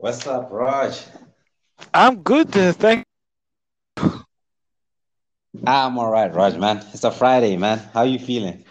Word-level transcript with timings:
What's 0.00 0.26
up, 0.26 0.48
Raj? 0.50 0.98
I'm 1.92 2.22
good, 2.22 2.56
uh, 2.56 2.72
thank. 2.72 3.04
I'm 5.66 5.98
all 5.98 6.10
right, 6.10 6.32
Raj, 6.34 6.56
man. 6.56 6.78
It's 6.94 7.04
a 7.04 7.10
Friday, 7.10 7.58
man. 7.58 7.78
How 7.92 8.00
are 8.00 8.06
you 8.06 8.18
feeling? 8.18 8.64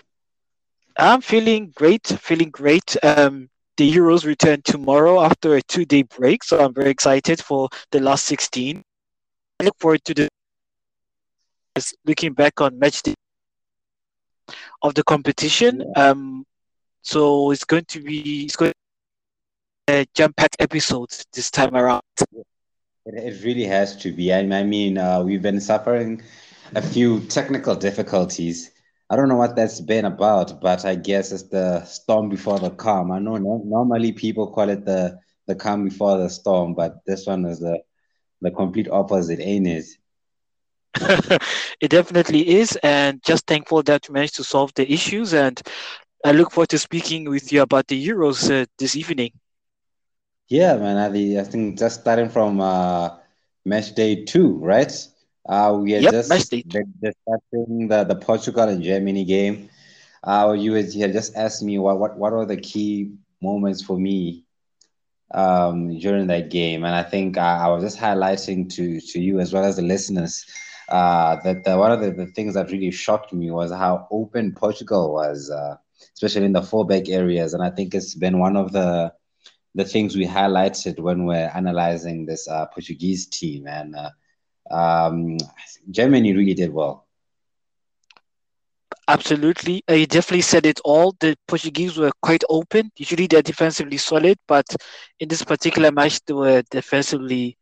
I'm 0.98 1.22
feeling 1.22 1.72
great, 1.76 2.08
feeling 2.08 2.50
great. 2.50 2.98
Um, 3.04 3.48
the 3.78 3.92
Euros 3.92 4.26
return 4.26 4.64
tomorrow 4.64 5.22
after 5.22 5.56
a 5.56 5.62
two-day 5.62 6.02
break, 6.04 6.44
so 6.44 6.60
I'm 6.60 6.74
very 6.74 6.90
excited 6.90 7.40
for 7.40 7.70
the 7.92 8.00
last 8.00 8.26
16. 8.26 8.82
I 9.60 9.66
look 9.66 9.78
forward 9.80 10.04
to 10.06 10.16
the 10.16 10.30
looking 12.06 12.34
back 12.34 12.60
on 12.60 12.80
match 12.80 13.04
day 13.04 13.14
of 14.82 14.96
the 14.96 15.04
competition. 15.04 15.84
Um, 15.96 16.44
so 17.04 17.52
it's 17.52 17.66
going 17.66 17.86
to 17.86 18.02
be 18.02 18.46
it's 18.46 18.56
going 18.56 18.72
to 18.72 18.76
be 18.76 18.79
a 19.90 20.06
jam-packed 20.14 20.58
episode 20.60 21.10
this 21.34 21.50
time 21.50 21.76
around. 21.76 22.04
It, 23.06 23.44
really 23.44 23.66
has 23.66 23.96
to 23.98 24.12
be. 24.12 24.32
I, 24.32 24.40
I 24.40 24.64
mean, 24.64 24.98
uh, 24.98 25.24
we've 25.24 25.42
been 25.42 25.60
suffering 25.60 26.22
a 26.76 26.82
few 26.82 27.22
technical 27.22 27.76
difficulties. 27.76 28.72
I 29.10 29.16
don't 29.16 29.30
know 29.30 29.36
what 29.36 29.56
that's 29.56 29.82
been 29.82 30.06
about, 30.06 30.62
but 30.62 30.86
I 30.86 30.96
guess 30.96 31.32
it's 31.32 31.50
the 31.50 31.84
storm 31.86 32.30
before 32.30 32.60
the 32.60 32.70
calm. 32.70 33.12
I 33.12 33.18
know 33.20 33.38
no, 33.38 33.64
normally 33.66 34.12
people 34.12 34.52
call 34.52 34.70
it 34.70 34.86
the 34.86 35.20
the 35.48 35.56
calm 35.56 35.86
before 35.86 36.20
the 36.20 36.30
storm, 36.30 36.76
but 36.76 37.04
this 37.08 37.26
one 37.26 37.46
is 37.46 37.60
the 37.60 37.80
the 38.42 38.52
complete 38.52 38.88
opposite, 38.92 39.40
ain't 39.40 39.68
it? 39.68 39.86
it 41.82 41.90
definitely 41.90 42.48
is, 42.48 42.78
and 42.84 43.24
just 43.24 43.48
thankful 43.48 43.82
that 43.84 44.08
we 44.08 44.14
managed 44.14 44.36
to 44.36 44.44
solve 44.44 44.72
the 44.76 44.92
issues. 44.92 45.34
And 45.34 45.60
I 46.24 46.32
look 46.32 46.52
forward 46.52 46.70
to 46.70 46.78
speaking 46.78 47.28
with 47.28 47.52
you 47.52 47.64
about 47.64 47.88
the 47.88 48.08
Euros 48.08 48.52
uh, 48.52 48.68
this 48.78 48.96
evening. 48.96 49.32
Yeah, 50.50 50.78
man. 50.78 50.98
I, 50.98 51.40
I 51.40 51.44
think 51.44 51.78
just 51.78 52.02
starting 52.02 52.30
from 52.30 52.60
uh, 52.60 53.18
match 53.66 53.94
day 53.94 54.26
two, 54.26 54.58
right? 54.58 54.92
Uh, 55.48 55.80
we 55.82 55.96
are 55.96 56.00
yep, 56.00 56.12
just 56.12 56.30
discussing 56.30 57.88
the, 57.88 58.04
the 58.04 58.16
Portugal 58.16 58.68
and 58.68 58.84
Germany 58.84 59.26
game. 59.26 59.70
Uh, 60.24 60.56
you, 60.58 60.74
had, 60.74 60.94
you 60.94 61.02
had 61.02 61.14
just 61.14 61.36
asked 61.36 61.64
me 61.64 61.78
what, 61.78 62.00
what, 62.00 62.18
what 62.18 62.34
are 62.34 62.46
the 62.46 62.58
key 62.58 63.14
moments 63.42 63.82
for 63.82 63.98
me 63.98 64.44
um, 65.34 65.98
during 66.00 66.28
that 66.28 66.50
game, 66.50 66.84
and 66.84 66.96
I 66.96 67.04
think 67.04 67.38
I, 67.38 67.66
I, 67.66 67.68
was 67.68 67.84
just 67.84 68.00
highlighting 68.00 68.68
to 68.74 69.00
to 69.00 69.22
you 69.22 69.40
as 69.40 69.54
well 69.54 69.64
as 69.64 69.76
the 69.76 69.84
listeners 69.84 70.46
uh, 70.90 71.38
that 71.44 71.64
the, 71.64 71.78
one 71.78 71.92
of 71.92 72.02
the, 72.02 72.12
the, 72.12 72.26
things 72.26 72.56
that 72.56 72.72
really 72.72 72.90
shocked 72.90 73.32
me 73.32 73.52
was 73.52 73.72
how 73.72 74.08
open 74.10 74.54
Portugal 74.54 75.14
was, 75.14 75.52
uh, 75.52 75.76
especially 76.16 76.46
in 76.46 76.54
the 76.54 76.64
fullback 76.64 77.10
areas, 77.10 77.54
and 77.54 77.64
I 77.64 77.70
think 77.70 77.94
it's 77.94 78.16
been 78.16 78.40
one 78.40 78.58
of 78.58 78.72
the 78.72 79.14
the 79.76 79.86
things 79.86 80.16
we 80.16 80.26
highlighted 80.26 81.00
when 81.00 81.26
we're 81.26 81.52
analyzing 81.54 82.26
this 82.26 82.48
uh, 82.48 82.66
Portuguese 82.68 83.28
team, 83.28 83.68
and 83.68 83.96
uh, 83.96 84.10
um, 84.72 85.38
Germany 85.90 86.34
really 86.34 86.54
did 86.54 86.74
well. 86.74 87.06
Absolutely. 89.08 89.84
Uh, 89.90 89.94
you 89.94 90.06
definitely 90.06 90.42
said 90.42 90.68
it 90.68 90.80
all. 90.86 91.16
The 91.20 91.36
Portuguese 91.48 91.98
were 91.98 92.12
quite 92.22 92.44
open. 92.48 92.92
Usually 92.96 93.26
they're 93.26 93.42
defensively 93.42 93.98
solid, 93.98 94.38
but 94.48 94.68
in 95.20 95.28
this 95.28 95.44
particular 95.44 95.92
match, 95.92 96.20
they 96.26 96.34
were 96.34 96.62
defensively 96.70 97.58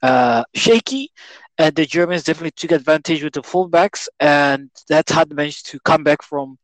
uh, 0.00 0.44
shaky. 0.54 1.10
And 1.58 1.74
the 1.74 1.86
Germans 1.86 2.22
definitely 2.22 2.52
took 2.52 2.70
advantage 2.70 3.24
with 3.24 3.32
the 3.32 3.42
fullbacks, 3.42 4.06
and 4.20 4.70
that 4.88 5.10
had 5.10 5.32
managed 5.32 5.66
to 5.66 5.80
come 5.80 6.04
back 6.04 6.22
from 6.22 6.56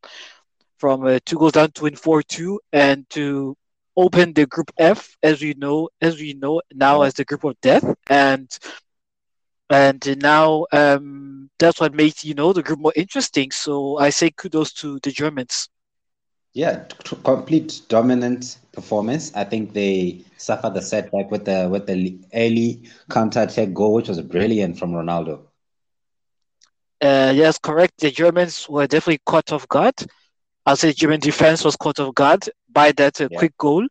from 0.79 1.05
uh, 1.05 1.19
two 1.27 1.37
goals 1.37 1.53
down 1.53 1.73
to 1.73 1.83
win 1.83 1.97
four 1.97 2.23
two, 2.23 2.61
and 2.73 3.11
to 3.11 3.57
open 3.99 4.33
the 4.33 4.47
group 4.47 4.71
F, 4.79 5.17
as 5.23 5.43
we 5.43 5.55
know, 5.59 5.91
as 6.01 6.19
we 6.19 6.35
know 6.35 6.63
now 6.73 7.03
as 7.03 7.15
the 7.15 7.25
group 7.25 7.45
of 7.45 7.61
death, 7.61 7.84
and 8.09 8.49
and 9.71 10.22
now 10.22 10.67
um, 10.72 11.50
that's 11.59 11.81
what 11.81 11.95
makes 11.95 12.25
you 12.25 12.34
know 12.34 12.53
the 12.53 12.62
group 12.62 12.78
more 12.78 12.93
interesting. 12.97 13.50
So 13.50 13.99
I 13.99 14.11
say 14.11 14.31
kudos 14.31 14.72
to 14.75 15.00
the 15.03 15.11
Germans. 15.11 15.69
Yeah, 16.55 16.84
complete 17.25 17.83
dominant 17.89 18.59
performance. 18.72 19.33
I 19.34 19.45
think 19.45 19.75
they 19.75 20.25
suffered 20.39 20.75
the 20.75 20.83
setback 20.83 21.31
with 21.31 21.45
the 21.45 21.69
with 21.71 21.87
the 21.87 22.19
early 22.34 22.83
counter 23.11 23.43
attack 23.43 23.75
goal, 23.75 23.95
which 23.95 24.09
was 24.09 24.21
brilliant 24.22 24.78
from 24.78 24.93
Ronaldo. 24.93 25.41
Uh, 27.01 27.33
yes, 27.34 27.59
correct. 27.59 28.01
The 28.01 28.11
Germans 28.11 28.69
were 28.69 28.87
definitely 28.87 29.21
caught 29.25 29.53
off 29.53 29.69
guard. 29.69 29.95
I'll 30.67 30.77
say 30.77 30.93
German 30.93 31.21
defense 31.21 31.65
was 31.65 31.77
caught 31.77 32.01
off 32.01 32.15
guard 32.15 32.49
by 32.73 32.93
that 32.93 33.21
uh, 33.21 33.29
yeah. 33.31 33.39
quick 33.39 33.56
goal, 33.59 33.87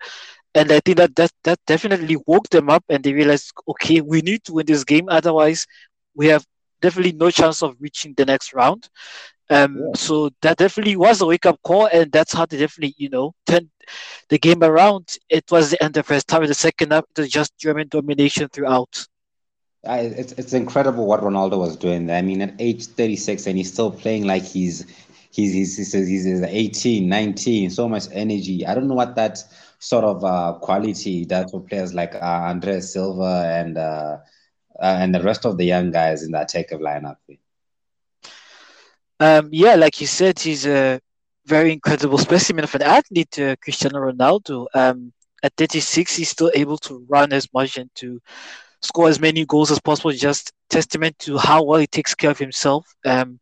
and 0.55 0.71
I 0.71 0.79
think 0.79 0.97
that, 0.97 1.15
that 1.15 1.31
that 1.43 1.59
definitely 1.67 2.17
woke 2.25 2.49
them 2.49 2.69
up 2.69 2.83
and 2.89 3.03
they 3.03 3.13
realized, 3.13 3.53
okay, 3.67 4.01
we 4.01 4.21
need 4.21 4.43
to 4.45 4.53
win 4.53 4.65
this 4.65 4.83
game, 4.83 5.07
otherwise 5.09 5.67
we 6.15 6.27
have 6.27 6.45
definitely 6.81 7.13
no 7.13 7.29
chance 7.31 7.61
of 7.61 7.75
reaching 7.79 8.13
the 8.15 8.25
next 8.25 8.53
round. 8.53 8.89
Um, 9.49 9.77
yeah. 9.77 9.91
So 9.95 10.29
that 10.41 10.57
definitely 10.57 10.95
was 10.95 11.21
a 11.21 11.25
wake 11.25 11.45
up 11.45 11.59
call, 11.63 11.87
and 11.87 12.11
that's 12.11 12.33
how 12.33 12.45
they 12.45 12.57
definitely, 12.57 12.95
you 12.97 13.09
know, 13.09 13.33
turned 13.45 13.69
the 14.29 14.37
game 14.37 14.63
around. 14.63 15.15
It 15.29 15.45
was 15.49 15.71
the 15.71 15.81
end 15.81 15.95
of 15.95 16.05
the 16.05 16.13
first 16.13 16.29
half. 16.29 16.45
The 16.45 16.53
second 16.53 16.91
half, 16.91 17.05
it 17.15 17.21
was 17.21 17.29
just 17.29 17.57
German 17.57 17.87
domination 17.87 18.49
throughout. 18.49 19.07
I, 19.85 19.99
it's 19.99 20.33
it's 20.33 20.53
incredible 20.53 21.05
what 21.05 21.21
Ronaldo 21.21 21.57
was 21.59 21.77
doing. 21.77 22.07
there. 22.07 22.17
I 22.17 22.21
mean, 22.21 22.41
at 22.41 22.55
age 22.59 22.87
36, 22.87 23.47
and 23.47 23.57
he's 23.57 23.71
still 23.71 23.91
playing 23.91 24.25
like 24.25 24.43
he's 24.43 24.85
he's 25.37 25.53
he's 25.53 25.77
he's, 25.77 25.93
he's, 25.93 26.25
he's 26.25 26.41
18, 26.41 27.07
19. 27.07 27.69
So 27.69 27.87
much 27.87 28.07
energy. 28.11 28.65
I 28.65 28.73
don't 28.73 28.87
know 28.87 28.95
what 28.95 29.15
that 29.15 29.37
sort 29.79 30.03
of 30.03 30.25
uh, 30.25 30.57
quality 30.59 31.25
that 31.25 31.51
for 31.51 31.61
players 31.61 31.93
like 31.93 32.15
uh, 32.15 32.19
Andres 32.49 32.91
Silva 32.91 33.45
and 33.47 33.77
uh, 33.77 34.17
uh, 34.79 34.97
and 34.99 35.13
the 35.13 35.21
rest 35.21 35.45
of 35.45 35.57
the 35.57 35.65
young 35.65 35.91
guys 35.91 36.23
in 36.23 36.31
that 36.31 36.49
take 36.49 36.71
of 36.71 36.81
lineup. 36.81 37.17
Um, 39.19 39.49
yeah, 39.51 39.75
like 39.75 40.01
you 40.01 40.07
said, 40.07 40.39
he's 40.39 40.65
a 40.65 40.99
very 41.45 41.71
incredible 41.71 42.17
specimen 42.17 42.63
of 42.63 42.75
an 42.75 42.81
athlete, 42.81 43.39
uh, 43.39 43.55
Cristiano 43.61 43.99
Ronaldo. 43.99 44.67
Um, 44.73 45.13
at 45.43 45.53
36, 45.55 46.15
he's 46.15 46.29
still 46.29 46.51
able 46.55 46.77
to 46.79 47.05
run 47.07 47.31
as 47.31 47.47
much 47.53 47.77
and 47.77 47.93
to 47.95 48.19
score 48.81 49.07
as 49.07 49.19
many 49.19 49.45
goals 49.45 49.71
as 49.71 49.79
possible. 49.79 50.11
Just 50.11 50.51
testament 50.69 51.17
to 51.19 51.37
how 51.37 51.63
well 51.63 51.79
he 51.79 51.87
takes 51.87 52.15
care 52.15 52.31
of 52.31 52.39
himself. 52.39 52.87
Um, 53.05 53.39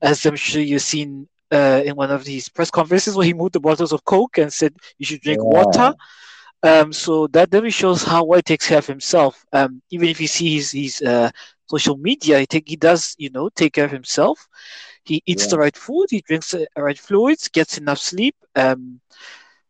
as 0.00 0.26
I'm 0.26 0.36
sure 0.36 0.60
you've 0.60 0.82
seen 0.82 1.28
uh, 1.52 1.82
in 1.84 1.94
one 1.96 2.10
of 2.10 2.24
these 2.24 2.48
press 2.48 2.70
conferences 2.70 3.16
where 3.16 3.26
he 3.26 3.34
moved 3.34 3.52
the 3.52 3.60
bottles 3.60 3.92
of 3.92 4.04
Coke 4.04 4.38
and 4.38 4.52
said 4.52 4.74
you 4.98 5.06
should 5.06 5.20
drink 5.20 5.40
yeah. 5.42 5.48
water. 5.60 5.94
Um, 6.64 6.92
so 6.92 7.26
that 7.28 7.50
definitely 7.50 7.70
shows 7.70 8.04
how 8.04 8.24
well 8.24 8.38
he 8.38 8.42
takes 8.42 8.68
care 8.68 8.78
of 8.78 8.86
himself. 8.86 9.44
Um, 9.52 9.82
even 9.90 10.08
if 10.08 10.20
you 10.20 10.28
see 10.28 10.56
his, 10.56 10.70
his 10.72 11.02
uh, 11.02 11.30
social 11.66 11.96
media, 11.96 12.38
he, 12.38 12.46
take, 12.46 12.68
he 12.68 12.76
does, 12.76 13.14
you 13.18 13.30
know, 13.30 13.48
take 13.48 13.74
care 13.74 13.84
of 13.84 13.90
himself. 13.90 14.48
He 15.04 15.22
eats 15.26 15.44
yeah. 15.44 15.50
the 15.50 15.58
right 15.58 15.76
food, 15.76 16.06
he 16.10 16.20
drinks 16.20 16.52
the 16.52 16.66
right 16.76 16.98
fluids, 16.98 17.48
gets 17.48 17.78
enough 17.78 17.98
sleep, 17.98 18.36
um, 18.54 19.00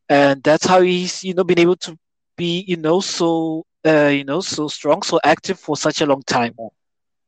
and 0.09 0.43
that's 0.43 0.67
how 0.67 0.83
he's, 0.83 1.25
you 1.25 1.33
know, 1.33 1.45
been 1.45 1.59
able 1.59 1.77
to 1.77 1.99
be, 2.37 2.65
you 2.69 2.77
know, 2.77 3.01
so, 3.01 3.65
uh, 3.87 4.09
you 4.09 4.25
know, 4.25 4.41
so 4.43 4.69
strong, 4.69 5.03
so 5.03 5.19
active 5.25 5.59
for 5.59 5.77
such 5.77 6.03
a 6.03 6.07
long 6.07 6.23
time. 6.27 6.55
Yeah, 6.59 6.69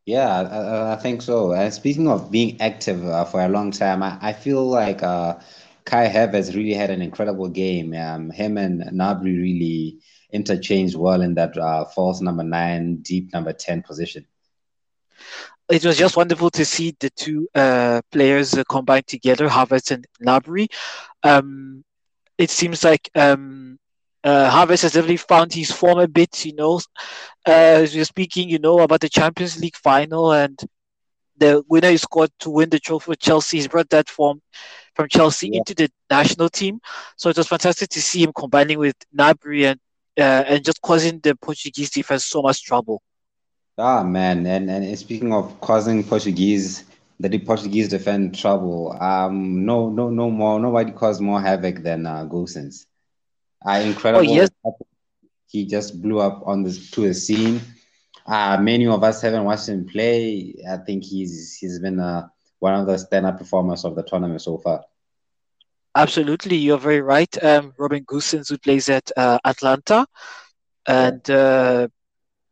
I, 0.06 0.92
I 0.92 0.96
think 0.96 1.22
so. 1.22 1.52
And 1.52 1.72
speaking 1.72 2.08
of 2.08 2.30
being 2.30 2.60
active 2.60 3.04
uh, 3.04 3.24
for 3.24 3.40
a 3.40 3.48
long 3.48 3.70
time, 3.70 4.02
I, 4.02 4.18
I 4.20 4.32
feel 4.32 4.64
like 4.66 5.02
uh, 5.02 5.38
Kai 5.84 6.08
Havertz 6.08 6.54
really 6.54 6.74
had 6.74 6.90
an 6.90 7.00
incredible 7.02 7.48
game. 7.48 7.94
Um, 7.94 8.30
him 8.30 8.58
and 8.58 8.82
Gnabry 8.82 9.36
really 9.36 10.00
interchanged 10.30 10.96
well 10.96 11.22
in 11.22 11.34
that 11.34 11.56
uh, 11.56 11.86
false 11.86 12.20
number 12.20 12.42
nine, 12.42 12.96
deep 12.96 13.32
number 13.32 13.52
10 13.52 13.82
position. 13.82 14.26
It 15.70 15.84
was 15.84 15.96
just 15.96 16.16
wonderful 16.16 16.50
to 16.50 16.64
see 16.64 16.94
the 17.00 17.08
two 17.10 17.48
uh, 17.54 18.02
players 18.12 18.52
uh, 18.52 18.64
combined 18.68 19.06
together, 19.06 19.48
Havertz 19.48 19.90
and 19.90 20.06
Gnabry. 20.22 20.66
Um, 21.22 21.84
it 22.36 22.50
seems 22.50 22.84
like 22.84 23.08
um, 23.14 23.78
uh, 24.24 24.50
Havertz 24.50 24.82
has 24.82 24.92
definitely 24.92 25.18
found 25.18 25.52
his 25.52 25.70
form 25.70 25.98
a 25.98 26.08
bit, 26.08 26.44
you 26.44 26.54
know. 26.54 26.80
Uh, 27.46 27.82
as 27.84 27.94
we're 27.94 28.04
speaking, 28.04 28.48
you 28.48 28.58
know, 28.58 28.80
about 28.80 29.00
the 29.00 29.08
Champions 29.08 29.60
League 29.60 29.76
final 29.76 30.32
and 30.32 30.58
the 31.36 31.62
winner 31.68 31.90
he 31.90 31.96
scored 31.96 32.30
to 32.40 32.50
win 32.50 32.70
the 32.70 32.78
trophy 32.80 33.04
for 33.04 33.14
Chelsea. 33.16 33.58
He's 33.58 33.68
brought 33.68 33.90
that 33.90 34.08
form 34.08 34.40
from 34.94 35.08
Chelsea 35.08 35.50
yeah. 35.52 35.58
into 35.58 35.74
the 35.74 35.90
national 36.10 36.48
team. 36.48 36.80
So 37.16 37.28
it 37.28 37.36
was 37.36 37.48
fantastic 37.48 37.90
to 37.90 38.00
see 38.00 38.22
him 38.22 38.32
combining 38.34 38.78
with 38.78 38.96
Gnabry 39.16 39.70
and 39.70 39.80
uh, 40.16 40.44
and 40.46 40.64
just 40.64 40.80
causing 40.80 41.18
the 41.20 41.34
Portuguese 41.34 41.90
defense 41.90 42.24
so 42.24 42.40
much 42.40 42.62
trouble. 42.62 43.02
Ah 43.76 44.04
man, 44.04 44.46
and 44.46 44.70
and 44.70 44.98
speaking 44.98 45.32
of 45.32 45.60
causing 45.60 46.04
Portuguese 46.04 46.84
the 47.18 47.38
Portuguese 47.40 47.88
defend 47.88 48.36
trouble, 48.38 48.96
um, 49.00 49.64
no 49.64 49.90
no 49.90 50.10
no 50.10 50.30
more 50.30 50.60
nobody 50.60 50.92
caused 50.92 51.20
more 51.20 51.40
havoc 51.40 51.82
than 51.82 52.06
uh, 52.06 52.24
Gosens. 52.24 52.86
Uh, 53.66 53.80
incredible. 53.80 54.28
Oh, 54.28 54.34
yes. 54.34 54.50
He 55.48 55.66
just 55.66 56.02
blew 56.02 56.20
up 56.20 56.42
on 56.46 56.64
the 56.64 56.72
to 56.92 57.02
the 57.02 57.14
scene. 57.14 57.60
Uh, 58.26 58.58
many 58.60 58.86
of 58.86 59.02
us 59.04 59.22
haven't 59.22 59.44
watched 59.44 59.68
him 59.68 59.86
play. 59.86 60.54
I 60.68 60.78
think 60.78 61.04
he's 61.04 61.56
he's 61.56 61.78
been 61.78 62.00
uh, 62.00 62.28
one 62.58 62.74
of 62.74 62.86
the 62.86 62.98
stand-up 62.98 63.38
performers 63.38 63.84
of 63.84 63.94
the 63.94 64.02
tournament 64.02 64.42
so 64.42 64.58
far. 64.58 64.84
Absolutely, 65.94 66.56
you're 66.56 66.78
very 66.78 67.00
right. 67.00 67.44
Um, 67.44 67.72
Robin 67.78 68.04
Gosens, 68.04 68.48
who 68.48 68.58
plays 68.58 68.88
at 68.88 69.12
uh, 69.16 69.38
Atalanta, 69.44 70.06
and 70.86 71.30
uh, 71.30 71.88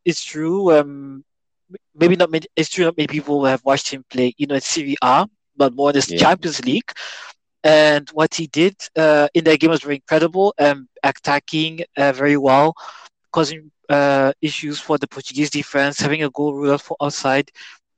it's 0.05 0.23
true. 0.23 0.71
Um, 0.73 1.25
maybe 1.95 2.15
not 2.15 2.31
many. 2.31 2.47
It's 2.55 2.71
true. 2.71 2.85
Not 2.85 2.97
many 2.97 3.09
people 3.09 3.45
have 3.45 3.65
watched 3.65 3.91
him 3.91 4.05
play. 4.09 4.33
You 4.39 4.47
know, 4.47 4.55
in 4.55 4.61
Serie 4.61 4.97
A, 5.03 5.27
but 5.57 5.75
more 5.75 5.91
in 5.91 5.97
the 5.97 6.07
yeah. 6.09 6.19
Champions 6.19 6.65
League. 6.65 6.93
And 7.65 8.09
what 8.11 8.35
he 8.35 8.47
did 8.49 8.77
uh, 8.97 9.29
in 9.35 9.45
that 9.45 9.61
game 9.61 9.71
was 9.71 9.83
very 9.83 9.97
incredible. 9.97 10.55
Um, 10.59 10.89
attacking 11.03 11.85
uh, 11.97 12.13
very 12.13 12.37
well, 12.37 12.75
causing 13.33 13.71
uh, 13.89 14.33
issues 14.41 14.81
for 14.81 14.99
the 14.99 15.07
Portuguese 15.07 15.51
defense, 15.51 16.01
having 16.01 16.23
a 16.23 16.31
goal 16.31 16.55
ruled 16.55 16.75
out 16.75 16.81
for 16.81 16.97
outside, 17.01 17.51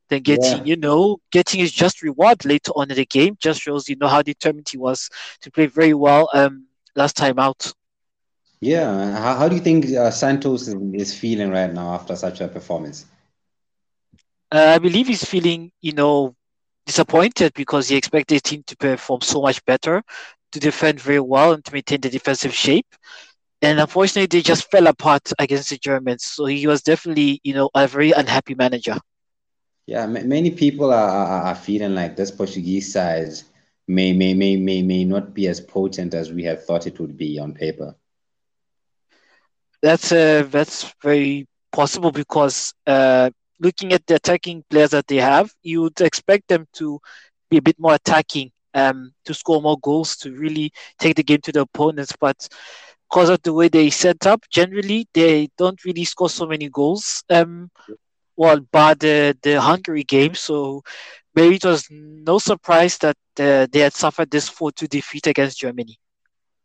then 0.09 0.23
getting, 0.23 0.59
yeah. 0.59 0.65
you 0.65 0.77
know, 0.77 1.19
getting 1.31 1.61
his 1.61 1.73
just 1.73 2.03
reward 2.03 2.45
later 2.45 2.73
on 2.77 2.91
in 2.91 2.97
the 2.97 3.07
game 3.07 3.37
just 3.41 3.61
shows, 3.61 3.89
you 3.89 3.97
know, 3.97 4.09
how 4.09 4.23
determined 4.23 4.69
he 4.69 4.79
was 4.79 5.09
to 5.41 5.51
play 5.51 5.67
very 5.67 5.95
well 5.95 6.29
um, 6.35 6.67
last 6.95 7.17
time 7.17 7.39
out. 7.39 7.73
Yeah, 8.61 9.19
how, 9.19 9.37
how 9.37 9.49
do 9.49 9.57
you 9.57 9.61
think 9.61 9.87
uh, 9.87 10.11
Santos 10.11 10.69
is 10.69 11.17
feeling 11.19 11.51
right 11.51 11.73
now 11.73 11.95
after 11.95 12.17
such 12.17 12.41
a 12.41 12.49
performance? 12.49 13.07
Uh, 14.51 14.73
I 14.75 14.79
believe 14.79 15.09
he's 15.09 15.25
feeling, 15.25 15.73
you 15.81 15.93
know, 15.93 16.35
disappointed 16.87 17.53
because 17.55 17.89
he 17.89 17.97
expected 17.97 18.35
his 18.35 18.43
team 18.43 18.63
to 18.67 18.77
perform 18.77 19.21
so 19.21 19.41
much 19.43 19.65
better, 19.65 20.03
to 20.53 20.61
defend 20.61 21.01
very 21.01 21.21
well, 21.21 21.53
and 21.53 21.65
to 21.65 21.73
maintain 21.73 22.01
the 22.01 22.11
defensive 22.11 22.55
shape. 22.55 22.87
And 23.63 23.81
unfortunately, 23.81 24.27
they 24.27 24.43
just 24.43 24.71
fell 24.71 24.87
apart 24.87 25.33
against 25.39 25.71
the 25.71 25.79
Germans. 25.79 26.25
So 26.25 26.47
he 26.47 26.67
was 26.67 26.83
definitely, 26.83 27.41
you 27.43 27.55
know, 27.55 27.71
a 27.75 27.87
very 27.89 28.13
unhappy 28.13 28.55
manager. 28.55 28.99
Yeah, 29.87 30.07
many 30.07 30.51
people 30.51 30.93
are, 30.93 31.09
are, 31.11 31.43
are 31.43 31.55
feeling 31.55 31.95
like 31.95 32.17
this 32.17 32.31
Portuguese 32.31 32.93
side 32.93 33.33
may, 33.87 34.13
may, 34.13 34.35
may, 34.35 34.57
may, 34.57 34.83
may 34.83 35.05
not 35.05 35.35
be 35.35 35.47
as 35.49 35.61
potent 35.61 36.15
as 36.15 36.33
we 36.33 36.45
have 36.45 36.65
thought 36.65 36.87
it 36.87 36.99
would 37.01 37.17
be 37.17 37.39
on 37.39 37.55
paper. 37.55 37.95
That's 39.83 40.13
uh, 40.13 40.47
that's 40.51 40.93
very 41.03 41.47
possible 41.73 42.11
because 42.11 42.73
uh, 42.87 43.31
looking 43.61 43.93
at 43.93 44.07
the 44.07 44.17
attacking 44.17 44.65
players 44.71 44.91
that 44.91 45.07
they 45.07 45.17
have, 45.17 45.53
you 45.63 45.83
would 45.83 46.01
expect 46.01 46.49
them 46.49 46.67
to 46.75 47.01
be 47.51 47.59
a 47.59 47.63
bit 47.63 47.79
more 47.79 47.95
attacking, 47.95 48.51
um, 48.75 49.13
to 49.25 49.35
score 49.35 49.63
more 49.63 49.79
goals, 49.81 50.17
to 50.17 50.33
really 50.33 50.73
take 50.99 51.17
the 51.17 51.23
game 51.23 51.41
to 51.43 51.53
the 51.53 51.63
opponents. 51.63 52.15
But 52.19 52.49
because 53.09 53.31
of 53.31 53.43
the 53.43 53.53
way 53.53 53.69
they 53.69 53.91
set 53.91 54.27
up, 54.27 54.43
generally 54.51 55.07
they 55.15 55.49
don't 55.57 55.85
really 55.85 56.05
score 56.05 56.29
so 56.29 56.47
many 56.47 56.69
goals. 56.69 57.23
Um, 57.31 57.71
well, 58.37 58.61
but 58.73 59.01
the 59.01 59.37
the 59.43 59.61
Hungary 59.61 60.03
game, 60.03 60.35
so 60.35 60.83
maybe 61.35 61.57
it 61.57 61.65
was 61.65 61.87
no 61.91 62.39
surprise 62.39 62.99
that 62.99 63.17
uh, 63.39 63.67
they 63.71 63.81
had 63.81 63.93
suffered 63.93 64.31
this 64.31 64.51
4-2 64.51 64.89
defeat 64.89 65.27
against 65.27 65.59
Germany. 65.59 65.99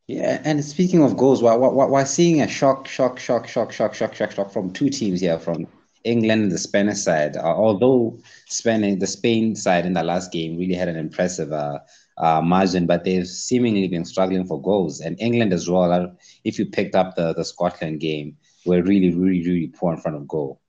Yeah, 0.08 0.42
and 0.44 0.64
speaking 0.66 1.04
of 1.04 1.16
goals, 1.16 1.44
we're, 1.44 1.56
we're, 1.56 1.88
we're 1.88 2.06
seeing 2.06 2.42
a 2.42 2.48
shock, 2.48 2.88
shock, 2.88 3.20
shock, 3.20 3.48
shock, 3.48 3.72
shock, 3.72 3.94
shock, 3.94 4.16
shock, 4.16 4.32
shock 4.32 4.52
from 4.52 4.74
two 4.74 4.90
teams 4.90 5.22
here, 5.22 5.38
from 5.38 5.68
England 6.04 6.44
and 6.44 6.52
the 6.52 6.58
Spanish 6.58 7.00
side. 7.00 7.38
Uh, 7.38 7.56
although 7.56 8.20
Spain, 8.48 9.00
the 9.00 9.08
Spain 9.08 9.56
side 9.56 9.86
in 9.86 9.94
the 9.94 10.04
last 10.04 10.32
game 10.32 10.58
really 10.58 10.76
had 10.76 10.88
an 10.88 10.98
impressive 10.98 11.52
uh, 11.52 11.80
uh, 12.18 12.42
margin, 12.42 12.86
but 12.86 13.04
they've 13.04 13.28
seemingly 13.28 13.88
been 13.88 14.06
struggling 14.06 14.46
for 14.46 14.62
goals. 14.62 15.02
And 15.02 15.20
England 15.20 15.54
as 15.54 15.70
well. 15.70 15.92
Uh, 15.92 16.08
if 16.44 16.60
you 16.60 16.66
picked 16.66 16.96
up 16.96 17.16
the 17.16 17.34
the 17.34 17.46
Scotland 17.46 18.00
game, 18.00 18.38
were 18.66 18.82
really, 18.82 19.14
really, 19.14 19.42
really 19.48 19.68
poor 19.68 19.94
in 19.94 20.00
front 20.00 20.18
of 20.18 20.28
goal. 20.28 20.62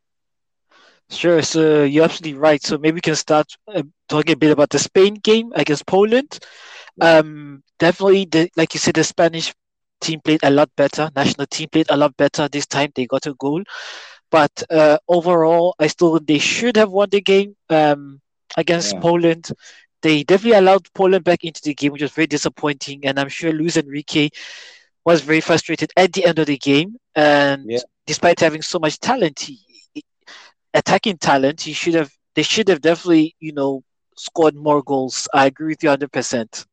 Sure. 1.11 1.43
So 1.43 1.83
you're 1.83 2.05
absolutely 2.05 2.39
right. 2.39 2.63
So 2.63 2.79
maybe 2.79 2.97
we 2.97 3.01
can 3.01 3.17
start 3.17 3.53
uh, 3.69 3.83
talking 4.09 4.33
a 4.33 4.37
bit 4.37 4.53
about 4.53 4.71
the 4.71 4.79
Spain 4.79 5.15
game 5.15 5.53
against 5.55 5.87
Poland. 5.87 6.39
Um, 7.01 7.63
definitely, 7.79 8.27
the, 8.27 8.49
like 8.57 8.75
you 8.75 8.81
said, 8.81 8.95
the 8.95 9.05
Spanish 9.05 9.53
team 10.01 10.21
played 10.21 10.41
a 10.45 10.51
lot 10.51 10.71
better. 10.77 11.11
National 11.17 11.47
team 11.47 11.69
played 11.71 11.87
a 11.91 11.97
lot 11.97 12.17
better 12.17 12.49
this 12.49 12.67
time. 12.67 12.93
They 12.95 13.07
got 13.07 13.27
a 13.27 13.35
goal. 13.35 13.63
But 14.31 14.63
uh, 14.71 14.99
overall, 15.09 15.75
I 15.79 15.89
still 15.89 16.19
they 16.21 16.39
should 16.39 16.77
have 16.77 16.91
won 16.91 17.09
the 17.11 17.21
game 17.21 17.57
um, 17.69 18.21
against 18.57 18.95
yeah. 18.95 19.01
Poland. 19.01 19.51
They 20.03 20.23
definitely 20.23 20.59
allowed 20.59 20.93
Poland 20.95 21.25
back 21.25 21.45
into 21.45 21.61
the 21.63 21.75
game, 21.75 21.93
which 21.93 22.03
was 22.03 22.13
very 22.13 22.27
disappointing. 22.27 23.05
And 23.05 23.19
I'm 23.19 23.29
sure 23.29 23.53
Luis 23.53 23.77
Enrique 23.77 24.31
was 25.05 25.21
very 25.21 25.41
frustrated 25.41 25.93
at 25.97 26.13
the 26.13 26.25
end 26.25 26.39
of 26.39 26.47
the 26.47 26.59
game. 26.59 26.97
And 27.15 27.65
yeah. 27.69 27.81
despite 28.07 28.41
having 28.41 28.63
so 28.63 28.79
much 28.79 28.99
talent, 28.99 29.41
he, 29.41 30.05
attacking 30.73 31.19
talent, 31.19 31.61
he 31.63 31.73
should 31.73 31.95
have. 31.95 32.11
They 32.37 32.45
should 32.45 32.69
have 32.69 32.81
definitely, 32.81 33.35
you 33.41 33.53
know, 33.53 33.83
scored 34.17 34.55
more 34.55 34.83
goals. 34.85 35.29
I 35.35 35.47
agree 35.47 35.73
with 35.73 35.83
you 35.83 35.89
100. 35.89 36.13
percent 36.13 36.65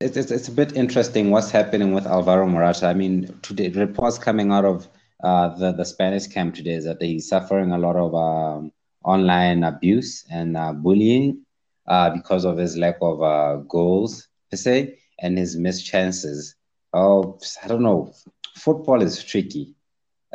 it's, 0.00 0.16
it's 0.16 0.48
a 0.48 0.52
bit 0.52 0.76
interesting 0.76 1.30
what's 1.30 1.50
happening 1.50 1.92
with 1.92 2.06
Alvaro 2.06 2.46
Morata. 2.46 2.86
I 2.86 2.94
mean, 2.94 3.38
today 3.42 3.68
reports 3.68 4.18
coming 4.18 4.52
out 4.52 4.64
of 4.64 4.88
uh, 5.22 5.48
the 5.56 5.72
the 5.72 5.84
Spanish 5.84 6.26
camp 6.26 6.54
today 6.54 6.72
is 6.72 6.84
that 6.84 7.00
he's 7.00 7.28
suffering 7.28 7.72
a 7.72 7.78
lot 7.78 7.96
of 7.96 8.14
um, 8.14 8.72
online 9.04 9.62
abuse 9.64 10.24
and 10.30 10.56
uh, 10.56 10.72
bullying 10.72 11.38
uh, 11.86 12.10
because 12.10 12.44
of 12.44 12.56
his 12.56 12.76
lack 12.76 12.96
of 13.00 13.22
uh, 13.22 13.56
goals 13.68 14.28
per 14.50 14.56
se 14.56 14.98
and 15.20 15.38
his 15.38 15.56
missed 15.56 15.86
chances. 15.86 16.54
Oh, 16.92 17.38
I 17.62 17.68
don't 17.68 17.82
know. 17.82 18.12
Football 18.56 19.02
is 19.02 19.22
tricky. 19.22 19.74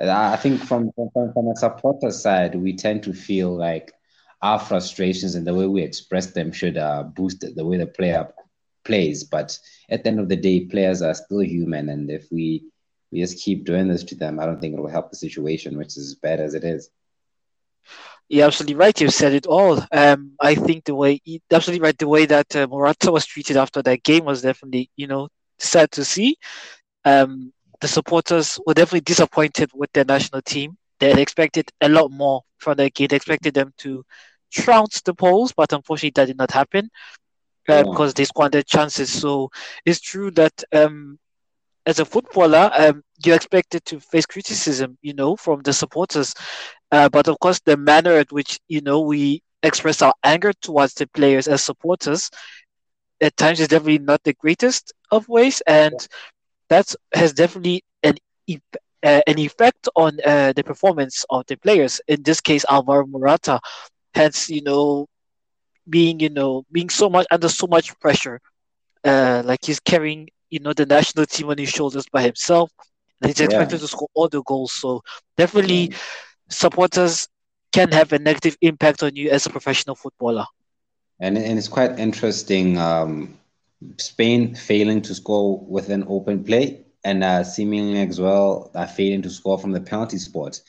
I 0.02 0.38
think 0.38 0.62
from, 0.62 0.92
from 0.96 1.34
from 1.34 1.48
a 1.48 1.56
supporter 1.56 2.12
side, 2.12 2.56
we 2.56 2.76
tend 2.76 3.04
to 3.04 3.14
feel 3.14 3.56
like 3.56 3.92
our 4.42 4.60
frustrations 4.60 5.36
and 5.36 5.46
the 5.46 5.54
way 5.54 5.68
we 5.68 5.82
express 5.82 6.28
them 6.28 6.52
should 6.52 6.78
uh, 6.78 7.04
boost 7.04 7.44
the 7.56 7.66
way 7.66 7.78
the 7.78 7.88
player 7.88 8.28
plays. 8.86 9.24
But 9.24 9.58
at 9.90 10.04
the 10.04 10.10
end 10.10 10.20
of 10.20 10.30
the 10.30 10.38
day, 10.38 10.62
players 10.62 11.02
are 11.02 11.14
still 11.14 11.42
human, 11.42 11.90
and 11.90 12.10
if 12.10 12.28
we 12.32 12.64
we 13.12 13.20
just 13.20 13.44
keep 13.44 13.66
doing 13.66 13.88
this 13.88 14.04
to 14.06 14.16
them, 14.16 14.40
I 14.40 14.46
don't 14.46 14.60
think 14.60 14.76
it 14.76 14.80
will 14.80 14.90
help 14.90 15.10
the 15.10 15.18
situation, 15.18 15.78
which 15.78 15.98
is 15.98 16.10
as 16.10 16.16
bad 16.16 16.40
as 16.40 16.54
it 16.54 16.64
is. 16.64 16.90
You're 18.28 18.46
absolutely 18.46 18.76
right. 18.76 19.00
You've 19.02 19.14
said 19.14 19.34
it 19.34 19.48
all. 19.48 19.84
Um, 19.92 20.34
I 20.40 20.54
think 20.54 20.86
the 20.86 20.94
way, 20.94 21.20
absolutely 21.52 21.84
right, 21.84 21.98
the 21.98 22.08
way 22.08 22.28
that 22.28 22.56
uh, 22.56 22.68
Morata 22.68 23.12
was 23.12 23.26
treated 23.26 23.58
after 23.58 23.82
that 23.82 24.04
game 24.04 24.26
was 24.26 24.44
definitely, 24.44 24.92
you 24.96 25.08
know, 25.08 25.30
sad 25.58 25.92
to 25.94 26.06
see. 26.06 26.38
Um, 27.06 27.52
the 27.82 27.88
supporters 27.88 28.60
were 28.68 28.76
definitely 28.76 29.02
disappointed 29.02 29.72
with 29.74 29.92
their 29.94 30.06
national 30.06 30.44
team. 30.44 30.78
They 31.00 31.10
had 31.10 31.18
expected 31.20 31.72
a 31.82 31.90
lot 31.90 32.12
more 32.12 32.44
from 32.58 32.78
the 32.78 32.90
game. 32.92 33.08
They 33.08 33.16
expected 33.16 33.56
them 33.56 33.74
to 33.78 34.06
trounce 34.52 35.02
the 35.02 35.14
Poles, 35.16 35.54
but 35.54 35.74
unfortunately 35.74 36.12
that 36.16 36.28
did 36.28 36.38
not 36.38 36.52
happen 36.52 36.90
uh, 37.68 37.74
yeah. 37.74 37.84
because 37.84 38.14
they 38.14 38.26
squandered 38.26 38.68
chances. 38.68 39.10
So 39.12 39.50
it's 39.86 40.02
true 40.02 40.30
that 40.32 40.64
um, 40.74 41.18
as 41.90 42.00
a 42.00 42.06
footballer, 42.06 42.72
um, 42.78 43.04
you're 43.26 43.36
expected 43.36 43.86
to 43.86 44.00
face 44.00 44.26
criticism, 44.26 44.98
you 45.02 45.14
know, 45.14 45.36
from 45.36 45.62
the 45.64 45.74
supporters. 45.74 46.34
Uh, 46.92 47.10
but 47.10 47.28
of 47.28 47.40
course, 47.40 47.60
the 47.66 47.78
manner 47.78 48.14
at 48.14 48.32
which 48.32 48.60
you 48.68 48.82
know 48.82 49.02
we 49.02 49.42
express 49.64 50.02
our 50.02 50.14
anger 50.24 50.54
towards 50.62 50.94
the 50.96 51.08
players 51.08 51.48
as 51.48 51.64
supporters 51.64 52.30
at 53.22 53.36
times 53.38 53.60
is 53.60 53.68
definitely 53.68 54.00
not 54.00 54.24
the 54.24 54.34
greatest 54.34 54.94
of 55.12 55.28
ways, 55.30 55.62
and 55.68 56.08
that 56.70 56.94
has 57.14 57.34
definitely 57.34 57.84
an 58.04 58.16
uh, 59.04 59.22
an 59.28 59.40
effect 59.40 59.88
on 59.96 60.18
uh, 60.26 60.54
the 60.54 60.64
performance 60.64 61.26
of 61.30 61.46
the 61.48 61.58
players. 61.58 62.02
In 62.08 62.24
this 62.24 62.42
case, 62.42 62.66
Alvaro 62.70 63.06
Morata, 63.08 63.60
hence 64.14 64.50
you 64.50 64.62
know 64.64 65.08
being 65.90 66.20
you 66.20 66.30
know 66.30 66.64
being 66.72 66.90
so 66.90 67.10
much 67.10 67.26
under 67.32 67.50
so 67.50 67.68
much 67.68 67.98
pressure, 68.00 68.40
uh, 69.04 69.42
like 69.46 69.60
he's 69.66 69.80
carrying 69.80 70.30
you 70.50 70.60
know 70.60 70.74
the 70.74 70.86
national 70.86 71.26
team 71.26 71.50
on 71.50 71.58
his 71.58 71.70
shoulders 71.70 72.06
by 72.12 72.22
himself. 72.24 72.72
And 73.22 73.30
he's 73.30 73.42
expected 73.42 73.76
yeah. 73.76 73.82
to 73.82 73.88
score 73.88 74.08
all 74.14 74.30
the 74.30 74.42
goals. 74.44 74.72
So 74.72 75.04
definitely, 75.36 75.94
supporters 76.50 77.28
can 77.72 77.92
have 77.92 78.14
a 78.14 78.20
negative 78.20 78.58
impact 78.62 79.04
on 79.04 79.16
you 79.16 79.30
as 79.30 79.46
a 79.46 79.50
professional 79.50 79.96
footballer. 79.96 80.46
And 81.20 81.38
and 81.38 81.58
it's 81.58 81.68
quite 81.68 82.00
interesting. 82.00 82.78
Um, 82.78 83.38
Spain 83.98 84.56
failing 84.56 85.02
to 85.04 85.16
score 85.16 85.60
with 85.66 85.90
an 85.90 86.06
open 86.08 86.44
play, 86.44 86.86
and 87.04 87.24
uh, 87.24 87.44
seemingly 87.44 88.02
as 88.02 88.20
well 88.20 88.72
uh, 88.76 88.86
failing 88.86 89.22
to 89.24 89.30
score 89.30 89.58
from 89.60 89.72
the 89.72 89.82
penalty 89.82 90.18
spot. 90.18 90.60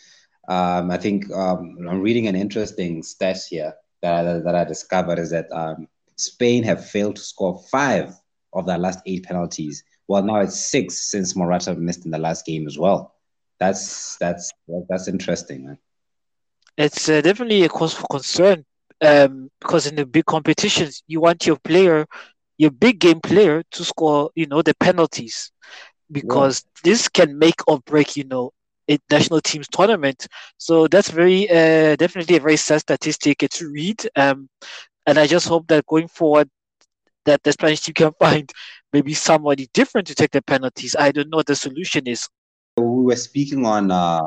Um, 0.49 0.91
I 0.91 0.97
think 0.97 1.31
um, 1.33 1.79
I'm 1.89 2.01
reading 2.01 2.27
an 2.27 2.35
interesting 2.35 3.03
stat 3.03 3.39
here 3.49 3.75
that 4.03 4.27
I, 4.27 4.39
that 4.41 4.55
I 4.55 4.65
discovered 4.65 5.19
is 5.19 5.31
that 5.31 5.51
um, 5.53 5.87
Spain 6.17 6.65
have 6.65 6.85
failed 6.85 7.17
to 7.17 7.23
score 7.23 7.63
five 7.71 8.15
of 8.53 8.67
their 8.67 8.79
last 8.79 9.01
eight 9.07 9.25
penalties. 9.25 9.85
Well, 10.09 10.23
now 10.23 10.41
it's 10.41 10.59
six 10.59 11.11
since 11.11 11.37
Morata 11.37 11.75
missed 11.75 12.05
in 12.05 12.11
the 12.11 12.19
last 12.19 12.45
game 12.45 12.67
as 12.67 12.79
well. 12.79 13.15
That's 13.59 14.17
that's 14.17 14.53
that's 14.89 15.09
interesting, 15.09 15.67
man. 15.67 15.79
It's 16.77 17.09
uh, 17.09 17.21
definitely 17.21 17.63
a 17.63 17.69
cause 17.69 17.95
for 17.95 18.07
concern 18.11 18.65
um, 19.01 19.51
because 19.61 19.87
in 19.87 19.97
the 19.97 20.07
big 20.07 20.25
competitions, 20.27 21.03
you 21.07 21.21
want 21.21 21.47
your 21.47 21.57
player, 21.57 22.07
your 22.59 22.71
big 22.71 22.99
game 22.99 23.21
player, 23.21 23.63
to 23.73 23.85
score, 23.85 24.31
you 24.35 24.47
know, 24.47 24.63
the 24.63 24.75
penalties, 24.75 25.53
because 26.11 26.65
yeah. 26.65 26.81
this 26.91 27.09
can 27.09 27.39
make 27.39 27.61
or 27.67 27.81
break, 27.81 28.17
you 28.17 28.25
know, 28.25 28.53
a 28.91 28.99
national 29.11 29.41
team's 29.41 29.69
tournament. 29.69 30.27
So 30.59 30.89
that's 30.89 31.11
very 31.11 31.49
uh, 31.49 31.97
definitely 31.97 32.37
a 32.37 32.41
very 32.41 32.57
sad 32.57 32.81
statistic 32.81 33.39
to 33.39 33.71
read. 33.71 34.09
Um, 34.17 34.49
and 35.07 35.19
I 35.19 35.27
just 35.27 35.49
hope 35.49 35.67
that 35.69 35.87
going 35.87 36.09
forward, 36.09 36.49
that 37.25 37.43
the 37.43 37.53
Spanish 37.53 37.81
team 37.81 37.95
can 37.95 38.13
find 38.19 38.51
maybe 38.93 39.15
somebody 39.15 39.69
different 39.73 40.07
to 40.09 40.15
take 40.15 40.31
the 40.31 40.43
penalties. 40.43 40.97
I 40.99 41.13
don't 41.13 41.31
know 41.31 41.39
what 41.39 41.47
the 41.47 41.57
solution 41.57 42.07
is. 42.07 42.29
we 42.77 43.05
were 43.05 43.17
speaking 43.17 43.67
on 43.67 43.91
uh, 43.91 44.27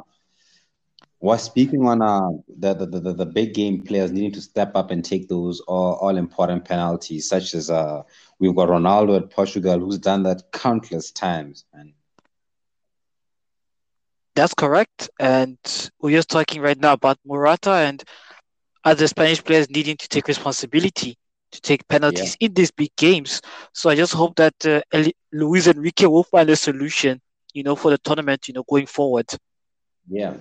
was 1.24 1.42
speaking 1.42 1.88
on 1.88 2.02
uh, 2.02 2.32
the, 2.60 2.74
the, 2.74 3.00
the, 3.00 3.14
the 3.14 3.26
big 3.26 3.54
game 3.54 3.82
players 3.82 4.12
needing 4.12 4.34
to 4.34 4.42
step 4.42 4.76
up 4.76 4.92
and 4.92 5.06
take 5.06 5.30
those 5.30 5.62
all, 5.62 5.94
all 5.94 6.18
important 6.18 6.66
penalties, 6.66 7.30
such 7.30 7.56
as 7.56 7.70
uh, 7.70 8.04
we've 8.40 8.54
got 8.54 8.68
Ronaldo 8.68 9.16
at 9.16 9.30
Portugal, 9.30 9.80
who's 9.80 9.98
done 9.98 10.24
that 10.24 10.52
countless 10.52 11.12
times. 11.12 11.64
And 11.72 11.94
that's 14.36 14.54
correct. 14.54 15.10
And 15.18 15.58
we're 16.02 16.18
just 16.18 16.28
talking 16.28 16.62
right 16.62 16.78
now 16.78 16.92
about 16.92 17.18
Morata 17.26 17.72
and 17.72 18.04
other 18.84 19.08
Spanish 19.08 19.42
players 19.42 19.70
needing 19.70 19.96
to 19.96 20.10
take 20.10 20.28
responsibility 20.28 21.18
to 21.53 21.62
take 21.62 21.88
penalties 21.88 22.36
yeah. 22.39 22.48
in 22.48 22.53
these 22.53 22.72
big 22.72 22.91
games. 22.98 23.41
So 23.74 23.89
I 23.89 23.95
just 23.95 24.13
hope 24.13 24.36
that 24.36 24.65
uh, 24.65 24.81
Luis 25.31 25.67
Enrique 25.67 26.07
will 26.07 26.24
find 26.24 26.50
a 26.50 26.55
solution, 26.55 27.22
you 27.53 27.63
know, 27.63 27.75
for 27.75 27.91
the 27.91 27.98
tournament, 28.00 28.48
you 28.48 28.53
know, 28.55 28.63
going 28.63 28.88
forward. 28.88 29.27
Yeah, 30.10 30.33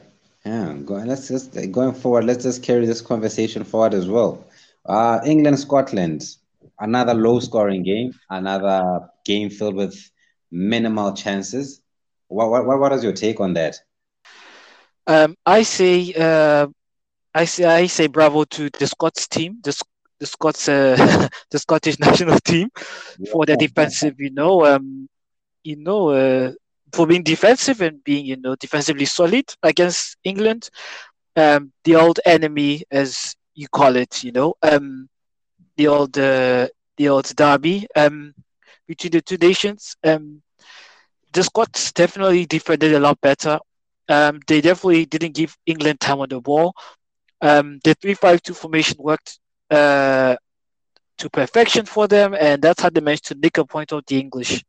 yeah, 0.45 0.73
going. 0.85 1.07
Let's 1.07 1.29
just 1.29 1.55
going 1.71 1.93
forward. 1.93 2.25
Let's 2.25 2.45
just 2.45 2.63
carry 2.63 2.87
this 2.87 3.03
conversation 3.03 3.63
forward 3.63 3.95
as 3.95 4.09
well. 4.09 4.45
Uh, 4.85 5.21
England 5.25 5.59
Scotland, 5.61 6.25
another 6.81 7.15
low-scoring 7.15 7.83
game, 7.85 8.15
another 8.31 9.09
game 9.25 9.51
filled 9.51 9.77
with 9.77 10.11
minimal 10.51 11.13
chances. 11.13 11.81
What 12.29 12.51
what 12.51 12.81
what 12.81 12.93
is 12.93 13.05
your 13.05 13.13
take 13.13 13.39
on 13.39 13.55
that? 13.55 13.77
Um, 15.07 15.37
I 15.45 15.63
say, 15.63 16.15
uh, 16.15 16.67
I 17.35 17.45
say, 17.45 17.65
I 17.65 17.87
say, 17.87 18.07
bravo 18.07 18.45
to 18.45 18.71
the 18.71 18.87
Scots 18.87 19.29
team, 19.29 19.59
the 19.63 19.73
the 20.23 20.27
Scots, 20.27 20.69
uh, 20.71 20.97
the 21.53 21.59
Scottish 21.59 21.99
national 22.09 22.39
team, 22.41 22.71
for 23.33 23.47
their 23.47 23.57
defensive. 23.57 24.15
You 24.21 24.31
know, 24.31 24.65
um, 24.67 25.09
you 25.65 25.77
know, 25.77 26.11
uh, 26.11 26.53
for 26.93 27.07
being 27.07 27.25
defensive 27.25 27.81
and 27.83 28.03
being, 28.05 28.27
you 28.27 28.37
know, 28.37 28.57
defensively 28.57 29.07
solid 29.07 29.47
against 29.63 30.17
England. 30.25 30.71
Um, 31.37 31.73
the 31.85 31.97
old 31.97 32.21
enemy, 32.27 32.83
as 32.91 33.37
you 33.55 33.69
call 33.69 33.97
it, 33.97 34.25
you 34.25 34.33
know, 34.33 34.55
um, 34.63 35.09
the 35.77 35.89
old 35.89 36.17
uh, 36.19 36.69
the 36.97 37.09
old 37.09 37.27
derby 37.37 37.87
um, 37.97 38.35
between 38.89 39.13
the 39.13 39.23
two 39.23 39.37
nations. 39.39 39.97
Um, 40.05 40.43
the 41.33 41.43
Scots 41.43 41.93
definitely 41.93 42.47
defended 42.47 42.93
a 42.95 43.01
lot 43.01 43.21
better. 43.21 43.59
Um, 44.09 44.41
they 44.47 44.61
definitely 44.61 45.07
didn't 45.07 45.35
give 45.35 45.57
England 45.67 46.01
time 46.01 46.21
on 46.21 46.29
the 46.29 46.41
ball. 46.41 46.75
Um, 47.41 47.81
the 47.85 47.95
three-five-two 47.95 48.55
formation 48.55 48.97
worked 49.01 49.39
uh, 49.73 50.37
to 51.19 51.31
perfection 51.31 51.87
for 51.87 52.07
them, 52.07 52.35
and 52.39 52.61
that's 52.61 52.83
how 52.83 52.91
they 52.91 53.01
managed 53.01 53.27
to 53.27 53.35
nick 53.35 53.59
a 53.59 53.65
point 53.65 53.93
of 53.93 54.05
the 54.07 54.19
English. 54.19 54.63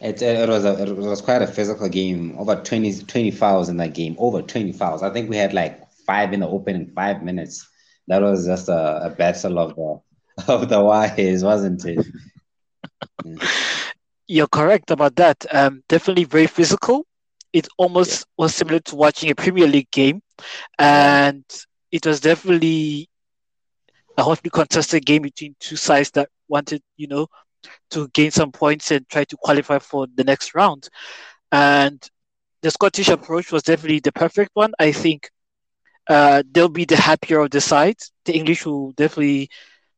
It, 0.00 0.20
it 0.20 0.48
was 0.48 0.64
a, 0.64 0.82
it 0.82 0.96
was 0.96 1.20
quite 1.20 1.42
a 1.42 1.46
physical 1.46 1.88
game. 1.88 2.36
Over 2.38 2.56
20, 2.56 3.04
20 3.04 3.30
fouls 3.30 3.68
in 3.68 3.76
that 3.76 3.94
game. 3.94 4.16
Over 4.18 4.42
20 4.42 4.72
fouls. 4.72 5.02
I 5.02 5.10
think 5.10 5.30
we 5.30 5.36
had 5.36 5.52
like 5.54 5.88
five 6.06 6.32
in 6.32 6.40
the 6.40 6.48
opening 6.48 6.90
five 6.94 7.22
minutes. 7.22 7.68
That 8.08 8.20
was 8.20 8.46
just 8.46 8.68
a, 8.68 9.04
a 9.04 9.10
battle 9.10 9.58
of 9.58 9.76
the 9.76 10.00
of 10.52 10.68
the 10.68 10.82
wires, 10.82 11.44
wasn't 11.44 11.84
it? 11.84 12.04
You're 14.26 14.48
correct 14.48 14.90
about 14.90 15.16
that. 15.16 15.44
Um, 15.52 15.82
definitely 15.88 16.24
very 16.24 16.46
physical. 16.46 17.06
It 17.52 17.68
almost 17.78 18.20
yeah. 18.20 18.24
was 18.44 18.54
similar 18.54 18.80
to 18.80 18.96
watching 18.96 19.30
a 19.30 19.34
Premier 19.34 19.68
League 19.68 19.90
game, 19.92 20.22
and 20.78 21.44
it 21.92 22.04
was 22.04 22.20
definitely 22.20 23.08
a 24.16 24.22
hotly 24.22 24.50
contested 24.50 25.04
game 25.06 25.22
between 25.22 25.54
two 25.60 25.76
sides 25.76 26.10
that 26.12 26.28
wanted, 26.48 26.82
you 26.96 27.08
know, 27.08 27.26
to 27.90 28.08
gain 28.08 28.30
some 28.30 28.52
points 28.52 28.90
and 28.90 29.08
try 29.08 29.24
to 29.24 29.36
qualify 29.36 29.78
for 29.78 30.06
the 30.14 30.24
next 30.24 30.54
round. 30.54 30.88
And 31.52 32.02
the 32.62 32.70
Scottish 32.70 33.08
approach 33.08 33.52
was 33.52 33.62
definitely 33.62 34.00
the 34.00 34.12
perfect 34.12 34.50
one. 34.54 34.72
I 34.78 34.92
think 34.92 35.30
uh, 36.08 36.42
they'll 36.52 36.68
be 36.68 36.84
the 36.84 36.96
happier 36.96 37.40
of 37.40 37.50
the 37.50 37.60
side. 37.60 37.96
The 38.24 38.34
English 38.34 38.66
will 38.66 38.92
definitely 38.92 39.48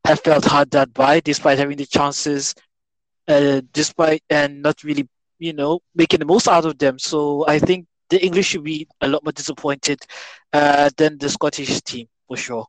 have 0.04 0.20
felt 0.20 0.44
hard 0.44 0.70
that 0.72 0.92
by, 0.94 1.20
despite 1.20 1.58
having 1.58 1.76
the 1.76 1.86
chances, 1.86 2.54
uh, 3.28 3.60
despite 3.72 4.22
and 4.30 4.62
not 4.62 4.82
really, 4.84 5.08
you 5.38 5.52
know, 5.52 5.80
making 5.94 6.20
the 6.20 6.26
most 6.26 6.48
out 6.48 6.64
of 6.64 6.78
them. 6.78 6.98
So 6.98 7.44
I 7.48 7.58
think 7.58 7.86
the 8.10 8.24
English 8.24 8.46
should 8.48 8.64
be 8.64 8.86
a 9.00 9.08
lot 9.08 9.24
more 9.24 9.32
disappointed 9.32 9.98
uh, 10.52 10.90
than 10.96 11.18
the 11.18 11.28
Scottish 11.28 11.80
team 11.82 12.06
for 12.28 12.36
sure. 12.36 12.66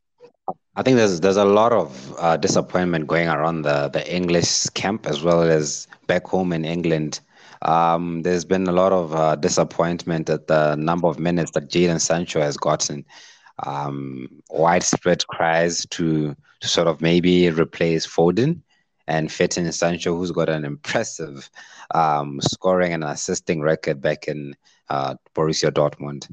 I 0.78 0.84
think 0.84 0.98
there's 0.98 1.20
there's 1.22 1.38
a 1.38 1.44
lot 1.44 1.74
of 1.74 2.16
uh, 2.20 2.38
disappointment 2.38 3.08
going 3.08 3.28
around 3.28 3.64
the 3.64 3.90
the 3.90 4.04
English 4.16 4.66
camp 4.76 5.08
as 5.08 5.24
well 5.24 5.42
as 5.42 5.88
back 6.06 6.28
home 6.28 6.54
in 6.54 6.66
England. 6.66 7.20
Um, 7.64 8.22
there's 8.22 8.46
been 8.46 8.68
a 8.68 8.72
lot 8.72 8.94
of 8.94 9.16
uh, 9.16 9.36
disappointment 9.38 10.30
at 10.30 10.46
the 10.46 10.76
number 10.76 11.08
of 11.08 11.18
minutes 11.18 11.50
that 11.56 11.72
Jadon 11.72 12.00
Sancho 12.00 12.42
has 12.42 12.58
gotten. 12.58 13.06
Um, 13.66 14.30
widespread 14.52 15.26
cries 15.26 15.84
to 15.88 16.36
to 16.62 16.68
sort 16.68 16.88
of 16.88 17.02
maybe 17.02 17.50
replace 17.50 18.06
Foden 18.06 18.62
and 19.08 19.32
fit 19.32 19.58
in 19.58 19.72
Sancho, 19.72 20.16
who's 20.16 20.32
got 20.32 20.48
an 20.48 20.64
impressive 20.64 21.50
um, 21.96 22.40
scoring 22.42 22.94
and 22.94 23.04
assisting 23.04 23.62
record 23.62 24.00
back 24.00 24.28
in 24.28 24.56
uh, 24.90 25.16
Borussia 25.34 25.72
Dortmund. 25.72 26.30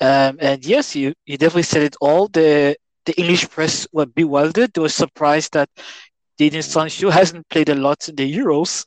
Um, 0.00 0.38
and 0.40 0.64
yes, 0.64 0.94
you, 0.96 1.14
you 1.26 1.38
definitely 1.38 1.62
said 1.64 1.82
it 1.82 1.96
all. 2.00 2.28
The 2.28 2.76
the 3.06 3.14
English 3.20 3.48
press 3.50 3.86
were 3.92 4.06
bewildered. 4.06 4.72
They 4.74 4.80
were 4.80 4.88
surprised 4.88 5.52
that 5.54 5.68
Jadon 6.40 6.62
Sancho 6.64 7.10
hasn't 7.10 7.48
played 7.48 7.68
a 7.68 7.74
lot 7.74 8.08
in 8.08 8.16
the 8.16 8.32
Euros, 8.32 8.84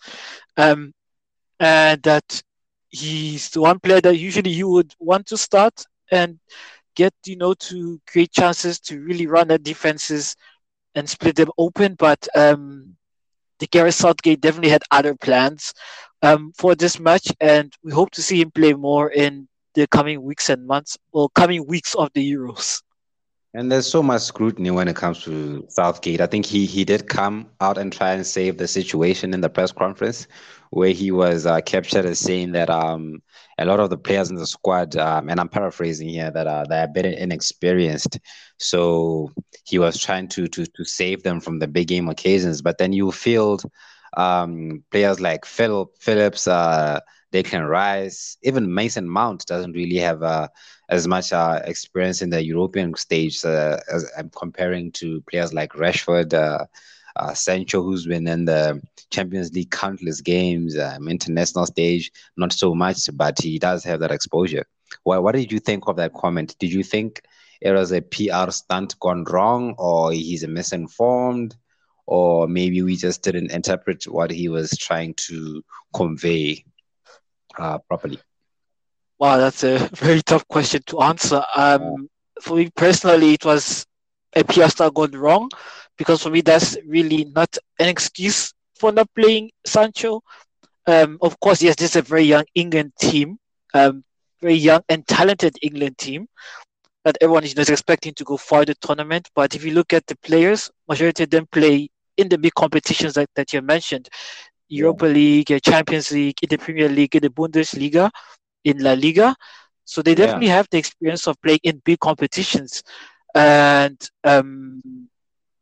um, 0.58 0.94
and 1.60 2.02
that 2.04 2.44
he's 2.90 3.50
the 3.52 3.62
one 3.62 3.80
player 3.80 4.02
that 4.02 4.18
usually 4.18 4.52
you 4.52 4.70
would 4.70 4.94
want 5.00 5.28
to 5.28 5.38
start 5.38 5.86
and 6.12 6.40
get, 6.96 7.14
you 7.26 7.38
know, 7.38 7.54
to 7.56 8.00
create 8.08 8.32
chances 8.32 8.80
to 8.82 9.02
really 9.02 9.28
run 9.28 9.52
at 9.52 9.64
defenses 9.64 10.36
and 10.96 11.10
split 11.10 11.36
them 11.36 11.52
open. 11.58 11.96
But 11.96 12.28
um, 12.36 12.98
the 13.60 13.68
Gareth 13.68 13.96
Southgate 13.96 14.42
definitely 14.42 14.72
had 14.72 14.84
other 14.92 15.16
plans 15.16 15.74
um, 16.24 16.54
for 16.58 16.76
this 16.76 17.00
match, 17.00 17.28
and 17.42 17.74
we 17.84 17.92
hope 17.94 18.12
to 18.14 18.24
see 18.24 18.42
him 18.42 18.52
play 18.52 18.74
more 18.74 19.12
in 19.12 19.49
the 19.74 19.88
coming 19.88 20.22
weeks 20.22 20.50
and 20.50 20.66
months 20.66 20.98
or 21.12 21.30
coming 21.30 21.66
weeks 21.68 21.96
of 21.96 22.10
the 22.14 22.34
Euros. 22.34 22.82
And 23.54 23.72
there's 23.72 23.90
so 23.90 24.04
much 24.04 24.22
scrutiny 24.22 24.70
when 24.70 24.88
it 24.88 24.96
comes 24.96 25.24
to 25.24 25.66
Southgate. 25.70 26.22
I 26.22 26.28
think 26.28 26.46
he 26.46 26.68
he 26.68 26.86
did 26.86 27.10
come 27.10 27.50
out 27.60 27.80
and 27.80 27.92
try 27.92 28.14
and 28.14 28.26
save 28.26 28.58
the 28.58 28.68
situation 28.68 29.34
in 29.34 29.42
the 29.42 29.50
press 29.50 29.72
conference, 29.72 30.28
where 30.70 30.92
he 30.92 31.10
was 31.10 31.48
uh, 31.48 31.60
captured 31.62 32.06
as 32.06 32.20
saying 32.20 32.52
that 32.52 32.70
um, 32.70 33.24
a 33.58 33.66
lot 33.66 33.80
of 33.80 33.90
the 33.90 33.98
players 33.98 34.30
in 34.30 34.36
the 34.36 34.46
squad, 34.46 34.96
um, 34.98 35.30
and 35.30 35.40
I'm 35.40 35.50
paraphrasing 35.50 36.10
here, 36.10 36.30
that 36.30 36.46
are 36.46 36.66
that 36.68 36.82
are 36.82 36.92
a 36.92 36.94
bit 36.94 37.06
inexperienced. 37.06 38.20
So 38.58 39.32
he 39.66 39.80
was 39.80 39.98
trying 39.98 40.28
to 40.30 40.48
to 40.48 40.66
to 40.68 40.86
save 40.86 41.24
them 41.24 41.40
from 41.40 41.58
the 41.58 41.68
big 41.68 41.88
game 41.88 42.08
occasions. 42.08 42.62
But 42.62 42.78
then 42.78 42.94
you 42.94 43.12
field 43.12 43.64
um, 44.16 44.84
players 44.92 45.20
like 45.20 45.46
Phil 45.46 45.92
Phillips. 46.00 46.48
Uh, 46.48 47.00
Declan 47.32 47.70
Rice, 47.70 48.38
even 48.44 48.74
Mason 48.74 49.08
Mount 49.08 49.46
doesn't 49.46 49.74
really 49.74 49.98
have 49.98 50.24
uh, 50.24 50.48
as 50.90 51.08
much 51.08 51.32
uh, 51.32 51.62
experience 51.66 52.22
in 52.22 52.30
the 52.30 52.44
European 52.44 52.96
stage 52.96 53.44
uh, 53.46 53.78
as 53.92 54.10
I'm 54.18 54.30
comparing 54.32 54.92
to 54.94 55.22
players 55.30 55.54
like 55.54 55.74
Rashford, 55.74 56.34
uh, 56.34 56.66
uh, 57.16 57.34
Sancho, 57.34 57.84
who's 57.84 58.06
been 58.06 58.28
in 58.28 58.46
the 58.46 58.82
Champions 59.12 59.54
League 59.54 59.72
countless 59.72 60.22
games, 60.22 60.78
um, 60.78 61.08
international 61.08 61.66
stage, 61.66 62.12
not 62.38 62.54
so 62.54 62.74
much, 62.74 63.10
but 63.14 63.40
he 63.40 63.60
does 63.60 63.84
have 63.84 64.00
that 64.00 64.12
exposure. 64.12 64.66
What, 65.04 65.24
what 65.24 65.36
did 65.36 65.52
you 65.52 65.60
think 65.60 65.88
of 65.88 65.98
that 65.98 66.14
comment? 66.14 66.56
Did 66.60 66.72
you 66.74 66.84
think 66.84 67.22
it 67.62 67.72
was 67.72 67.92
a 67.92 68.02
PR 68.02 68.52
stunt 68.52 69.00
gone 69.00 69.24
wrong, 69.26 69.76
or 69.78 70.12
he's 70.12 70.48
misinformed? 70.48 71.56
or 72.12 72.48
maybe 72.48 72.82
we 72.82 72.96
just 72.96 73.22
didn't 73.22 73.52
interpret 73.52 74.04
what 74.06 74.32
he 74.32 74.50
was 74.50 74.72
trying 74.80 75.14
to 75.14 75.64
convey 75.94 76.66
properly? 77.60 78.20
Wow, 79.20 79.38
that's 79.38 79.64
a 79.64 79.78
very 79.94 80.22
tough 80.22 80.48
question 80.48 80.82
to 80.88 81.02
answer. 81.02 81.44
Um, 81.56 82.08
for 82.42 82.58
me 82.58 82.70
personally, 82.76 83.34
it 83.34 83.46
was 83.46 83.86
a 84.36 84.44
PR 84.44 84.68
start 84.68 84.94
gone 84.94 85.12
wrong 85.12 85.50
because 85.98 86.24
for 86.24 86.30
me, 86.30 86.42
that's 86.42 86.78
really 86.86 87.26
not 87.26 87.58
an 87.80 87.88
excuse 87.90 88.54
for 88.76 88.92
not 88.92 89.10
playing 89.14 89.52
Sancho. 89.66 90.22
Um, 90.88 91.18
of 91.22 91.40
course, 91.40 91.62
yes, 91.62 91.76
this 91.76 91.92
is 91.92 91.96
a 91.98 92.02
very 92.02 92.24
young 92.24 92.46
England 92.56 92.94
team, 93.00 93.38
um, 93.74 94.04
very 94.42 94.56
young 94.56 94.82
and 94.90 95.06
talented 95.08 95.58
England 95.62 95.98
team 95.98 96.28
that 97.04 97.18
everyone 97.22 97.44
is 97.44 97.56
not 97.56 97.70
expecting 97.70 98.14
to 98.14 98.24
go 98.24 98.38
far 98.38 98.62
in 98.62 98.68
the 98.68 98.76
tournament. 98.76 99.30
But 99.36 99.56
if 99.56 99.64
you 99.64 99.74
look 99.74 99.94
at 99.94 100.08
the 100.08 100.16
players, 100.18 100.72
majority 100.88 101.24
of 101.24 101.30
them 101.30 101.48
play 101.52 101.90
in 102.18 102.30
the 102.30 102.38
big 102.38 102.54
competitions 102.54 103.14
that, 103.14 103.30
that 103.36 103.54
you 103.54 103.62
mentioned. 103.62 104.10
Europa. 104.70 105.06
League, 105.06 105.62
Champions 105.64 106.12
League, 106.12 106.38
in 106.42 106.50
the 106.50 106.58
Premier 106.58 106.90
League, 106.90 107.16
in 107.16 107.22
the 107.22 107.30
Bundesliga, 107.30 108.10
in 108.64 108.80
La 108.80 108.94
Liga. 108.94 109.36
So 109.86 110.02
they 110.02 110.16
definitely 110.16 110.48
yeah. 110.48 110.58
have 110.58 110.68
the 110.70 110.78
experience 110.78 111.28
of 111.28 111.42
playing 111.42 111.62
in 111.64 111.82
big 111.84 112.00
competitions, 112.00 112.84
and 113.34 113.98
um, 114.24 114.82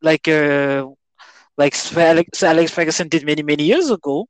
like 0.02 0.28
uh, 0.28 0.86
like 1.58 1.74
Sir 1.76 2.02
Alex, 2.02 2.44
Alex 2.44 2.72
Ferguson 2.72 3.08
did 3.08 3.26
many 3.26 3.42
many 3.42 3.64
years 3.64 3.90
ago. 3.90 4.28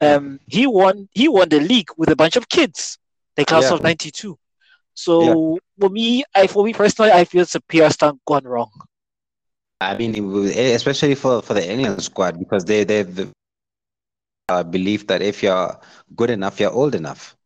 Um, 0.00 0.38
he 0.46 0.66
won 0.66 1.08
he 1.12 1.28
won 1.28 1.48
the 1.48 1.60
league 1.60 1.90
with 1.96 2.10
a 2.10 2.16
bunch 2.16 2.36
of 2.36 2.48
kids, 2.48 2.98
the 3.36 3.44
class 3.44 3.64
yeah. 3.64 3.74
of 3.74 3.82
'92. 3.82 4.38
So 4.94 5.22
yeah. 5.22 5.58
for 5.80 5.90
me, 5.90 6.24
I 6.34 6.46
for 6.46 6.64
me 6.64 6.72
personally, 6.72 7.10
I 7.10 7.24
feel 7.24 7.42
it's 7.42 7.56
a 7.56 7.60
PR 7.62 7.88
stunt 7.90 8.20
gone 8.24 8.44
wrong. 8.44 8.70
I 9.80 9.96
mean, 9.96 10.14
especially 10.46 11.16
for 11.16 11.42
for 11.42 11.54
the 11.54 11.68
alien 11.68 11.98
squad 12.00 12.38
because 12.38 12.64
they 12.64 12.84
they 12.84 13.02
uh, 14.52 14.62
believe 14.62 15.06
that 15.06 15.22
if 15.22 15.42
you're 15.42 15.78
good 16.14 16.30
enough, 16.30 16.60
you're 16.60 16.70
old 16.70 16.94
enough. 16.94 17.36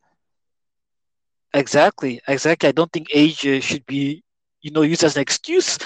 Exactly, 1.55 2.21
exactly. 2.27 2.69
I 2.69 2.73
don't 2.73 2.93
think 2.93 3.09
age 3.15 3.39
should 3.65 3.87
be, 3.87 4.23
you 4.61 4.71
know, 4.73 4.83
used 4.83 5.05
as 5.05 5.17
an 5.17 5.23
excuse, 5.23 5.79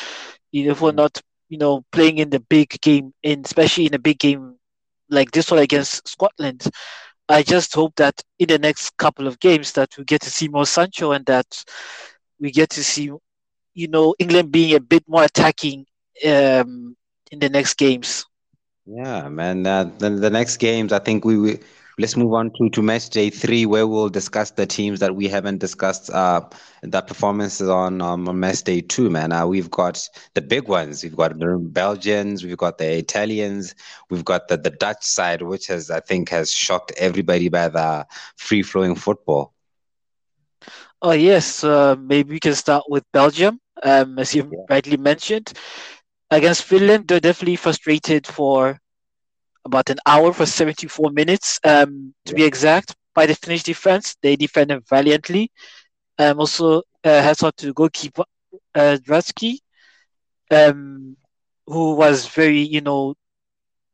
you 0.53 0.69
know, 0.69 0.75
for 0.75 0.91
mm. 0.91 0.97
not, 0.97 1.21
you 1.49 1.59
know, 1.59 1.85
playing 1.93 2.19
in 2.19 2.31
the 2.31 2.41
big 2.41 2.81
game, 2.81 3.12
in 3.23 3.43
especially 3.45 3.87
in 3.87 3.95
a 3.95 3.99
big 3.99 4.19
game 4.19 4.57
like 5.11 5.31
this 5.31 5.50
one 5.50 5.61
against 5.61 6.09
Scotland. 6.09 6.67
I 7.29 7.43
just 7.43 7.75
hope 7.75 7.95
that 7.97 8.21
in 8.39 8.49
the 8.49 8.59
next 8.59 8.97
couple 8.97 9.29
of 9.29 9.39
games 9.39 9.73
that 9.73 9.91
we 9.97 10.05
get 10.05 10.23
to 10.23 10.31
see 10.31 10.49
more 10.49 10.67
Sancho 10.67 11.12
and 11.12 11.25
that 11.27 11.65
we 12.41 12.50
get 12.50 12.71
to 12.71 12.83
see, 12.83 13.11
you 13.75 13.89
know, 13.89 14.15
England 14.19 14.50
being 14.50 14.75
a 14.75 14.81
bit 14.81 15.05
more 15.07 15.23
attacking 15.23 15.87
um, 16.27 16.97
in 17.31 17.39
the 17.39 17.49
next 17.49 17.77
games. 17.77 18.27
Yeah, 18.87 19.29
man. 19.29 19.67
Uh, 19.67 19.85
the, 19.99 20.11
the 20.11 20.31
next 20.31 20.57
games, 20.57 20.93
I 20.93 20.99
think 20.99 21.25
we, 21.25 21.39
we 21.39 21.59
let's 21.99 22.17
move 22.17 22.33
on 22.33 22.51
to, 22.57 22.71
to 22.71 22.83
match 22.83 23.11
day 23.11 23.31
three, 23.31 23.67
where 23.67 23.87
we'll 23.87 24.09
discuss 24.09 24.51
the 24.53 24.67
teams 24.67 25.01
that 25.01 25.15
we 25.15 25.29
haven't 25.29 25.59
discussed 25.59 26.11
uh, 26.11 26.41
the 26.83 27.03
performances 27.03 27.69
on, 27.69 28.01
um, 28.01 28.27
on 28.27 28.41
match 28.41 28.63
day 28.63 28.81
two, 28.81 29.11
man. 29.11 29.33
Uh, 29.33 29.47
we've 29.47 29.71
got 29.71 30.09
the 30.35 30.41
big 30.41 30.67
ones. 30.67 31.03
We've 31.03 31.15
got 31.15 31.39
the 31.39 31.59
Belgians, 31.59 32.43
we've 32.43 32.57
got 32.57 32.79
the 32.79 32.91
Italians, 32.97 33.75
we've 34.09 34.25
got 34.25 34.49
the, 34.49 34.57
the 34.57 34.71
Dutch 34.71 35.05
side, 35.05 35.43
which 35.43 35.67
has, 35.67 35.91
I 35.91 36.01
think, 36.01 36.31
has 36.31 36.51
shocked 36.51 36.93
everybody 36.97 37.49
by 37.49 37.69
the 37.69 38.07
free 38.37 38.63
flowing 38.63 38.95
football. 38.95 39.53
Oh, 41.03 41.13
yes. 41.13 41.63
Uh, 41.63 41.97
maybe 41.99 42.33
we 42.33 42.41
can 42.41 42.55
start 42.55 42.85
with 42.89 43.05
Belgium, 43.13 43.61
um, 43.83 44.19
as 44.19 44.35
you 44.35 44.49
yeah. 44.51 44.59
rightly 44.69 44.97
mentioned. 44.97 45.53
Against 46.31 46.65
Finland, 46.65 47.09
they're 47.09 47.21
definitely 47.21 47.57
frustrated 47.57 48.27
for 48.27 48.79
about 49.65 49.91
an 49.91 49.99
hour 50.07 50.33
for 50.33 50.47
74 50.47 51.11
minutes, 51.11 51.59
um, 51.65 52.15
to 52.27 52.33
yeah. 52.33 52.37
be 52.37 52.45
exact. 52.45 52.95
By 53.15 53.27
the 53.27 53.35
Finnish 53.35 53.65
defense, 53.65 54.17
they 54.23 54.37
defended 54.37 54.83
valiantly. 54.89 55.51
Um, 56.19 56.41
also, 56.41 56.79
uh, 57.05 57.23
hats 57.23 57.43
off 57.43 57.57
to 57.57 57.73
goalkeeper 57.75 58.25
uh, 58.75 58.99
Hradecky, 59.07 59.59
um, 60.51 61.17
who 61.67 61.95
was 61.95 62.27
very, 62.27 62.61
you 62.61 62.81
know, 62.81 63.15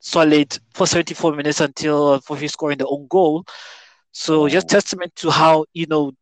solid 0.01 0.59
for 0.75 0.87
74 0.87 1.35
minutes 1.35 1.61
until 1.61 2.15
unfortunately 2.15 2.49
scoring 2.49 2.79
the 2.79 2.87
own 2.87 3.07
goal. 3.09 3.45
So 4.13 4.49
just 4.49 4.69
testament 4.69 5.15
to 5.17 5.31
how 5.31 5.67
you 5.75 5.87
know 5.87 6.13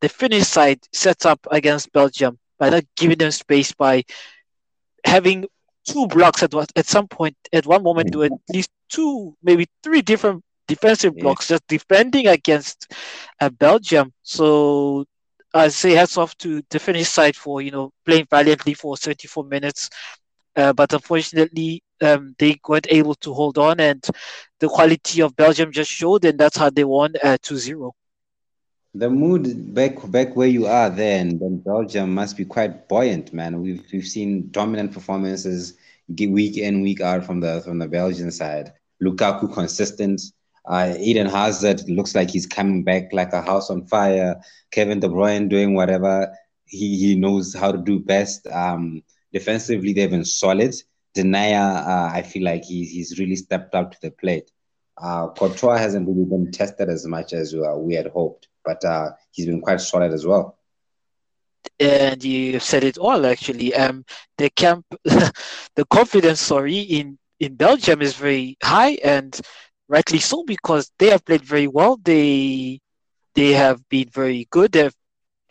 the 0.00 0.08
Finnish 0.08 0.44
side 0.44 0.80
sets 0.92 1.24
up 1.26 1.40
against 1.50 1.92
Belgium 1.92 2.38
by 2.58 2.70
not 2.70 2.84
giving 2.96 3.18
them 3.18 3.30
space 3.30 3.72
by 3.72 4.04
having 5.04 5.46
two 5.86 6.06
blocks 6.08 6.42
at 6.42 6.52
at 6.76 6.86
some 6.86 7.08
point 7.08 7.36
at 7.52 7.66
one 7.66 7.82
moment 7.82 8.12
to 8.12 8.24
at 8.24 8.32
least 8.52 8.70
two 8.88 9.34
maybe 9.42 9.66
three 9.82 10.02
different 10.02 10.42
defensive 10.68 11.16
blocks 11.18 11.48
just 11.48 11.66
defending 11.68 12.26
against 12.26 12.92
uh, 13.40 13.50
Belgium. 13.50 14.12
So 14.22 15.04
I 15.54 15.68
say 15.68 15.92
hats 15.92 16.18
off 16.18 16.36
to 16.38 16.62
the 16.70 16.78
Finnish 16.78 17.08
side 17.08 17.36
for 17.36 17.62
you 17.62 17.70
know 17.70 17.92
playing 18.04 18.26
valiantly 18.30 18.74
for 18.74 18.96
34 18.96 19.44
minutes, 19.44 19.90
uh, 20.56 20.72
but 20.72 20.92
unfortunately 20.92 21.82
um, 22.02 22.34
they 22.38 22.58
weren't 22.68 22.86
able 22.90 23.14
to 23.16 23.32
hold 23.32 23.58
on, 23.58 23.80
and 23.80 24.04
the 24.60 24.68
quality 24.68 25.22
of 25.22 25.36
Belgium 25.36 25.72
just 25.72 25.90
showed, 25.90 26.24
and 26.24 26.38
that's 26.38 26.56
how 26.56 26.70
they 26.70 26.84
won 26.84 27.14
uh, 27.22 27.38
2-0 27.42 27.92
the 28.98 29.10
mood 29.10 29.74
back 29.74 29.94
back 30.10 30.34
where 30.36 30.48
you 30.48 30.66
are 30.66 30.88
then 30.88 31.38
then 31.38 31.58
Belgium 31.58 32.14
must 32.14 32.36
be 32.36 32.44
quite 32.44 32.88
buoyant, 32.88 33.32
man. 33.32 33.60
We've 33.60 33.84
we've 33.92 34.06
seen 34.06 34.50
dominant 34.50 34.92
performances 34.92 35.74
week 36.08 36.56
in 36.56 36.82
week 36.82 37.00
out 37.00 37.24
from 37.24 37.40
the 37.40 37.60
from 37.62 37.78
the 37.78 37.88
Belgian 37.88 38.30
side. 38.30 38.72
Lukaku 39.02 39.52
consistent. 39.52 40.20
Uh, 40.64 40.94
Eden 40.98 41.28
Hazard 41.28 41.88
looks 41.88 42.14
like 42.14 42.28
he's 42.28 42.46
coming 42.46 42.82
back 42.82 43.12
like 43.12 43.32
a 43.32 43.42
house 43.42 43.70
on 43.70 43.86
fire. 43.86 44.34
Kevin 44.72 44.98
De 44.98 45.08
Bruyne 45.08 45.48
doing 45.48 45.74
whatever 45.74 46.32
he, 46.64 46.98
he 46.98 47.14
knows 47.14 47.54
how 47.54 47.70
to 47.70 47.78
do 47.78 48.00
best. 48.00 48.48
Um, 48.48 49.04
defensively, 49.32 49.92
they've 49.92 50.10
been 50.10 50.24
solid. 50.24 50.74
Denayer, 51.16 51.86
uh, 51.86 52.10
I 52.12 52.22
feel 52.22 52.44
like 52.44 52.64
he's 52.64 52.90
he's 52.90 53.18
really 53.18 53.36
stepped 53.36 53.74
up 53.74 53.92
to 53.92 53.98
the 54.02 54.10
plate. 54.10 54.50
Uh, 55.00 55.28
Courtois 55.28 55.76
hasn't 55.76 56.08
really 56.08 56.24
been 56.24 56.50
tested 56.50 56.88
as 56.88 57.06
much 57.06 57.32
as 57.32 57.54
uh, 57.54 57.76
we 57.76 57.94
had 57.94 58.06
hoped 58.08 58.48
but 58.66 58.84
uh, 58.84 59.10
he's 59.30 59.46
been 59.46 59.62
quite 59.62 59.80
solid 59.80 60.12
as 60.12 60.26
well. 60.26 60.58
And 61.80 62.22
you 62.22 62.58
said 62.60 62.84
it 62.84 62.98
all 62.98 63.24
actually. 63.26 63.74
Um, 63.74 64.04
the 64.38 64.50
camp, 64.50 64.84
the 65.04 65.86
confidence, 65.90 66.40
sorry, 66.40 66.80
in 66.80 67.18
in 67.40 67.54
Belgium 67.54 68.02
is 68.02 68.14
very 68.14 68.56
high, 68.62 68.98
and 69.04 69.38
rightly 69.88 70.18
so 70.18 70.44
because 70.44 70.90
they 70.98 71.08
have 71.10 71.24
played 71.24 71.42
very 71.42 71.66
well. 71.66 71.98
They 72.02 72.80
they 73.34 73.52
have 73.52 73.86
been 73.88 74.08
very 74.08 74.46
good. 74.50 74.72
They've 74.72 74.94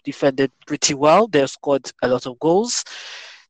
defended 0.03 0.51
pretty 0.65 0.93
well. 0.93 1.27
They've 1.27 1.49
scored 1.49 1.91
a 2.01 2.07
lot 2.07 2.25
of 2.25 2.39
goals. 2.39 2.83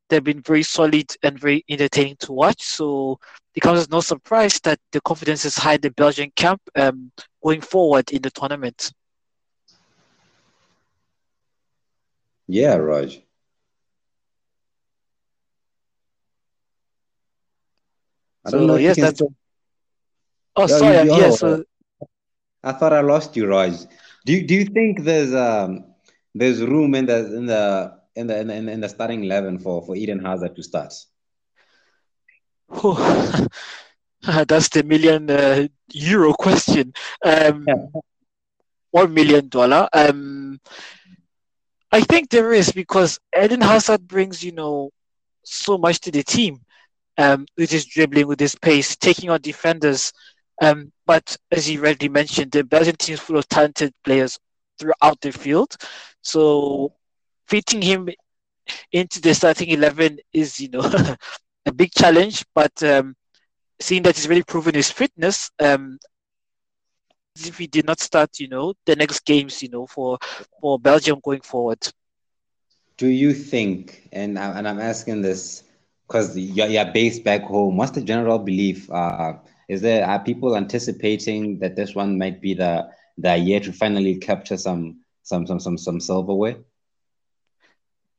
They've 0.10 0.24
been 0.24 0.42
very 0.42 0.64
solid 0.64 1.12
and 1.24 1.40
very 1.40 1.64
entertaining 1.70 2.18
to 2.22 2.34
watch. 2.34 2.64
So 2.64 3.20
it 3.56 3.62
comes 3.62 3.80
as 3.80 3.90
no 3.90 4.02
surprise 4.02 4.60
that 4.62 4.80
the 4.92 5.02
confidence 5.02 5.46
is 5.46 5.56
high 5.58 5.76
in 5.76 5.82
the 5.82 5.92
Belgian 5.92 6.32
camp 6.36 6.62
um, 6.76 7.12
going 7.44 7.62
forward 7.62 8.12
in 8.12 8.22
the 8.22 8.30
tournament. 8.32 8.92
Yeah, 12.48 12.76
Raj. 12.76 13.22
I 18.46 18.52
don't 18.52 18.62
so, 18.62 18.68
know. 18.68 18.76
Yes, 18.76 18.98
that's. 18.98 19.22
Oh, 20.56 20.68
sorry. 20.68 21.08
You, 21.08 21.16
yes. 21.18 21.42
Oh, 21.44 21.64
I 22.64 22.72
thought 22.74 22.94
I 22.94 23.02
lost 23.02 23.36
you, 23.36 23.48
Raj. 23.48 23.74
Do 24.26 24.34
you, 24.34 24.46
do 24.46 24.56
you 24.56 24.66
think 24.66 25.04
there's 25.04 25.34
um 25.34 25.86
there's 26.34 26.62
room 26.62 26.96
in 26.96 27.06
the 27.06 27.36
in 27.36 27.46
the 27.46 27.98
in 28.16 28.28
the 28.28 28.40
in 28.40 28.48
the, 28.48 28.72
in 28.72 28.80
the 28.82 28.90
starting 28.90 29.24
eleven 29.24 29.60
for 29.60 29.84
for 29.86 29.96
Eden 29.96 30.20
Hazard 30.24 30.56
to 30.56 30.64
start? 30.64 30.94
Oh, 32.70 33.48
that's 34.48 34.70
the 34.70 34.84
million 34.84 35.30
uh, 35.30 35.68
euro 35.94 36.34
question. 36.34 36.94
Um, 37.24 37.66
one 38.92 39.14
million 39.14 39.50
dollar. 39.50 39.88
Um, 39.94 40.60
I 41.96 42.02
think 42.02 42.30
there 42.30 42.52
is 42.52 42.74
because 42.74 43.20
Eden 43.42 43.62
Hazard 43.62 44.06
brings, 44.06 44.44
you 44.44 44.52
know, 44.52 44.92
so 45.46 45.78
much 45.78 46.02
to 46.02 46.12
the 46.12 46.24
team 46.24 46.60
um, 47.18 47.46
with 47.58 47.72
his 47.72 47.86
dribbling, 47.86 48.28
with 48.28 48.42
his 48.42 48.56
pace, 48.56 48.98
taking 48.98 49.30
on 49.30 49.40
defenders. 49.40 50.12
Um, 50.62 50.92
but 51.06 51.38
as 51.52 51.70
you 51.70 51.80
already 51.80 52.10
mentioned, 52.10 52.52
the 52.52 52.66
Belgian 52.66 52.98
team 52.98 53.14
is 53.14 53.22
full 53.22 53.38
of 53.38 53.48
talented 53.48 53.94
players 54.04 54.38
throughout 54.78 55.22
the 55.22 55.32
field. 55.32 55.74
So 56.22 56.94
fitting 57.48 57.82
him 57.82 58.10
into 58.92 59.22
the 59.22 59.34
starting 59.34 59.70
11 59.70 60.20
is, 60.34 60.60
you 60.60 60.70
know, 60.72 60.82
a 61.66 61.72
big 61.74 61.92
challenge. 61.94 62.44
But 62.54 62.84
um, 62.84 63.16
seeing 63.80 64.04
that 64.04 64.18
he's 64.18 64.28
really 64.28 64.44
proven 64.44 64.76
his 64.76 64.92
fitness, 64.92 65.50
um, 65.62 65.98
if 67.36 67.58
he 67.58 67.68
did 67.68 67.86
not 67.86 68.00
start, 68.00 68.40
you 68.40 68.48
know, 68.48 68.74
the 68.86 68.96
next 68.96 69.26
games, 69.26 69.62
you 69.62 69.70
know, 69.70 69.86
for 69.86 70.18
for 70.62 70.80
Belgium 70.80 71.20
going 71.24 71.42
forward. 71.42 71.80
Do 72.98 73.08
you 73.08 73.34
think, 73.34 74.08
and 74.14 74.40
I, 74.40 74.58
and 74.58 74.68
I'm 74.68 74.80
asking 74.80 75.22
this 75.22 75.64
because 76.08 76.38
you're, 76.38 76.68
you're 76.68 76.92
based 76.94 77.24
back 77.24 77.44
home. 77.44 77.78
What's 77.78 77.92
the 77.92 78.02
general 78.02 78.40
belief? 78.40 78.90
Uh, 78.90 79.34
is 79.68 79.82
there 79.82 80.06
are 80.08 80.20
people 80.24 80.56
anticipating 80.56 81.60
that 81.60 81.76
this 81.76 81.96
one 81.96 82.18
might 82.18 82.42
be 82.42 82.54
the 82.54 82.88
the 83.18 83.36
year 83.38 83.60
to 83.62 83.72
finally 83.74 84.16
capture 84.16 84.58
some 84.58 85.02
some 85.24 85.46
some 85.46 85.60
some 85.60 85.78
some 85.78 86.00
silverware? 86.00 86.58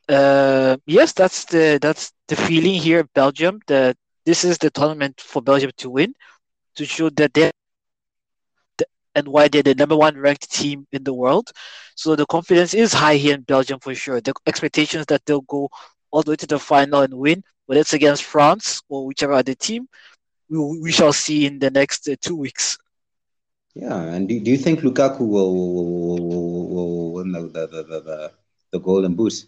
Uh, 0.09 0.77
yes, 0.87 1.13
that's 1.13 1.45
the 1.47 1.79
that's 1.81 2.13
the 2.29 2.37
feeling 2.37 2.75
here 2.75 3.01
in 3.01 3.09
Belgium. 3.15 3.61
That 3.67 3.97
this 4.25 4.45
is 4.45 4.59
the 4.59 4.71
tournament 4.71 5.21
for 5.21 5.43
Belgium 5.43 5.71
to 5.79 5.91
win, 5.91 6.15
to 6.77 6.85
show 6.85 7.09
that 7.11 7.35
they 7.35 7.51
and 9.17 9.27
why 9.27 9.49
they're 9.49 9.63
the 9.63 9.75
number 9.75 9.97
one 9.97 10.17
ranked 10.17 10.53
team 10.53 10.87
in 10.93 11.03
the 11.03 11.15
world. 11.15 11.51
So 11.97 12.15
the 12.15 12.27
confidence 12.27 12.75
is 12.75 12.93
high 12.93 13.17
here 13.17 13.35
in 13.35 13.41
Belgium 13.41 13.81
for 13.81 13.95
sure. 13.95 14.21
The 14.21 14.35
expectations 14.47 15.07
that 15.07 15.25
they'll 15.25 15.41
go 15.41 15.71
all 16.13 16.23
the 16.23 16.33
way 16.33 16.37
to 16.37 16.47
the 16.47 16.59
final 16.59 17.01
and 17.01 17.15
win, 17.15 17.43
whether 17.65 17.81
it's 17.81 17.95
against 17.95 18.23
France 18.23 18.83
or 18.89 19.07
whichever 19.07 19.33
other 19.33 19.55
team, 19.55 19.89
we, 20.51 20.59
we 20.81 20.93
shall 20.93 21.15
see 21.15 21.47
in 21.47 21.59
the 21.59 21.71
next 21.71 22.07
uh, 22.09 22.15
two 22.21 22.37
weeks. 22.37 22.79
Yeah, 23.75 24.01
and 24.01 24.29
do, 24.29 24.39
do 24.41 24.51
you 24.51 24.59
think 24.59 24.81
Lukaku 24.81 25.21
will, 25.21 25.55
will, 25.55 26.29
will, 26.29 26.69
will 26.69 27.13
win 27.13 27.33
the, 27.33 27.41
the, 27.41 27.67
the, 27.67 28.01
the, 28.01 28.33
the 28.73 28.79
golden 28.79 29.15
boot? 29.15 29.47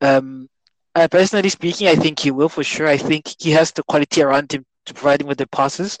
Um, 0.00 0.48
uh, 0.94 1.08
personally 1.08 1.48
speaking, 1.50 1.88
I 1.88 1.94
think 1.94 2.18
he 2.18 2.30
will 2.30 2.48
for 2.48 2.64
sure. 2.64 2.86
I 2.86 2.96
think 2.96 3.34
he 3.38 3.50
has 3.52 3.72
the 3.72 3.82
quality 3.82 4.22
around 4.22 4.52
him 4.52 4.64
to 4.86 4.94
provide 4.94 5.20
him 5.20 5.28
with 5.28 5.38
the 5.38 5.46
passes. 5.46 5.98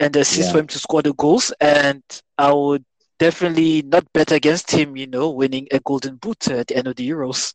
And 0.00 0.14
assist 0.16 0.48
yeah. 0.48 0.52
for 0.52 0.58
him 0.58 0.66
to 0.68 0.78
score 0.78 1.02
the 1.02 1.14
goals. 1.14 1.52
And 1.60 2.02
I 2.36 2.52
would 2.52 2.84
definitely 3.18 3.82
not 3.82 4.10
bet 4.12 4.32
against 4.32 4.70
him, 4.70 4.96
you 4.96 5.06
know, 5.06 5.30
winning 5.30 5.68
a 5.70 5.80
golden 5.80 6.16
boot 6.16 6.48
at 6.48 6.68
the 6.68 6.76
end 6.76 6.86
of 6.86 6.96
the 6.96 7.08
Euros. 7.08 7.54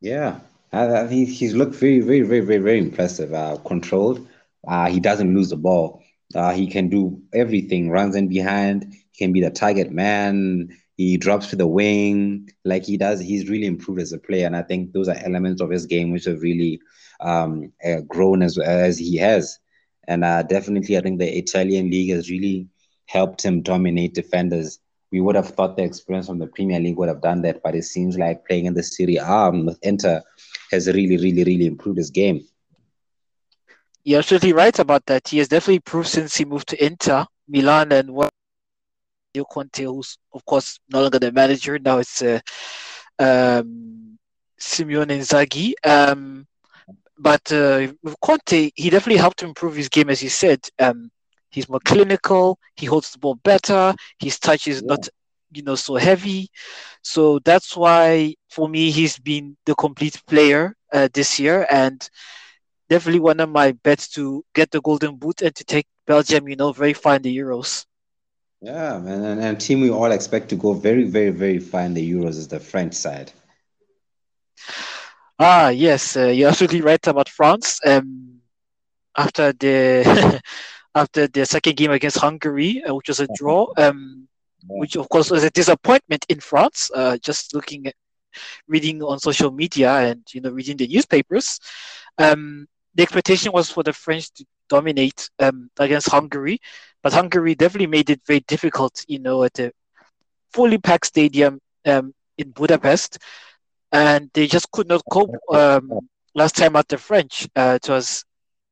Yeah, 0.00 0.40
I 0.72 1.06
think 1.06 1.28
he's 1.28 1.54
looked 1.54 1.74
very, 1.74 2.00
very, 2.00 2.22
very, 2.22 2.40
very, 2.40 2.58
very 2.58 2.78
impressive. 2.78 3.32
Uh, 3.34 3.56
controlled. 3.64 4.26
Uh, 4.66 4.88
he 4.88 5.00
doesn't 5.00 5.34
lose 5.34 5.50
the 5.50 5.56
ball. 5.56 6.02
Uh, 6.34 6.52
he 6.52 6.66
can 6.66 6.88
do 6.88 7.20
everything. 7.34 7.90
Runs 7.90 8.14
in 8.14 8.28
behind. 8.28 8.94
He 9.10 9.24
can 9.24 9.32
be 9.32 9.40
the 9.40 9.50
target 9.50 9.90
man. 9.90 10.76
He 10.96 11.16
drops 11.16 11.48
to 11.48 11.56
the 11.56 11.66
wing 11.66 12.50
like 12.64 12.84
he 12.84 12.96
does. 12.96 13.20
He's 13.20 13.48
really 13.48 13.66
improved 13.66 14.00
as 14.00 14.12
a 14.12 14.18
player, 14.18 14.46
and 14.46 14.54
I 14.54 14.62
think 14.62 14.92
those 14.92 15.08
are 15.08 15.16
elements 15.16 15.60
of 15.60 15.70
his 15.70 15.86
game 15.86 16.12
which 16.12 16.26
have 16.26 16.42
really 16.42 16.80
um, 17.20 17.72
uh, 17.84 18.00
grown 18.06 18.42
as 18.42 18.58
as 18.58 18.98
he 18.98 19.16
has. 19.16 19.58
And 20.06 20.24
uh, 20.24 20.42
definitely, 20.42 20.96
I 20.96 21.00
think 21.00 21.18
the 21.18 21.38
Italian 21.38 21.90
league 21.90 22.10
has 22.10 22.30
really 22.30 22.68
helped 23.06 23.44
him 23.44 23.62
dominate 23.62 24.14
defenders. 24.14 24.78
We 25.12 25.20
would 25.20 25.34
have 25.34 25.48
thought 25.48 25.76
the 25.76 25.82
experience 25.82 26.26
from 26.26 26.38
the 26.38 26.46
Premier 26.46 26.78
League 26.78 26.96
would 26.96 27.08
have 27.08 27.20
done 27.20 27.42
that, 27.42 27.62
but 27.62 27.74
it 27.74 27.82
seems 27.84 28.16
like 28.16 28.46
playing 28.46 28.66
in 28.66 28.74
the 28.74 28.82
Serie 28.82 29.16
A 29.16 29.50
with 29.50 29.78
Inter 29.82 30.22
has 30.70 30.86
really, 30.86 31.16
really, 31.16 31.44
really 31.44 31.66
improved 31.66 31.98
his 31.98 32.10
game. 32.10 32.46
You're 34.04 34.20
absolutely 34.20 34.52
right 34.52 34.78
about 34.78 35.04
that. 35.06 35.28
He 35.28 35.38
has 35.38 35.48
definitely 35.48 35.76
improved 35.76 36.08
since 36.08 36.36
he 36.36 36.44
moved 36.44 36.68
to 36.68 36.84
Inter 36.84 37.26
Milan 37.48 37.92
and 37.92 38.10
what 38.14 38.30
Conte, 39.52 39.84
who's 39.84 40.16
of 40.32 40.44
course 40.44 40.78
no 40.88 41.02
longer 41.02 41.18
the 41.18 41.32
manager 41.32 41.78
now. 41.78 41.98
It's 41.98 42.22
uh, 42.22 42.40
um, 43.18 44.18
Simone 44.58 45.08
Inzaghi. 45.08 45.72
Um, 45.84 46.46
but 47.20 47.52
uh, 47.52 47.92
with 48.02 48.18
Conte, 48.20 48.70
he 48.74 48.90
definitely 48.90 49.18
helped 49.18 49.40
to 49.40 49.46
improve 49.46 49.76
his 49.76 49.88
game, 49.88 50.08
as 50.08 50.22
you 50.22 50.30
said. 50.30 50.60
Um, 50.78 51.10
he's 51.50 51.68
more 51.68 51.80
clinical. 51.84 52.58
He 52.76 52.86
holds 52.86 53.12
the 53.12 53.18
ball 53.18 53.34
better. 53.34 53.94
His 54.18 54.38
touch 54.38 54.66
is 54.66 54.80
yeah. 54.80 54.88
not, 54.88 55.08
you 55.52 55.62
know, 55.62 55.74
so 55.74 55.96
heavy. 55.96 56.48
So 57.02 57.38
that's 57.40 57.76
why, 57.76 58.34
for 58.48 58.68
me, 58.68 58.90
he's 58.90 59.18
been 59.18 59.56
the 59.66 59.74
complete 59.74 60.20
player 60.26 60.74
uh, 60.92 61.08
this 61.12 61.38
year, 61.38 61.66
and 61.70 62.08
definitely 62.88 63.20
one 63.20 63.40
of 63.40 63.50
my 63.50 63.72
bets 63.72 64.08
to 64.10 64.42
get 64.54 64.70
the 64.70 64.80
golden 64.80 65.16
boot 65.16 65.42
and 65.42 65.54
to 65.54 65.64
take 65.64 65.86
Belgium, 66.06 66.48
you 66.48 66.56
know, 66.56 66.72
very 66.72 66.94
far 66.94 67.16
in 67.16 67.22
the 67.22 67.36
Euros. 67.36 67.84
Yeah, 68.62 68.98
man, 68.98 69.24
and, 69.24 69.40
and 69.40 69.60
team 69.60 69.80
we 69.80 69.90
all 69.90 70.12
expect 70.12 70.48
to 70.50 70.56
go 70.56 70.72
very, 70.74 71.04
very, 71.04 71.30
very 71.30 71.58
far 71.58 71.82
in 71.82 71.94
the 71.94 72.12
Euros 72.12 72.30
is 72.30 72.48
the 72.48 72.60
French 72.60 72.94
side. 72.94 73.32
Ah, 75.40 75.70
yes, 75.70 76.16
uh, 76.16 76.26
you're 76.28 76.48
absolutely 76.50 76.82
right 76.82 77.06
about 77.08 77.28
France. 77.30 77.80
Um, 77.86 78.40
after 79.16 79.52
the 79.52 80.40
after 80.94 81.28
the 81.28 81.46
second 81.46 81.76
game 81.76 81.92
against 81.92 82.18
Hungary, 82.18 82.82
uh, 82.88 82.94
which 82.94 83.08
was 83.08 83.20
a 83.20 83.28
draw, 83.28 83.68
um, 83.78 84.28
which 84.76 84.96
of 84.96 85.08
course 85.10 85.30
was 85.30 85.44
a 85.44 85.50
disappointment 85.50 86.26
in 86.28 86.40
France. 86.40 86.90
Uh, 86.94 87.18
just 87.18 87.54
looking 87.54 87.86
at 87.88 87.94
reading 88.68 89.02
on 89.02 89.18
social 89.20 89.50
media 89.52 89.92
and 90.10 90.22
you 90.32 90.40
know 90.40 90.50
reading 90.50 90.76
the 90.76 90.88
newspapers, 90.88 91.60
um, 92.18 92.66
the 92.94 93.02
expectation 93.02 93.52
was 93.52 93.70
for 93.70 93.82
the 93.84 93.92
French 93.92 94.32
to 94.34 94.44
dominate 94.68 95.30
um, 95.40 95.70
against 95.78 96.10
Hungary, 96.10 96.60
but 97.02 97.12
Hungary 97.12 97.54
definitely 97.54 97.86
made 97.88 98.10
it 98.10 98.20
very 98.26 98.40
difficult. 98.48 99.04
You 99.08 99.20
know, 99.20 99.44
at 99.44 99.58
a 99.60 99.72
fully 100.52 100.78
packed 100.78 101.06
stadium 101.06 101.60
um, 101.86 102.14
in 102.38 102.50
Budapest 102.52 103.18
and 103.92 104.30
they 104.34 104.46
just 104.46 104.70
could 104.72 104.88
not 104.88 105.02
cope 105.10 105.32
um, 105.52 106.08
last 106.34 106.56
time 106.56 106.76
at 106.76 106.88
the 106.88 106.98
French. 106.98 107.48
Uh, 107.56 107.78
it 107.82 107.88
was 107.88 108.24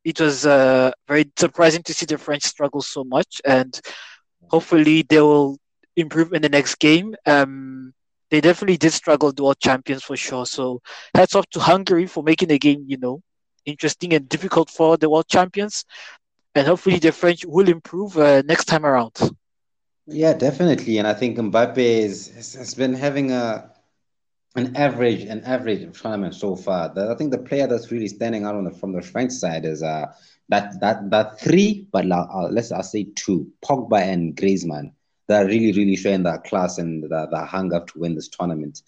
it 0.04 0.20
was 0.20 0.46
uh, 0.46 0.90
very 1.08 1.26
surprising 1.36 1.82
to 1.84 1.94
see 1.94 2.06
the 2.06 2.18
French 2.18 2.42
struggle 2.44 2.82
so 2.82 3.04
much, 3.04 3.40
and 3.44 3.80
hopefully 4.50 5.02
they 5.08 5.20
will 5.20 5.58
improve 5.96 6.32
in 6.32 6.42
the 6.42 6.48
next 6.48 6.76
game. 6.78 7.14
Um, 7.26 7.92
they 8.30 8.40
definitely 8.40 8.76
did 8.76 8.92
struggle, 8.92 9.32
the 9.32 9.42
world 9.44 9.58
champions 9.60 10.02
for 10.02 10.16
sure. 10.16 10.46
So 10.46 10.80
hats 11.14 11.34
off 11.34 11.46
to 11.50 11.60
Hungary 11.60 12.06
for 12.06 12.22
making 12.22 12.48
the 12.48 12.58
game, 12.58 12.84
you 12.86 12.98
know, 12.98 13.20
interesting 13.64 14.12
and 14.14 14.28
difficult 14.28 14.70
for 14.70 14.96
the 14.96 15.08
world 15.10 15.26
champions, 15.28 15.84
and 16.54 16.66
hopefully 16.66 16.98
the 16.98 17.12
French 17.12 17.44
will 17.46 17.68
improve 17.68 18.16
uh, 18.18 18.42
next 18.46 18.64
time 18.66 18.84
around. 18.86 19.14
Yeah, 20.06 20.32
definitely, 20.34 20.98
and 20.98 21.06
I 21.06 21.14
think 21.14 21.36
Mbappe 21.38 21.78
is, 21.78 22.54
has 22.56 22.74
been 22.74 22.94
having 22.94 23.30
a 23.32 23.70
an 24.58 24.76
average 24.76 25.22
an 25.22 25.42
average 25.44 25.82
tournament 25.98 26.34
so 26.34 26.56
far. 26.56 26.92
I 26.96 27.14
think 27.14 27.30
the 27.30 27.38
player 27.38 27.66
that's 27.66 27.90
really 27.92 28.08
standing 28.08 28.44
out 28.44 28.56
on 28.56 28.64
the, 28.64 28.70
from 28.70 28.92
the 28.92 29.02
French 29.02 29.32
side 29.32 29.64
is 29.64 29.82
uh 29.82 30.06
that 30.48 30.80
that 30.80 31.10
that 31.10 31.40
three, 31.40 31.86
but 31.92 32.10
uh, 32.10 32.48
let's 32.50 32.72
I'll 32.72 32.82
say 32.82 33.08
two, 33.14 33.50
Pogba 33.64 34.00
and 34.00 34.36
Griezmann. 34.36 34.92
They're 35.28 35.46
really 35.46 35.72
really 35.72 35.96
showing 35.96 36.24
that 36.24 36.44
class 36.44 36.78
and 36.78 37.02
the, 37.02 37.28
the 37.30 37.44
hunger 37.44 37.84
to 37.86 37.98
win 37.98 38.14
this 38.14 38.28
tournament. 38.28 38.82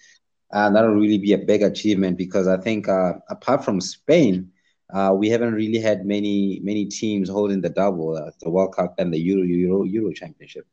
And 0.52 0.74
that'll 0.74 0.90
really 0.90 1.18
be 1.18 1.32
a 1.34 1.38
big 1.38 1.62
achievement 1.62 2.18
because 2.18 2.48
I 2.48 2.56
think 2.56 2.88
uh, 2.88 3.12
apart 3.28 3.64
from 3.64 3.80
Spain, 3.80 4.50
uh, 4.92 5.14
we 5.16 5.28
haven't 5.28 5.54
really 5.54 5.78
had 5.78 6.04
many 6.04 6.60
many 6.64 6.86
teams 6.86 7.28
holding 7.28 7.60
the 7.60 7.70
double, 7.70 8.16
uh, 8.16 8.30
the 8.40 8.50
World 8.50 8.74
Cup 8.74 8.94
and 8.98 9.12
the 9.12 9.20
Euro 9.20 9.42
Euro 9.42 9.84
Euro 9.84 10.12
Championship. 10.12 10.66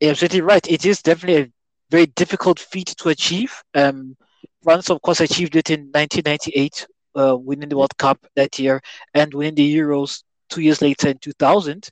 Yeah, 0.00 0.10
absolutely 0.10 0.42
right. 0.42 0.66
It 0.68 0.84
is 0.84 1.02
definitely 1.02 1.42
a 1.42 1.52
very 1.90 2.06
difficult 2.06 2.58
feat 2.58 2.94
to 2.98 3.08
achieve. 3.08 3.62
Um, 3.74 4.16
France, 4.62 4.90
of 4.90 5.00
course, 5.02 5.20
achieved 5.20 5.56
it 5.56 5.70
in 5.70 5.90
1998, 5.92 6.86
uh, 7.16 7.36
winning 7.36 7.68
the 7.68 7.76
World 7.76 7.96
Cup 7.96 8.18
that 8.36 8.58
year 8.58 8.80
and 9.14 9.32
winning 9.32 9.54
the 9.54 9.76
Euros 9.76 10.22
two 10.48 10.60
years 10.60 10.82
later 10.82 11.08
in 11.08 11.18
2000. 11.18 11.88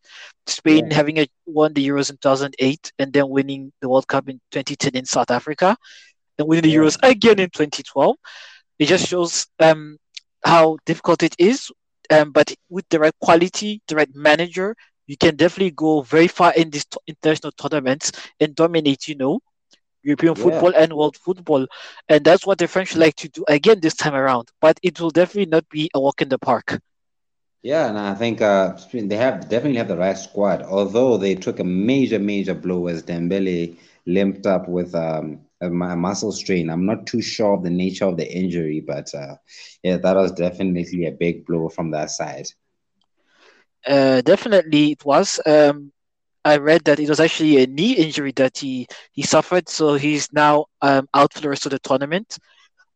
Spain 0.46 0.88
yeah. 0.88 0.94
having 0.94 1.18
a, 1.18 1.26
won 1.46 1.72
the 1.72 1.86
Euros 1.86 2.10
in 2.10 2.16
2008 2.16 2.92
and 2.98 3.12
then 3.12 3.28
winning 3.28 3.72
the 3.80 3.88
World 3.88 4.06
Cup 4.08 4.28
in 4.28 4.40
2010 4.50 4.96
in 4.96 5.04
South 5.04 5.30
Africa 5.30 5.76
and 6.38 6.48
winning 6.48 6.62
the 6.62 6.70
yeah. 6.70 6.80
Euros 6.80 6.98
again 7.02 7.38
in 7.38 7.50
2012. 7.50 8.16
It 8.78 8.86
just 8.86 9.06
shows 9.06 9.46
um, 9.60 9.98
how 10.44 10.78
difficult 10.86 11.22
it 11.22 11.34
is. 11.38 11.70
Um, 12.10 12.30
but 12.30 12.54
with 12.68 12.88
the 12.88 13.00
right 13.00 13.14
quality, 13.20 13.82
the 13.88 13.96
right 13.96 14.14
manager, 14.14 14.76
you 15.06 15.16
can 15.16 15.36
definitely 15.36 15.72
go 15.72 16.02
very 16.02 16.28
far 16.28 16.52
in 16.54 16.70
these 16.70 16.84
t- 16.84 16.98
international 17.06 17.52
tournaments 17.52 18.12
and 18.38 18.54
dominate, 18.54 19.08
you 19.08 19.16
know, 19.16 19.40
European 20.06 20.34
yeah. 20.36 20.42
football 20.42 20.72
and 20.74 20.92
world 20.92 21.16
football. 21.16 21.66
And 22.08 22.24
that's 22.24 22.46
what 22.46 22.58
the 22.58 22.68
French 22.68 22.94
like 22.96 23.16
to 23.16 23.28
do 23.28 23.44
again 23.48 23.80
this 23.80 23.94
time 23.94 24.14
around. 24.14 24.48
But 24.60 24.78
it 24.82 25.00
will 25.00 25.10
definitely 25.10 25.50
not 25.50 25.68
be 25.68 25.90
a 25.94 26.00
walk 26.00 26.22
in 26.22 26.28
the 26.28 26.38
park. 26.38 26.80
Yeah, 27.62 27.88
and 27.88 27.98
I 27.98 28.14
think 28.14 28.40
uh, 28.40 28.76
they 28.92 29.16
have 29.16 29.48
definitely 29.48 29.78
have 29.78 29.88
the 29.88 29.96
right 29.96 30.16
squad. 30.16 30.62
Although 30.62 31.16
they 31.16 31.34
took 31.34 31.58
a 31.58 31.64
major, 31.64 32.20
major 32.20 32.54
blow 32.54 32.86
as 32.86 33.02
Dembele 33.02 33.76
limped 34.06 34.46
up 34.46 34.68
with 34.68 34.94
um, 34.94 35.40
a, 35.60 35.68
muscle 35.68 36.30
strain. 36.30 36.70
I'm 36.70 36.86
not 36.86 37.06
too 37.06 37.20
sure 37.20 37.54
of 37.54 37.64
the 37.64 37.70
nature 37.70 38.04
of 38.04 38.16
the 38.16 38.28
injury, 38.32 38.80
but 38.86 39.12
uh, 39.14 39.36
yeah, 39.82 39.96
that 39.96 40.14
was 40.14 40.30
definitely 40.32 41.06
a 41.06 41.12
big 41.12 41.44
blow 41.44 41.68
from 41.68 41.90
that 41.90 42.10
side. 42.10 42.46
Uh, 43.84 44.20
definitely, 44.20 44.92
it 44.92 45.04
was. 45.04 45.40
Um, 45.44 45.92
I 46.46 46.58
read 46.58 46.84
that 46.84 47.00
it 47.00 47.08
was 47.08 47.18
actually 47.18 47.60
a 47.60 47.66
knee 47.66 47.94
injury 47.94 48.30
that 48.36 48.56
he 48.58 48.86
he 49.10 49.22
suffered, 49.22 49.68
so 49.68 49.94
he's 49.94 50.32
now 50.32 50.66
um, 50.80 51.08
out 51.12 51.32
for 51.32 51.40
the 51.40 51.48
rest 51.48 51.66
of 51.66 51.72
the 51.72 51.80
tournament. 51.80 52.38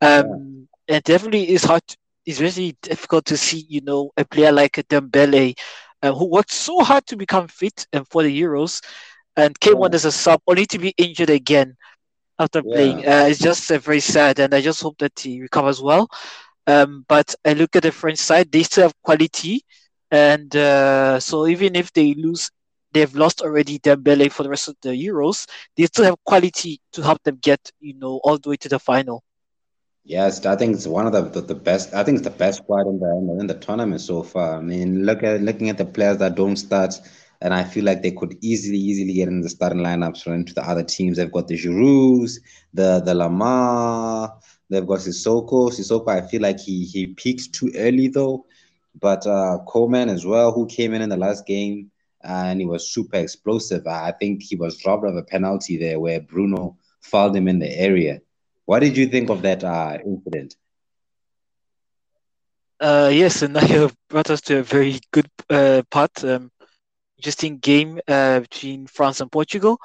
Um, 0.01 0.69
yeah. 0.89 0.95
And 0.95 1.05
definitely 1.05 1.51
is 1.51 1.65
hard. 1.65 1.83
It's 2.25 2.41
really 2.41 2.77
difficult 2.81 3.25
to 3.27 3.37
see, 3.37 3.67
you 3.69 3.81
know, 3.81 4.13
a 4.17 4.25
player 4.25 4.53
like 4.53 4.75
Dembele, 4.89 5.59
uh, 6.01 6.13
who 6.13 6.27
worked 6.27 6.53
so 6.53 6.79
hard 6.85 7.07
to 7.09 7.17
become 7.17 7.49
fit 7.49 7.89
and 7.93 8.07
for 8.09 8.23
the 8.23 8.43
Euros, 8.43 8.85
and 9.37 9.59
came 9.59 9.79
yeah. 9.79 9.87
on 9.87 9.95
as 9.95 10.05
a 10.05 10.13
sub, 10.13 10.41
only 10.47 10.67
to 10.67 10.79
be 10.79 10.95
injured 10.97 11.31
again 11.31 11.77
after 12.39 12.63
yeah. 12.65 12.75
playing. 12.75 12.99
Uh, 12.99 13.27
it's 13.31 13.41
just 13.41 13.69
uh, 13.73 13.79
very 13.79 14.01
sad, 14.01 14.39
and 14.39 14.55
I 14.55 14.61
just 14.61 14.81
hope 14.81 14.99
that 14.99 15.19
he 15.19 15.43
recovers 15.43 15.83
well. 15.83 16.09
Um, 16.69 17.05
but 17.09 17.35
I 17.45 17.55
look 17.55 17.75
at 17.75 17.83
the 17.83 17.91
French 17.91 18.19
side; 18.21 18.53
they 18.53 18.63
still 18.63 18.85
have 18.85 19.03
quality, 19.03 19.65
and 20.13 20.55
uh, 20.55 21.19
so 21.19 21.49
even 21.49 21.75
if 21.75 21.93
they 21.93 22.15
lose 22.15 22.49
they've 22.93 23.15
lost 23.15 23.41
already 23.43 23.79
Dembele 23.79 24.31
for 24.31 24.43
the 24.43 24.51
rest 24.51 24.69
of 24.69 24.77
the 24.83 24.91
Euros, 24.91 25.47
they 25.77 25.87
still 25.87 26.05
have 26.05 26.17
quality 26.25 26.81
to 26.93 27.03
help 27.03 27.23
them 27.23 27.39
get, 27.41 27.71
you 27.81 27.95
know, 27.95 28.21
all 28.25 28.39
the 28.39 28.51
way 28.51 28.57
to 28.57 28.69
the 28.69 28.79
final. 28.79 29.23
Yes, 30.05 30.45
I 30.47 30.57
think 30.57 30.75
it's 30.75 30.87
one 30.87 31.07
of 31.07 31.13
the, 31.13 31.23
the, 31.23 31.41
the 31.43 31.55
best. 31.55 31.95
I 31.95 32.03
think 32.03 32.19
it's 32.19 32.27
the 32.27 32.35
best 32.35 32.59
squad 32.63 32.87
in 32.89 32.99
the 32.99 33.37
in 33.41 33.47
the 33.47 33.55
tournament 33.55 34.01
so 34.01 34.23
far. 34.23 34.57
I 34.59 34.61
mean, 34.61 35.05
look 35.05 35.23
at 35.23 35.43
looking 35.43 35.69
at 35.69 35.79
the 35.79 35.85
players 35.85 36.19
that 36.19 36.35
don't 36.35 36.57
start, 36.57 36.95
and 37.41 37.53
I 37.53 37.65
feel 37.65 37.85
like 37.85 38.03
they 38.03 38.11
could 38.11 38.37
easily, 38.41 38.79
easily 38.79 39.13
get 39.13 39.29
in 39.29 39.41
the 39.43 39.49
starting 39.51 39.81
lineups 39.81 40.23
for 40.23 40.35
into 40.35 40.55
the 40.55 40.63
other 40.69 40.83
teams. 40.83 41.17
They've 41.19 41.31
got 41.31 41.49
the 41.49 41.57
Giroud, 41.57 42.31
the 42.73 43.01
the 43.05 43.15
Lemar, 43.15 44.33
they've 44.71 44.87
got 44.87 45.01
Sissoko. 45.01 45.71
Sissoko, 45.71 46.09
I 46.09 46.27
feel 46.27 46.43
like 46.43 46.59
he 46.61 46.85
he 46.87 47.07
peaked 47.09 47.53
too 47.53 47.71
early 47.77 48.09
though, 48.09 48.47
but 48.99 49.27
uh, 49.27 49.59
Coman 49.69 50.09
as 50.09 50.25
well, 50.25 50.53
who 50.53 50.67
came 50.67 50.95
in 50.95 51.03
in 51.03 51.11
the 51.11 51.17
last 51.17 51.47
game 51.47 51.90
and 52.23 52.61
he 52.61 52.67
was 52.67 52.93
super 52.93 53.17
explosive. 53.17 53.87
I 53.87 54.13
think 54.13 54.43
he 54.43 54.57
was 54.57 54.85
robbed 54.85 55.05
of 55.07 55.17
a 55.17 55.23
penalty 55.23 55.77
there 55.77 55.99
where 55.99 56.21
Bruno 56.21 56.77
fouled 57.01 57.37
him 57.37 57.49
in 57.49 57.59
the 57.59 57.71
area. 57.71 58.21
What 58.67 58.81
did 58.81 58.97
you 58.97 59.09
think 59.09 59.31
of 59.31 59.43
that 59.43 59.65
uh, 59.65 59.99
incident? 60.05 60.57
Uh, 62.81 63.11
yes, 63.13 63.43
and 63.43 63.57
you 63.69 63.91
brought 64.09 64.31
us 64.31 64.41
to 64.43 64.59
a 64.59 64.63
very 64.63 64.99
good 65.13 65.29
uh, 65.51 65.83
part. 65.91 66.25
Um, 66.25 66.51
interesting 67.19 67.59
game 67.59 68.01
uh, 68.09 68.41
between 68.41 68.87
France 68.87 69.21
and 69.21 69.31
Portugal. 69.31 69.79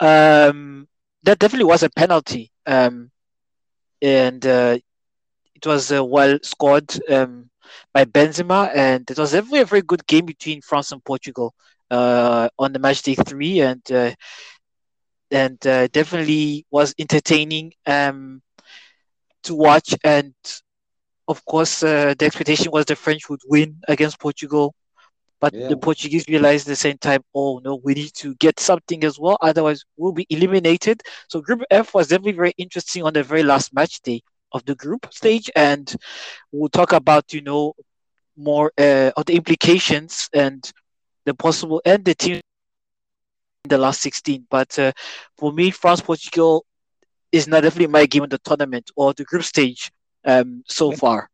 Um, 0.00 0.88
that 1.22 1.38
definitely 1.38 1.64
was 1.66 1.82
a 1.82 1.90
penalty, 1.90 2.50
um, 2.66 3.10
and 4.02 4.44
uh, 4.44 4.78
it 5.54 5.66
was 5.66 5.90
well 5.90 6.38
scored 6.42 6.92
um, 7.10 7.50
by 7.92 8.04
Benzema, 8.04 8.70
and 8.74 9.10
it 9.10 9.18
was 9.18 9.32
definitely 9.32 9.60
a 9.60 9.64
very 9.64 9.76
very 9.76 9.82
good 9.82 10.06
game 10.06 10.26
between 10.26 10.62
France 10.62 10.92
and 10.92 11.04
Portugal 11.04 11.54
uh, 11.90 12.48
on 12.58 12.72
the 12.72 12.78
match 12.78 13.02
day 13.02 13.14
three, 13.14 13.60
and 13.60 13.82
uh, 13.92 14.12
and 15.30 15.64
uh, 15.66 15.88
definitely 15.88 16.66
was 16.70 16.94
entertaining 16.98 17.72
um, 17.86 18.42
to 19.42 19.54
watch. 19.54 19.94
And 20.04 20.34
of 21.28 21.44
course, 21.44 21.82
uh, 21.82 22.14
the 22.18 22.26
expectation 22.26 22.70
was 22.72 22.86
the 22.86 22.96
French 22.96 23.28
would 23.28 23.40
win 23.46 23.80
against 23.88 24.20
Portugal. 24.20 24.74
But 25.38 25.52
yeah. 25.52 25.68
the 25.68 25.76
Portuguese 25.76 26.24
realized 26.28 26.66
at 26.66 26.72
the 26.72 26.76
same 26.76 26.96
time, 26.96 27.22
oh 27.34 27.60
no, 27.62 27.76
we 27.84 27.92
need 27.92 28.14
to 28.14 28.34
get 28.36 28.58
something 28.58 29.04
as 29.04 29.18
well, 29.18 29.36
otherwise 29.42 29.84
we'll 29.98 30.12
be 30.12 30.26
eliminated. 30.30 31.02
So 31.28 31.42
Group 31.42 31.62
F 31.70 31.92
was 31.92 32.08
definitely 32.08 32.32
very 32.32 32.54
interesting 32.56 33.02
on 33.02 33.12
the 33.12 33.22
very 33.22 33.42
last 33.42 33.74
match 33.74 34.00
day 34.00 34.22
of 34.52 34.64
the 34.64 34.74
group 34.74 35.12
stage, 35.12 35.50
and 35.54 35.94
we'll 36.52 36.68
talk 36.68 36.92
about 36.92 37.32
you 37.32 37.42
know 37.42 37.74
more 38.36 38.72
uh, 38.78 39.10
of 39.16 39.26
the 39.26 39.34
implications 39.34 40.28
and 40.32 40.72
the 41.24 41.34
possible 41.34 41.80
and 41.84 42.04
the 42.04 42.14
team 42.14 42.40
in 43.64 43.68
the 43.68 43.78
last 43.78 44.00
16. 44.00 44.46
But 44.50 44.78
uh, 44.78 44.92
for 45.36 45.52
me, 45.52 45.70
France 45.70 46.00
Portugal 46.00 46.64
is 47.32 47.48
not 47.48 47.62
definitely 47.62 47.88
my 47.88 48.06
game 48.06 48.24
in 48.24 48.30
the 48.30 48.38
tournament 48.38 48.90
or 48.96 49.12
the 49.12 49.24
group 49.24 49.42
stage 49.42 49.90
um, 50.24 50.62
so 50.66 50.92
far. 50.92 51.28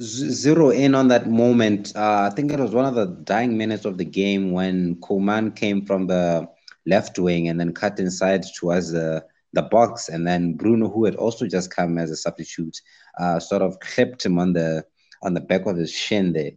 Zero 0.00 0.70
in 0.70 0.94
on 0.94 1.08
that 1.08 1.28
moment. 1.28 1.92
Uh, 1.96 2.28
I 2.30 2.34
think 2.34 2.52
it 2.52 2.60
was 2.60 2.72
one 2.72 2.84
of 2.84 2.94
the 2.94 3.06
dying 3.24 3.56
minutes 3.56 3.84
of 3.84 3.98
the 3.98 4.04
game 4.04 4.52
when 4.52 4.96
Coman 5.00 5.52
came 5.52 5.84
from 5.84 6.06
the 6.06 6.48
left 6.86 7.18
wing 7.18 7.48
and 7.48 7.58
then 7.60 7.72
cut 7.72 7.98
inside 7.98 8.44
towards 8.56 8.92
the 8.92 9.24
the 9.52 9.62
box, 9.62 10.08
and 10.08 10.26
then 10.26 10.54
Bruno, 10.54 10.88
who 10.88 11.04
had 11.04 11.16
also 11.16 11.46
just 11.46 11.74
come 11.74 11.98
as 11.98 12.10
a 12.10 12.16
substitute, 12.16 12.80
uh, 13.18 13.40
sort 13.40 13.62
of 13.62 13.78
clipped 13.80 14.24
him 14.24 14.38
on 14.38 14.52
the 14.52 14.84
on 15.22 15.34
the 15.34 15.40
back 15.40 15.66
of 15.66 15.76
his 15.76 15.90
shin 15.92 16.32
there. 16.32 16.52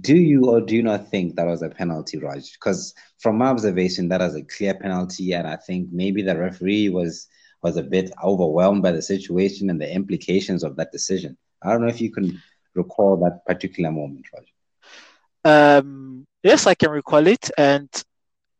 Do 0.00 0.16
you 0.16 0.46
or 0.46 0.60
do 0.60 0.74
you 0.74 0.82
not 0.82 1.08
think 1.08 1.36
that 1.36 1.46
was 1.46 1.62
a 1.62 1.68
penalty, 1.68 2.18
Raj? 2.18 2.52
Because 2.52 2.94
from 3.18 3.38
my 3.38 3.46
observation, 3.46 4.08
that 4.08 4.20
was 4.20 4.34
a 4.34 4.42
clear 4.42 4.74
penalty, 4.74 5.32
and 5.32 5.46
I 5.46 5.56
think 5.56 5.88
maybe 5.92 6.22
the 6.22 6.36
referee 6.36 6.88
was 6.88 7.28
was 7.62 7.76
a 7.76 7.82
bit 7.82 8.12
overwhelmed 8.22 8.82
by 8.82 8.92
the 8.92 9.02
situation 9.02 9.70
and 9.70 9.80
the 9.80 9.90
implications 9.90 10.62
of 10.62 10.76
that 10.76 10.92
decision. 10.92 11.36
I 11.62 11.70
don't 11.70 11.80
know 11.80 11.88
if 11.88 12.00
you 12.00 12.10
can 12.10 12.42
recall 12.74 13.16
that 13.18 13.44
particular 13.46 13.90
moment, 13.90 14.26
Raj. 14.32 14.46
Um, 15.46 16.26
yes, 16.42 16.66
I 16.66 16.74
can 16.74 16.90
recall 16.90 17.26
it, 17.26 17.50
and 17.56 17.88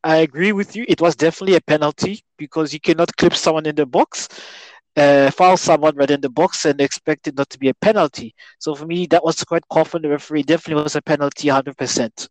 I 0.05 0.19
agree 0.19 0.53
with 0.53 0.77
you. 0.77 0.85
It 0.87 1.01
was 1.01 1.17
definitely 1.17 1.57
a 1.57 1.62
penalty 1.62 2.23
because 2.37 2.75
you 2.75 2.81
cannot 2.81 3.17
clip 3.17 3.35
someone 3.35 3.64
in 3.64 3.75
the 3.75 3.87
box, 3.87 4.29
uh, 4.97 5.31
foul 5.31 5.57
someone 5.57 5.97
right 5.97 6.11
in 6.11 6.21
the 6.21 6.29
box, 6.29 6.67
and 6.67 6.79
expect 6.81 7.27
it 7.27 7.37
not 7.37 7.49
to 7.51 7.59
be 7.59 7.71
a 7.71 7.75
penalty. 7.75 8.35
So 8.59 8.75
for 8.75 8.87
me, 8.87 9.07
that 9.07 9.25
was 9.25 9.43
quite 9.45 9.67
confident. 9.73 10.03
The 10.03 10.11
referee 10.11 10.43
definitely 10.43 10.83
was 10.83 10.95
a 10.95 11.03
penalty, 11.03 11.49
hundred 11.49 11.79
percent. 11.79 12.29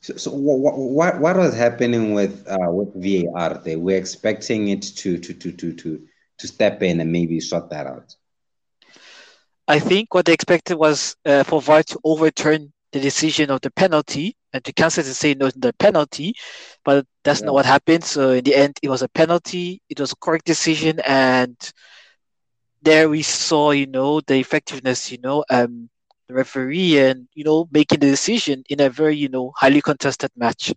So, 0.00 0.16
so 0.16 0.30
what, 0.30 0.78
what 0.78 1.20
what 1.20 1.36
was 1.36 1.54
happening 1.56 2.14
with 2.14 2.46
uh, 2.46 2.70
with 2.70 2.94
VAR? 2.94 3.60
They 3.64 3.74
were 3.74 3.96
expecting 3.96 4.68
it 4.68 4.82
to 4.82 5.18
to 5.18 5.34
to 5.34 5.52
to 5.52 5.72
to 5.72 6.00
to 6.38 6.46
step 6.46 6.80
in 6.84 7.00
and 7.00 7.10
maybe 7.10 7.40
sort 7.40 7.70
that 7.70 7.88
out. 7.88 8.14
I 9.66 9.80
think 9.80 10.14
what 10.14 10.26
they 10.26 10.32
expected 10.32 10.76
was 10.76 11.16
uh, 11.26 11.42
for 11.42 11.60
VAR 11.60 11.82
to 11.82 11.98
overturn 12.04 12.72
the 12.92 13.00
decision 13.00 13.50
of 13.50 13.60
the 13.62 13.72
penalty 13.72 14.36
and 14.52 14.64
to 14.64 14.72
cancel 14.72 15.02
to 15.04 15.14
say 15.14 15.34
no 15.34 15.50
to 15.50 15.58
the 15.58 15.72
penalty, 15.74 16.34
but 16.84 17.06
that's 17.24 17.42
yeah. 17.42 17.46
not 17.46 17.54
what 17.54 17.66
happened. 17.66 18.04
So 18.04 18.30
in 18.30 18.44
the 18.44 18.54
end, 18.54 18.78
it 18.82 18.88
was 18.88 19.02
a 19.02 19.08
penalty. 19.08 19.82
It 19.88 20.00
was 20.00 20.12
a 20.12 20.16
correct 20.16 20.46
decision, 20.46 21.00
and 21.06 21.56
there 22.82 23.08
we 23.08 23.22
saw, 23.22 23.70
you 23.70 23.86
know, 23.86 24.20
the 24.20 24.36
effectiveness, 24.36 25.10
you 25.10 25.18
know, 25.18 25.44
um, 25.50 25.88
the 26.28 26.34
referee 26.34 26.98
and 26.98 27.26
you 27.34 27.44
know 27.44 27.68
making 27.72 28.00
the 28.00 28.06
decision 28.10 28.62
in 28.68 28.80
a 28.80 28.88
very 28.90 29.16
you 29.16 29.28
know 29.28 29.52
highly 29.56 29.80
contested 29.80 30.30
match. 30.36 30.72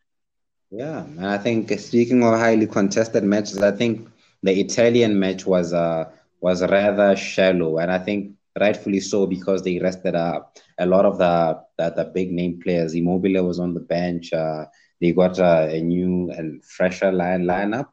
Yeah, 0.71 1.03
and 1.03 1.25
I 1.27 1.37
think 1.37 1.69
speaking 1.79 2.23
of 2.23 2.33
highly 2.39 2.67
contested 2.67 3.23
matches, 3.23 3.61
I 3.61 3.71
think 3.71 4.07
the 4.43 4.59
Italian 4.59 5.19
match 5.19 5.45
was 5.45 5.73
uh 5.73 6.05
was 6.41 6.61
rather 6.61 7.15
shallow, 7.15 7.77
and 7.77 7.91
I 7.91 7.99
think 7.99 8.33
rightfully 8.59 8.99
so 8.99 9.25
because 9.25 9.63
they 9.63 9.79
rested 9.79 10.15
uh, 10.15 10.39
a 10.79 10.85
lot 10.85 11.05
of 11.05 11.17
the, 11.17 11.59
the, 11.77 11.89
the 11.95 12.05
big 12.05 12.31
name 12.31 12.59
players. 12.63 12.93
Immobile 12.93 13.43
was 13.45 13.59
on 13.59 13.73
the 13.73 13.79
bench. 13.79 14.31
Uh, 14.33 14.65
they 14.99 15.11
got 15.11 15.39
uh, 15.39 15.67
a 15.69 15.81
new 15.81 16.31
and 16.35 16.63
fresher 16.63 17.11
line 17.11 17.43
lineup. 17.43 17.87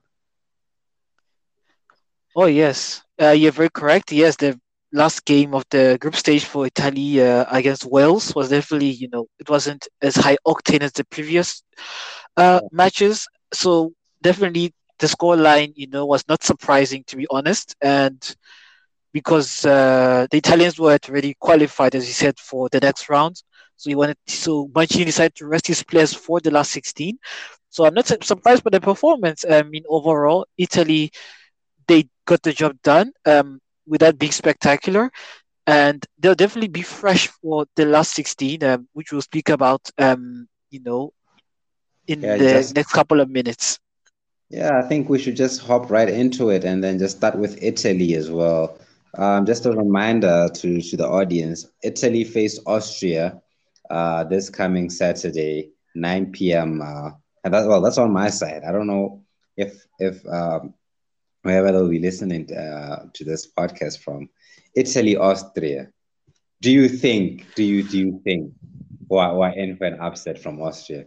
Oh 2.36 2.46
yes, 2.46 3.02
uh, 3.20 3.30
you're 3.30 3.52
very 3.52 3.70
correct. 3.70 4.12
Yes, 4.12 4.36
the 4.36 4.58
last 4.92 5.24
game 5.24 5.54
of 5.54 5.64
the 5.70 5.98
group 6.00 6.16
stage 6.16 6.44
for 6.44 6.66
Italy 6.66 7.20
uh, 7.20 7.44
against 7.50 7.84
Wales 7.84 8.34
was 8.34 8.50
definitely, 8.50 8.90
you 8.90 9.08
know, 9.12 9.26
it 9.38 9.48
wasn't 9.48 9.86
as 10.02 10.16
high 10.16 10.36
octane 10.46 10.82
as 10.82 10.92
the 10.92 11.04
previous 11.04 11.62
uh, 12.36 12.60
matches. 12.72 13.26
So 13.52 13.92
definitely 14.22 14.72
the 14.98 15.08
score 15.08 15.36
line, 15.36 15.72
you 15.76 15.88
know, 15.88 16.06
was 16.06 16.24
not 16.28 16.42
surprising 16.42 17.04
to 17.08 17.16
be 17.16 17.26
honest. 17.30 17.74
And 17.82 18.20
because 19.12 19.64
uh, 19.64 20.26
the 20.30 20.38
Italians 20.38 20.78
were 20.78 20.98
already 21.08 21.34
qualified, 21.40 21.94
as 21.94 22.06
you 22.06 22.12
said, 22.12 22.38
for 22.38 22.68
the 22.70 22.80
next 22.80 23.08
round. 23.08 23.42
So 23.76 23.90
he 23.90 23.96
wanted 23.96 24.16
so 24.26 24.70
Mancini 24.74 25.04
decided 25.06 25.34
to 25.36 25.46
rest 25.46 25.66
his 25.68 25.82
players 25.82 26.12
for 26.14 26.40
the 26.40 26.50
last 26.50 26.72
16. 26.72 27.18
So 27.70 27.84
I'm 27.84 27.94
not 27.94 28.06
surprised 28.24 28.64
by 28.64 28.70
the 28.70 28.80
performance. 28.80 29.44
I 29.48 29.62
mean, 29.62 29.84
overall, 29.88 30.46
Italy 30.56 31.10
they 31.86 32.08
got 32.26 32.42
the 32.42 32.52
job 32.52 32.76
done. 32.82 33.12
Um, 33.24 33.60
without 33.88 34.18
being 34.18 34.32
spectacular. 34.32 35.10
And 35.66 36.04
they'll 36.18 36.34
definitely 36.34 36.68
be 36.68 36.82
fresh 36.82 37.26
for 37.26 37.66
the 37.76 37.84
last 37.84 38.14
16, 38.14 38.62
um, 38.64 38.88
which 38.92 39.12
we'll 39.12 39.22
speak 39.22 39.48
about, 39.50 39.90
um, 39.98 40.48
you 40.70 40.80
know, 40.82 41.12
in 42.06 42.22
yeah, 42.22 42.36
the 42.36 42.48
just, 42.48 42.74
next 42.74 42.92
couple 42.92 43.20
of 43.20 43.28
minutes. 43.28 43.78
Yeah, 44.48 44.78
I 44.78 44.88
think 44.88 45.10
we 45.10 45.18
should 45.18 45.36
just 45.36 45.60
hop 45.60 45.90
right 45.90 46.08
into 46.08 46.48
it 46.48 46.64
and 46.64 46.82
then 46.82 46.98
just 46.98 47.18
start 47.18 47.36
with 47.36 47.62
Italy 47.62 48.14
as 48.14 48.30
well. 48.30 48.78
Um, 49.18 49.44
just 49.44 49.66
a 49.66 49.72
reminder 49.72 50.48
to, 50.54 50.80
to 50.80 50.96
the 50.96 51.08
audience 51.08 51.66
Italy 51.82 52.22
face 52.22 52.60
Austria 52.66 53.40
uh, 53.90 54.24
this 54.24 54.50
coming 54.50 54.90
Saturday, 54.90 55.70
9 55.94 56.32
p.m. 56.32 56.80
Uh, 56.80 57.10
and 57.44 57.54
that, 57.54 57.66
well, 57.66 57.80
that's 57.80 57.98
on 57.98 58.12
my 58.12 58.30
side. 58.30 58.62
I 58.66 58.72
don't 58.72 58.86
know 58.86 59.24
if 59.56 59.86
if 59.98 60.24
um, 60.26 60.74
they'll 61.42 61.88
be 61.88 61.98
listening 61.98 62.52
uh, 62.54 63.06
to 63.14 63.24
this 63.24 63.50
podcast 63.50 63.98
from, 64.00 64.28
Italy, 64.74 65.16
Austria. 65.16 65.88
Do 66.60 66.70
you 66.70 66.88
think? 66.88 67.54
Do 67.54 67.64
you 67.64 67.82
do 67.82 67.98
you 67.98 68.20
think? 68.24 68.52
Why 69.06 69.32
why 69.32 69.52
in 69.54 69.76
for 69.76 69.86
an 69.86 70.00
upset 70.00 70.38
from 70.38 70.60
Austria? 70.60 71.06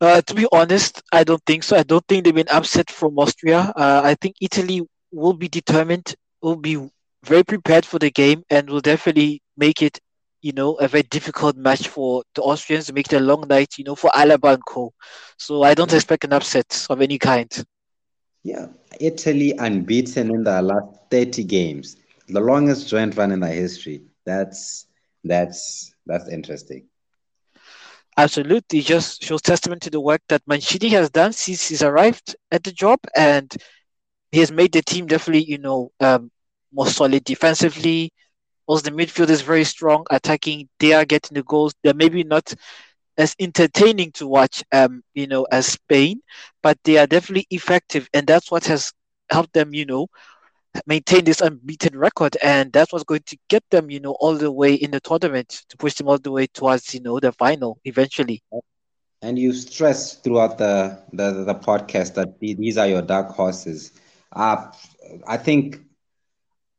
Uh, 0.00 0.20
to 0.20 0.34
be 0.34 0.46
honest, 0.52 1.00
I 1.12 1.24
don't 1.24 1.42
think 1.46 1.62
so. 1.62 1.76
I 1.76 1.84
don't 1.84 2.04
think 2.08 2.24
they've 2.24 2.34
been 2.34 2.50
upset 2.50 2.90
from 2.90 3.18
Austria. 3.18 3.72
Uh, 3.74 4.02
I 4.04 4.16
think 4.20 4.36
Italy 4.40 4.82
will 5.12 5.34
be 5.34 5.48
determined, 5.48 6.14
will 6.42 6.56
be 6.56 6.76
very 7.24 7.44
prepared 7.44 7.86
for 7.86 7.98
the 7.98 8.10
game, 8.10 8.44
and 8.50 8.68
will 8.70 8.80
definitely 8.80 9.42
make 9.56 9.82
it, 9.82 10.00
you 10.42 10.52
know, 10.52 10.74
a 10.74 10.88
very 10.88 11.02
difficult 11.04 11.56
match 11.56 11.88
for 11.88 12.24
the 12.34 12.42
Austrians 12.42 12.86
to 12.86 12.92
make 12.94 13.12
it 13.12 13.16
a 13.16 13.20
long 13.20 13.46
night, 13.48 13.78
you 13.78 13.84
know, 13.84 13.94
for 13.96 14.10
Alaba 14.10 14.54
and 14.54 14.64
co. 14.66 14.92
So 15.38 15.62
I 15.62 15.74
don't 15.74 15.92
expect 15.94 16.24
an 16.24 16.32
upset 16.32 16.86
of 16.90 17.00
any 17.02 17.18
kind. 17.18 17.50
Yeah, 18.44 18.68
Italy 19.00 19.52
unbeaten 19.58 20.30
in 20.30 20.44
the 20.44 20.62
last 20.62 21.10
30 21.10 21.44
games. 21.44 21.96
The 22.28 22.40
longest 22.40 22.88
joint 22.88 23.16
run 23.16 23.32
in 23.32 23.40
the 23.40 23.48
history. 23.48 24.02
That's 24.24 24.86
that's 25.24 25.94
that's 26.06 26.28
interesting. 26.28 26.84
Absolutely, 28.16 28.80
just 28.80 29.22
shows 29.22 29.42
testament 29.42 29.82
to 29.82 29.90
the 29.90 30.00
work 30.00 30.22
that 30.28 30.42
Mancini 30.46 30.88
has 30.90 31.10
done 31.10 31.32
since 31.32 31.68
he's 31.68 31.82
arrived 31.82 32.36
at 32.50 32.62
the 32.64 32.72
job, 32.72 33.00
and 33.16 33.54
he 34.32 34.40
has 34.40 34.52
made 34.52 34.72
the 34.72 34.82
team 34.82 35.06
definitely, 35.06 35.44
you 35.44 35.58
know, 35.58 35.92
um, 36.00 36.30
more 36.72 36.88
solid 36.88 37.24
defensively. 37.24 38.12
Also, 38.66 38.90
the 38.90 38.96
midfield 38.96 39.30
is 39.30 39.42
very 39.42 39.64
strong, 39.64 40.04
attacking. 40.10 40.68
They 40.80 40.92
are 40.94 41.04
getting 41.06 41.34
the 41.36 41.44
goals. 41.44 41.74
They're 41.84 41.94
maybe 41.94 42.24
not 42.24 42.54
as 43.18 43.36
entertaining 43.40 44.12
to 44.12 44.26
watch, 44.28 44.64
um, 44.72 45.02
you 45.14 45.26
know, 45.26 45.46
as 45.52 45.66
Spain, 45.66 46.20
but 46.62 46.78
they 46.84 46.98
are 46.98 47.06
definitely 47.06 47.46
effective, 47.50 48.08
and 48.14 48.26
that's 48.26 48.50
what 48.50 48.64
has 48.66 48.92
helped 49.30 49.52
them, 49.54 49.74
you 49.74 49.86
know, 49.86 50.08
maintain 50.86 51.24
this 51.24 51.40
unbeaten 51.40 51.98
record, 51.98 52.36
and 52.42 52.72
that's 52.72 52.92
what's 52.92 53.04
going 53.04 53.22
to 53.26 53.38
get 53.48 53.64
them, 53.70 53.90
you 53.90 54.00
know, 54.00 54.16
all 54.20 54.34
the 54.34 54.50
way 54.52 54.74
in 54.74 54.90
the 54.90 55.00
tournament 55.00 55.64
to 55.68 55.76
push 55.76 55.94
them 55.94 56.08
all 56.08 56.18
the 56.18 56.30
way 56.32 56.46
towards, 56.46 56.94
you 56.94 57.00
know, 57.00 57.18
the 57.20 57.32
final 57.32 57.78
eventually. 57.84 58.42
And 59.22 59.38
you 59.38 59.52
stress 59.52 60.14
throughout 60.16 60.58
the 60.58 60.98
the, 61.12 61.44
the 61.44 61.54
podcast 61.54 62.14
that 62.14 62.38
these 62.40 62.76
are 62.78 62.86
your 62.88 63.02
dark 63.02 63.30
horses. 63.30 63.92
Uh, 64.34 64.66
I 65.26 65.36
think 65.36 65.80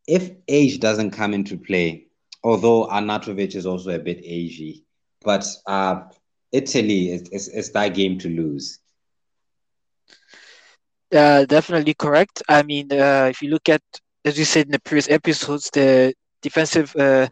if 0.07 0.31
age 0.47 0.79
doesn't 0.79 1.11
come 1.11 1.33
into 1.33 1.57
play, 1.57 2.07
although 2.43 2.87
Arnautovic 2.87 3.55
is 3.55 3.65
also 3.65 3.91
a 3.91 3.99
bit 3.99 4.23
agey, 4.23 4.83
but 5.23 5.45
uh, 5.65 6.01
Italy 6.51 7.11
is, 7.11 7.29
is, 7.29 7.47
is 7.49 7.71
that 7.71 7.95
game 7.95 8.17
to 8.19 8.29
lose. 8.29 8.79
Uh, 11.13 11.45
definitely 11.45 11.93
correct. 11.93 12.41
I 12.49 12.63
mean, 12.63 12.91
uh, 12.91 13.27
if 13.29 13.41
you 13.41 13.49
look 13.49 13.69
at, 13.69 13.81
as 14.25 14.37
you 14.37 14.45
said 14.45 14.65
in 14.65 14.71
the 14.71 14.79
previous 14.79 15.09
episodes, 15.09 15.69
the 15.71 16.13
defensive 16.41 16.95
uh, 16.95 17.27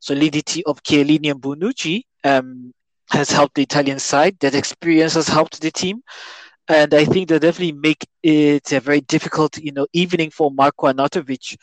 solidity 0.00 0.62
of 0.64 0.82
Chiellini 0.82 1.30
and 1.30 1.40
Bonucci 1.40 2.02
um, 2.24 2.72
has 3.10 3.30
helped 3.30 3.54
the 3.54 3.62
Italian 3.62 3.98
side. 3.98 4.36
That 4.40 4.54
experience 4.54 5.14
has 5.14 5.28
helped 5.28 5.60
the 5.60 5.70
team. 5.70 6.02
And 6.68 6.94
I 6.94 7.04
think 7.04 7.28
they 7.28 7.38
definitely 7.38 7.72
make 7.72 8.06
it 8.22 8.72
a 8.72 8.80
very 8.80 9.00
difficult, 9.00 9.58
you 9.58 9.72
know, 9.72 9.86
evening 9.92 10.30
for 10.30 10.50
Marko 10.50 10.86
Arnautovic 10.86 11.56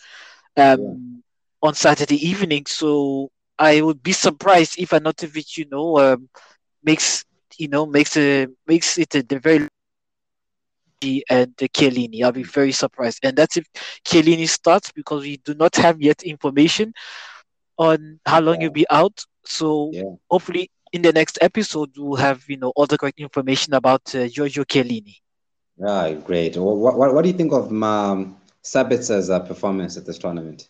um, 0.58 0.82
yeah. 0.82 1.68
on 1.68 1.74
Saturday 1.74 2.28
evening. 2.28 2.66
So 2.68 3.32
I 3.58 3.82
would 3.82 4.04
be 4.04 4.12
surprised 4.12 4.78
if 4.78 4.90
Arnautovic, 4.90 5.58
you 5.58 5.66
know, 5.72 5.98
um, 5.98 6.30
makes 6.84 7.26
you 7.58 7.68
know 7.68 7.86
makes 7.86 8.16
a 8.18 8.48
makes 8.68 8.98
it 8.98 9.16
a, 9.16 9.40
very 9.40 9.68
and 11.30 11.56
Chiellini. 11.56 12.24
I'll 12.24 12.32
be 12.32 12.44
very 12.44 12.72
surprised. 12.72 13.20
And 13.24 13.38
that's 13.38 13.58
if 13.58 13.66
Chiellini 14.06 14.48
starts 14.48 14.92
because 14.92 15.24
we 15.24 15.38
do 15.38 15.54
not 15.54 15.76
have 15.78 16.02
yet 16.02 16.24
information 16.24 16.94
on 17.78 18.20
how 18.26 18.42
long 18.42 18.56
yeah. 18.56 18.62
he'll 18.64 18.72
be 18.72 18.90
out. 18.90 19.24
So 19.46 19.92
yeah. 19.94 20.04
hopefully 20.30 20.70
in 20.92 21.02
the 21.02 21.14
next 21.14 21.38
episode 21.42 21.92
we'll 21.98 22.16
have 22.16 22.44
you 22.48 22.58
know 22.58 22.72
all 22.76 22.86
the 22.86 22.98
correct 22.98 23.20
information 23.20 23.74
about 23.74 24.04
uh, 24.16 24.28
Giorgio 24.28 24.64
Chiellini. 24.64 25.16
Right, 25.78 26.22
great. 26.26 26.58
What, 26.58 26.98
what, 26.98 27.14
what 27.14 27.22
do 27.22 27.30
you 27.30 27.38
think 27.38 27.54
of 27.54 27.72
um, 27.72 28.38
Sabitzer's 28.62 29.30
uh, 29.30 29.40
performance 29.40 29.96
at 29.96 30.06
this 30.06 30.18
tournament? 30.18 30.68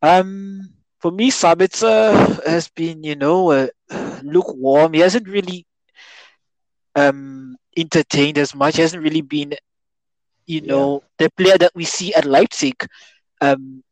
Um, 0.00 0.72
for 0.98 1.10
me, 1.10 1.30
Sabitzer 1.30 2.42
has 2.46 2.68
been, 2.68 3.04
you 3.04 3.16
know, 3.16 3.50
uh, 3.50 3.68
lukewarm. 4.22 4.94
He 4.94 5.00
hasn't 5.00 5.28
really 5.28 5.66
um, 6.94 7.56
entertained 7.76 8.38
as 8.38 8.54
much. 8.54 8.76
He 8.76 8.82
hasn't 8.82 9.02
really 9.02 9.20
been, 9.20 9.54
you 10.46 10.62
yeah. 10.62 10.72
know, 10.72 11.02
the 11.18 11.30
player 11.36 11.58
that 11.58 11.72
we 11.74 11.84
see 11.84 12.14
at 12.14 12.24
Leipzig 12.24 12.86
um, 13.42 13.84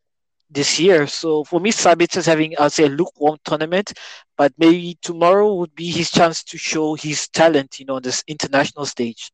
this 0.54 0.80
year. 0.80 1.06
So 1.06 1.44
for 1.44 1.60
me, 1.60 1.72
Sabitzer 1.72 2.18
is 2.18 2.26
having, 2.26 2.54
I'd 2.58 2.72
say, 2.72 2.84
a 2.84 2.88
lukewarm 2.88 3.38
tournament. 3.44 3.92
But 4.36 4.54
maybe 4.58 4.98
tomorrow 5.02 5.54
would 5.54 5.74
be 5.74 5.90
his 5.90 6.10
chance 6.10 6.44
to 6.44 6.58
show 6.58 6.94
his 6.94 7.28
talent, 7.28 7.80
you 7.80 7.86
know, 7.86 7.96
on 7.96 8.02
this 8.02 8.24
international 8.28 8.86
stage. 8.86 9.32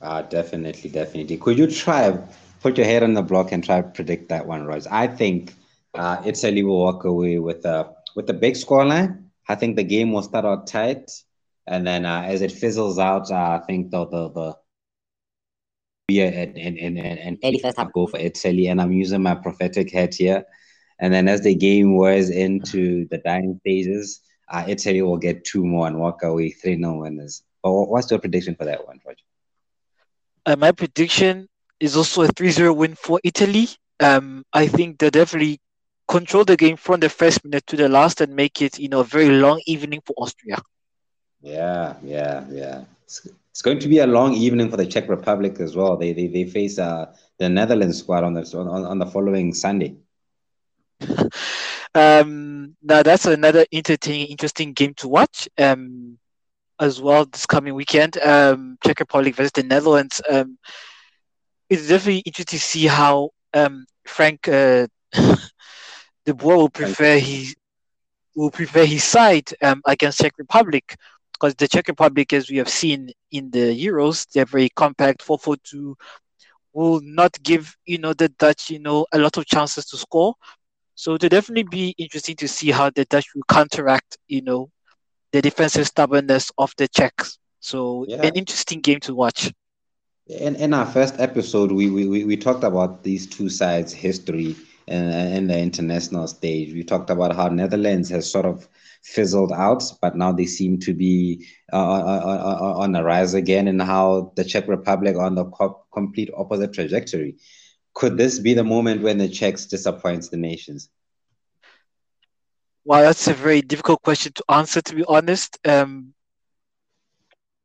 Ah, 0.00 0.22
definitely, 0.22 0.90
definitely. 0.90 1.36
Could 1.38 1.58
you 1.58 1.66
try 1.66 2.16
put 2.60 2.76
your 2.76 2.86
head 2.86 3.02
on 3.02 3.14
the 3.14 3.22
block 3.22 3.52
and 3.52 3.64
try 3.64 3.80
to 3.82 3.88
predict 3.88 4.28
that 4.28 4.46
one, 4.46 4.64
Rose? 4.66 4.86
I 4.86 5.06
think 5.08 5.54
uh, 5.94 6.22
Italy 6.24 6.62
will 6.62 6.78
walk 6.80 7.04
away 7.04 7.38
with 7.38 7.64
a 7.64 7.92
with 8.14 8.28
a 8.30 8.34
big 8.34 8.54
scoreline. 8.54 9.24
I 9.48 9.54
think 9.56 9.76
the 9.76 9.84
game 9.84 10.12
will 10.12 10.22
start 10.22 10.44
out 10.44 10.66
tight, 10.66 11.10
and 11.66 11.86
then 11.86 12.04
uh, 12.06 12.22
as 12.22 12.42
it 12.42 12.52
fizzles 12.52 12.98
out, 12.98 13.30
uh, 13.30 13.58
I 13.60 13.60
think 13.66 13.90
the 13.90 14.06
the 14.06 14.28
the 14.30 14.56
yeah, 16.08 16.24
and 16.24 16.58
and 16.58 16.78
and 16.78 16.98
and 16.98 17.38
early 17.44 17.58
first 17.58 17.76
half 17.78 17.92
go 17.92 18.06
for 18.06 18.18
Italy, 18.18 18.66
and 18.66 18.80
I'm 18.80 18.92
using 18.92 19.22
my 19.22 19.34
prophetic 19.34 19.92
hat 19.92 20.14
here. 20.14 20.44
And 20.98 21.12
then 21.12 21.28
as 21.28 21.40
the 21.40 21.54
game 21.54 21.96
wears 21.96 22.30
into 22.30 23.06
the 23.10 23.18
dying 23.18 23.60
phases, 23.64 24.20
uh, 24.50 24.64
Italy 24.68 25.02
will 25.02 25.16
get 25.16 25.44
two 25.44 25.64
more 25.64 25.86
and 25.86 25.98
walk 25.98 26.22
away 26.22 26.50
three 26.50 26.76
no 26.76 26.94
winners. 26.96 27.42
But 27.62 27.72
what's 27.72 28.10
your 28.10 28.20
prediction 28.20 28.54
for 28.54 28.64
that 28.66 28.86
one, 28.86 29.00
Roger? 29.04 29.24
Uh, 30.46 30.56
my 30.56 30.72
prediction 30.72 31.48
is 31.80 31.96
also 31.96 32.22
a 32.22 32.28
3-0 32.28 32.76
win 32.76 32.94
for 32.94 33.20
Italy. 33.24 33.68
Um, 34.00 34.44
I 34.52 34.66
think 34.66 34.98
they 34.98 35.10
definitely 35.10 35.60
control 36.08 36.44
the 36.44 36.56
game 36.56 36.76
from 36.76 37.00
the 37.00 37.08
first 37.08 37.44
minute 37.44 37.66
to 37.68 37.76
the 37.76 37.88
last 37.88 38.20
and 38.20 38.34
make 38.36 38.60
it, 38.60 38.78
you 38.78 38.88
know, 38.88 39.00
a 39.00 39.04
very 39.04 39.30
long 39.30 39.60
evening 39.66 40.00
for 40.04 40.14
Austria. 40.16 40.58
Yeah, 41.40 41.94
yeah, 42.02 42.44
yeah. 42.50 42.84
It's, 43.52 43.62
going 43.62 43.78
to 43.80 43.88
be 43.88 43.98
a 43.98 44.06
long 44.06 44.34
evening 44.34 44.70
for 44.70 44.76
the 44.76 44.86
Czech 44.86 45.08
Republic 45.08 45.60
as 45.60 45.76
well. 45.76 45.96
They 45.96 46.12
they, 46.12 46.26
they 46.26 46.44
face 46.44 46.78
uh, 46.78 47.14
the 47.38 47.48
Netherlands 47.48 47.98
squad 47.98 48.24
on 48.24 48.34
the 48.34 48.42
on, 48.56 48.84
on 48.84 48.98
the 48.98 49.06
following 49.06 49.52
Sunday. 49.54 49.96
um, 51.94 52.76
now 52.82 53.02
that's 53.02 53.26
another 53.26 53.66
interesting 53.70 54.26
interesting 54.26 54.72
game 54.72 54.94
to 54.94 55.08
watch. 55.08 55.48
Um, 55.58 56.18
as 56.82 57.00
well 57.00 57.24
this 57.26 57.46
coming 57.46 57.74
weekend. 57.74 58.18
Um, 58.18 58.76
Czech 58.84 59.00
Republic 59.00 59.36
versus 59.36 59.52
the 59.52 59.62
Netherlands. 59.62 60.20
Um, 60.28 60.58
it's 61.70 61.88
definitely 61.88 62.22
interesting 62.26 62.58
to 62.58 62.64
see 62.64 62.86
how 62.86 63.30
um, 63.54 63.86
Frank 64.04 64.48
uh, 64.48 64.88
De 66.26 66.34
Boer 66.34 66.56
will 66.56 66.68
prefer 66.68 67.18
his 67.18 67.54
will 68.34 68.50
prefer 68.50 68.84
his 68.84 69.04
side 69.04 69.48
um, 69.62 69.80
against 69.86 70.20
Czech 70.20 70.32
Republic 70.38 70.96
because 71.42 71.56
the 71.56 71.66
Czech 71.66 71.88
Republic, 71.88 72.32
as 72.32 72.48
we 72.48 72.56
have 72.58 72.68
seen 72.68 73.10
in 73.32 73.50
the 73.50 73.76
Euros, 73.86 74.28
they're 74.32 74.44
very 74.44 74.68
compact, 74.68 75.26
4-4-2, 75.26 75.94
will 76.72 77.00
not 77.02 77.36
give 77.42 77.76
you 77.84 77.98
know 77.98 78.14
the 78.14 78.28
Dutch 78.28 78.70
you 78.70 78.78
know 78.78 79.04
a 79.12 79.18
lot 79.18 79.36
of 79.36 79.44
chances 79.46 79.84
to 79.86 79.96
score. 79.96 80.34
So 80.94 81.14
it'll 81.14 81.28
definitely 81.28 81.64
be 81.64 81.94
interesting 81.98 82.36
to 82.36 82.48
see 82.48 82.70
how 82.70 82.90
the 82.90 83.04
Dutch 83.06 83.26
will 83.34 83.42
counteract 83.48 84.18
you 84.28 84.42
know 84.42 84.70
the 85.32 85.42
defensive 85.42 85.86
stubbornness 85.86 86.50
of 86.58 86.72
the 86.78 86.86
Czechs. 86.88 87.38
So 87.58 88.06
yeah. 88.08 88.22
an 88.22 88.34
interesting 88.34 88.80
game 88.80 89.00
to 89.00 89.14
watch. 89.14 89.52
In, 90.28 90.54
in 90.56 90.72
our 90.72 90.86
first 90.86 91.18
episode, 91.18 91.72
we, 91.72 91.90
we, 91.90 92.24
we 92.24 92.36
talked 92.36 92.64
about 92.64 93.02
these 93.02 93.26
two 93.26 93.48
sides' 93.50 93.92
history 93.92 94.54
in, 94.86 95.08
in 95.10 95.46
the 95.48 95.58
international 95.58 96.28
stage. 96.28 96.72
We 96.72 96.84
talked 96.84 97.10
about 97.10 97.34
how 97.34 97.48
Netherlands 97.48 98.08
has 98.10 98.30
sort 98.30 98.46
of 98.46 98.68
fizzled 99.02 99.52
out, 99.52 99.82
but 100.00 100.16
now 100.16 100.32
they 100.32 100.46
seem 100.46 100.78
to 100.80 100.94
be 100.94 101.46
uh, 101.72 101.76
uh, 101.76 102.22
uh, 102.24 102.58
uh 102.60 102.74
on 102.78 102.94
a 102.94 103.02
rise 103.02 103.34
again, 103.34 103.68
and 103.68 103.82
how 103.82 104.32
the 104.36 104.44
Czech 104.44 104.68
Republic 104.68 105.16
on 105.16 105.34
the 105.34 105.44
co- 105.46 105.84
complete 105.92 106.30
opposite 106.36 106.72
trajectory. 106.72 107.36
Could 107.94 108.16
this 108.16 108.38
be 108.38 108.54
the 108.54 108.64
moment 108.64 109.02
when 109.02 109.18
the 109.18 109.28
Czechs 109.28 109.66
disappoints 109.66 110.28
the 110.28 110.36
nations? 110.36 110.88
Well, 112.84 113.02
that's 113.02 113.28
a 113.28 113.34
very 113.34 113.62
difficult 113.62 114.02
question 114.02 114.32
to 114.34 114.44
answer, 114.48 114.80
to 114.80 114.94
be 114.94 115.04
honest. 115.06 115.58
Um, 115.64 116.14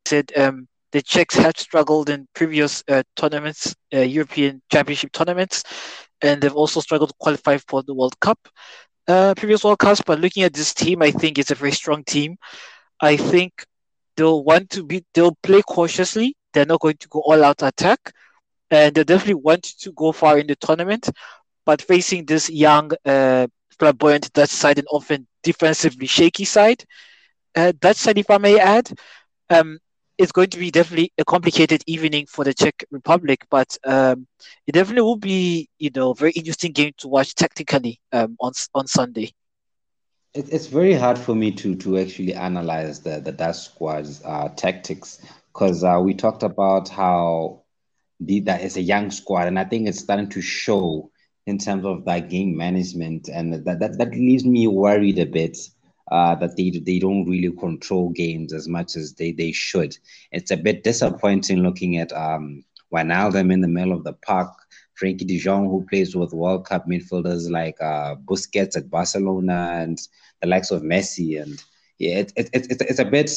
said 0.05 0.31
um, 0.37 0.67
the 0.91 1.01
Czechs 1.01 1.35
have 1.35 1.57
struggled 1.57 2.09
in 2.09 2.27
previous 2.33 2.83
uh, 2.87 3.03
tournaments, 3.15 3.75
uh, 3.93 3.99
European 3.99 4.61
Championship 4.71 5.11
tournaments, 5.11 5.63
and 6.21 6.41
they've 6.41 6.55
also 6.55 6.79
struggled 6.79 7.09
to 7.09 7.15
qualify 7.19 7.57
for 7.67 7.83
the 7.83 7.93
World 7.93 8.19
Cup, 8.19 8.39
uh, 9.07 9.33
previous 9.35 9.63
World 9.63 9.79
Cups. 9.79 10.01
But 10.05 10.19
looking 10.19 10.43
at 10.43 10.53
this 10.53 10.73
team, 10.73 11.01
I 11.01 11.11
think 11.11 11.37
it's 11.37 11.51
a 11.51 11.55
very 11.55 11.71
strong 11.71 12.03
team. 12.03 12.37
I 13.01 13.17
think 13.17 13.65
they'll 14.15 14.43
want 14.43 14.69
to 14.71 14.83
be, 14.83 15.03
they'll 15.13 15.37
play 15.43 15.61
cautiously. 15.61 16.35
They're 16.53 16.65
not 16.65 16.81
going 16.81 16.97
to 16.97 17.07
go 17.09 17.21
all 17.21 17.43
out 17.43 17.61
attack, 17.61 18.11
and 18.71 18.95
they 18.95 19.03
definitely 19.03 19.35
want 19.35 19.63
to 19.79 19.91
go 19.91 20.11
far 20.11 20.39
in 20.39 20.47
the 20.47 20.55
tournament. 20.55 21.09
But 21.65 21.81
facing 21.81 22.25
this 22.25 22.49
young, 22.49 22.91
uh, 23.05 23.47
flamboyant 23.77 24.31
Dutch 24.33 24.49
side 24.49 24.79
and 24.79 24.87
often 24.89 25.27
defensively 25.43 26.07
shaky 26.07 26.45
side, 26.45 26.83
uh, 27.55 27.73
Dutch 27.79 27.97
side, 27.97 28.17
if 28.17 28.29
I 28.29 28.37
may 28.37 28.59
add, 28.59 28.89
um, 29.49 29.79
it's 30.17 30.31
going 30.31 30.49
to 30.49 30.57
be 30.57 30.71
definitely 30.71 31.11
a 31.17 31.25
complicated 31.25 31.83
evening 31.85 32.25
for 32.25 32.43
the 32.43 32.53
Czech 32.53 32.83
Republic, 32.91 33.45
but 33.49 33.77
um, 33.85 34.27
it 34.65 34.71
definitely 34.71 35.03
will 35.03 35.17
be, 35.17 35.69
you 35.77 35.91
know, 35.95 36.13
very 36.13 36.31
interesting 36.31 36.71
game 36.71 36.93
to 36.97 37.07
watch 37.07 37.35
tactically 37.35 37.99
um, 38.11 38.35
on 38.39 38.53
on 38.73 38.87
Sunday. 38.87 39.31
It, 40.33 40.51
it's 40.51 40.67
very 40.67 40.93
hard 40.93 41.17
for 41.17 41.35
me 41.35 41.51
to 41.51 41.75
to 41.75 41.97
actually 41.97 42.33
analyze 42.33 43.01
the 43.01 43.19
the 43.19 43.31
Dutch 43.31 43.57
squad's 43.57 44.21
uh, 44.25 44.49
tactics 44.55 45.21
because 45.53 45.83
uh, 45.83 45.99
we 46.03 46.13
talked 46.13 46.43
about 46.43 46.89
how 46.89 47.63
the, 48.19 48.39
that 48.41 48.61
is 48.61 48.77
a 48.77 48.81
young 48.81 49.11
squad, 49.11 49.47
and 49.47 49.59
I 49.59 49.65
think 49.65 49.87
it's 49.87 49.99
starting 49.99 50.29
to 50.29 50.41
show 50.41 51.11
in 51.45 51.57
terms 51.59 51.85
of 51.85 52.05
that 52.05 52.29
game 52.29 52.57
management, 52.57 53.29
and 53.29 53.53
that 53.65 53.79
that, 53.79 53.97
that 53.97 54.11
leaves 54.11 54.45
me 54.45 54.67
worried 54.67 55.19
a 55.19 55.25
bit 55.25 55.57
uh, 56.11 56.35
that 56.35 56.55
they 56.55 56.69
they 56.69 56.99
don't 56.99 57.25
really 57.27 57.51
control 57.51 58.09
games 58.09 58.53
as 58.53 58.67
much 58.67 58.95
as 58.95 59.13
they 59.13 59.31
they 59.31 59.51
should. 59.51 59.97
It's 60.31 60.51
a 60.51 60.57
bit 60.57 60.83
disappointing 60.83 61.63
looking 61.63 61.97
at 61.97 62.11
um, 62.13 62.63
Wijnaldum 62.93 63.51
in 63.51 63.61
the 63.61 63.67
middle 63.67 63.93
of 63.93 64.03
the 64.03 64.13
park, 64.13 64.53
Frankie 64.93 65.25
De 65.25 65.37
Jong 65.37 65.69
who 65.69 65.85
plays 65.89 66.15
with 66.15 66.33
World 66.33 66.65
Cup 66.65 66.87
midfielders 66.87 67.49
like 67.49 67.79
uh, 67.81 68.15
Busquets 68.15 68.77
at 68.77 68.89
Barcelona 68.89 69.71
and 69.81 69.99
the 70.41 70.47
likes 70.47 70.71
of 70.71 70.81
Messi, 70.81 71.41
and 71.41 71.61
yeah, 71.97 72.19
it, 72.19 72.33
it, 72.35 72.49
it, 72.53 72.81
it's 72.81 72.99
a 72.99 73.05
bit 73.05 73.29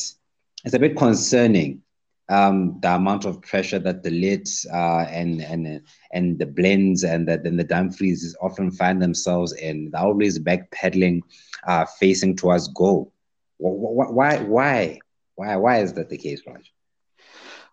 it's 0.65 0.75
a 0.75 0.79
bit 0.79 0.97
concerning. 0.97 1.83
Um, 2.31 2.79
the 2.81 2.95
amount 2.95 3.25
of 3.25 3.43
pressure 3.43 3.81
that 3.81 4.03
the 4.05 4.11
Ligts 4.11 4.65
uh, 4.73 5.05
and 5.11 5.43
and 5.43 5.83
and 6.13 6.39
the 6.39 6.47
Blinds 6.47 7.03
and 7.03 7.27
the, 7.27 7.35
and 7.49 7.59
the 7.59 7.65
Dumfries 7.65 8.37
often 8.41 8.71
find 8.71 9.03
themselves 9.03 9.53
in. 9.53 9.91
They're 9.91 10.01
always 10.01 10.39
backpedaling 10.39 11.23
uh, 11.67 11.87
facing 11.99 12.37
towards 12.37 12.69
goal. 12.69 13.13
Why, 13.59 14.39
why, 14.39 15.01
why, 15.35 15.57
why 15.57 15.83
is 15.83 15.93
that 15.95 16.09
the 16.09 16.17
case, 16.17 16.41
Raj? 16.47 16.73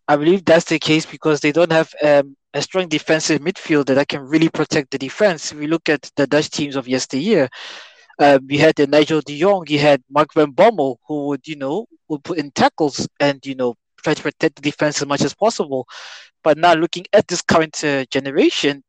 I 0.08 0.16
believe 0.16 0.44
that's 0.44 0.66
the 0.66 0.80
case 0.80 1.06
because 1.06 1.40
they 1.40 1.52
don't 1.52 1.72
have 1.72 1.94
um, 2.04 2.36
a 2.54 2.62
strong 2.62 2.88
defensive 2.88 3.42
midfielder 3.42 3.96
that 3.96 4.08
can 4.08 4.22
really 4.22 4.50
protect 4.50 4.92
the 4.92 4.98
defense. 4.98 5.52
If 5.52 5.60
we 5.60 5.68
look 5.68 5.88
at 5.88 6.12
the 6.16 6.26
Dutch 6.28 6.50
teams 6.50 6.76
of 6.76 6.88
yesteryear, 6.88 7.48
Um, 8.20 8.50
you 8.50 8.60
had 8.60 8.80
Nigel 8.90 9.22
De 9.22 9.38
Jong, 9.40 9.66
you 9.70 9.78
had 9.78 10.02
Mark 10.10 10.34
Van 10.34 10.52
Bommel, 10.52 10.98
who 11.08 11.28
would, 11.28 11.48
you 11.48 11.56
know, 11.56 11.86
would 12.10 12.24
put 12.24 12.40
in 12.40 12.50
tackles 12.50 13.08
and, 13.20 13.38
you 13.46 13.54
know, 13.54 13.76
try 14.08 14.14
to 14.16 14.24
protect 14.24 14.56
the 14.56 14.62
defense 14.62 15.02
as 15.02 15.08
much 15.08 15.22
as 15.22 15.34
possible. 15.34 15.88
But 16.44 16.58
now 16.58 16.74
looking 16.74 17.06
at 17.14 17.28
this 17.28 17.42
current 17.42 17.84
uh, 17.84 18.06
generation, 18.10 18.84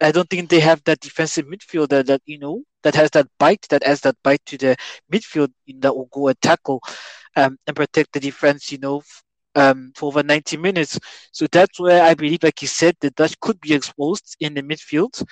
I 0.00 0.12
don't 0.12 0.28
think 0.28 0.48
they 0.50 0.60
have 0.60 0.82
that 0.84 1.00
defensive 1.00 1.46
midfielder 1.46 2.04
that, 2.06 2.22
you 2.26 2.38
know, 2.38 2.62
that 2.82 2.94
has 2.94 3.10
that 3.12 3.26
bite, 3.38 3.66
that 3.70 3.84
has 3.84 4.00
that 4.02 4.16
bite 4.22 4.44
to 4.46 4.58
the 4.58 4.76
midfield 5.12 5.50
in 5.66 5.80
that 5.80 5.94
will 5.94 6.08
go 6.12 6.28
and 6.28 6.40
tackle 6.40 6.80
um, 7.36 7.58
and 7.66 7.76
protect 7.76 8.12
the 8.12 8.20
defense, 8.20 8.72
you 8.72 8.78
know, 8.78 9.02
um, 9.54 9.92
for 9.96 10.06
over 10.08 10.22
90 10.22 10.56
minutes. 10.56 10.98
So 11.32 11.46
that's 11.50 11.80
where 11.80 12.02
I 12.02 12.14
believe, 12.14 12.42
like 12.42 12.62
you 12.62 12.68
said, 12.68 12.96
the 13.00 13.10
Dutch 13.10 13.38
could 13.40 13.60
be 13.60 13.74
exposed 13.74 14.36
in 14.40 14.54
the 14.54 14.62
midfield. 14.62 15.24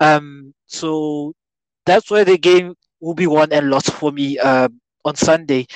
Um, 0.00 0.54
so 0.66 1.32
that's 1.86 2.10
where 2.10 2.24
the 2.24 2.38
game 2.38 2.74
will 3.00 3.14
be 3.14 3.26
won 3.26 3.52
and 3.52 3.70
lost 3.70 3.92
for 3.92 4.12
me 4.12 4.38
um, 4.38 4.80
on 5.04 5.14
Sunday. 5.16 5.66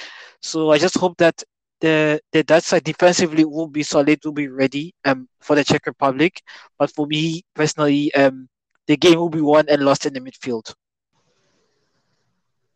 So 0.42 0.70
I 0.72 0.78
just 0.78 0.98
hope 0.98 1.16
that 1.18 1.42
the 1.80 2.20
the 2.32 2.42
Dutch 2.42 2.64
side 2.64 2.84
defensively 2.84 3.44
will 3.44 3.68
be 3.68 3.82
solid, 3.82 4.20
will 4.24 4.32
be 4.32 4.48
ready 4.48 4.94
um, 5.04 5.28
for 5.40 5.56
the 5.56 5.64
Czech 5.64 5.86
Republic. 5.86 6.40
But 6.78 6.90
for 6.90 7.06
me 7.06 7.44
personally, 7.54 8.14
um, 8.14 8.48
the 8.86 8.96
game 8.96 9.18
will 9.18 9.28
be 9.28 9.40
won 9.40 9.66
and 9.68 9.82
lost 9.82 10.06
in 10.06 10.14
the 10.14 10.20
midfield. 10.20 10.72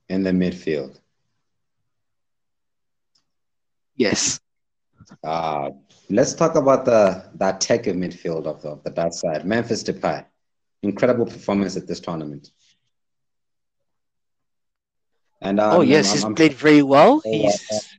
In 0.09 0.23
the 0.23 0.31
midfield. 0.31 0.99
Yes. 3.97 4.41
Uh, 5.25 5.71
let's 6.09 6.35
talk 6.35 6.55
about 6.55 6.85
the 6.85 7.25
the 7.35 7.55
attacking 7.55 7.97
midfield 7.97 8.47
of 8.47 8.63
the, 8.63 8.69
of 8.71 8.83
the 8.85 8.91
Dutch 8.91 9.15
side. 9.15 9.45
Memphis 9.45 9.83
Depay, 9.83 10.25
incredible 10.83 11.27
performance 11.27 11.77
at 11.77 11.87
this 11.87 12.01
tournament. 12.01 12.51
And 15.43 15.59
um, 15.59 15.79
oh 15.79 15.81
yes, 15.81 16.11
I'm, 16.11 16.15
he's 16.15 16.25
I'm, 16.25 16.35
played 16.35 16.53
very 16.53 16.83
well. 16.83 17.21
He's 17.25 17.97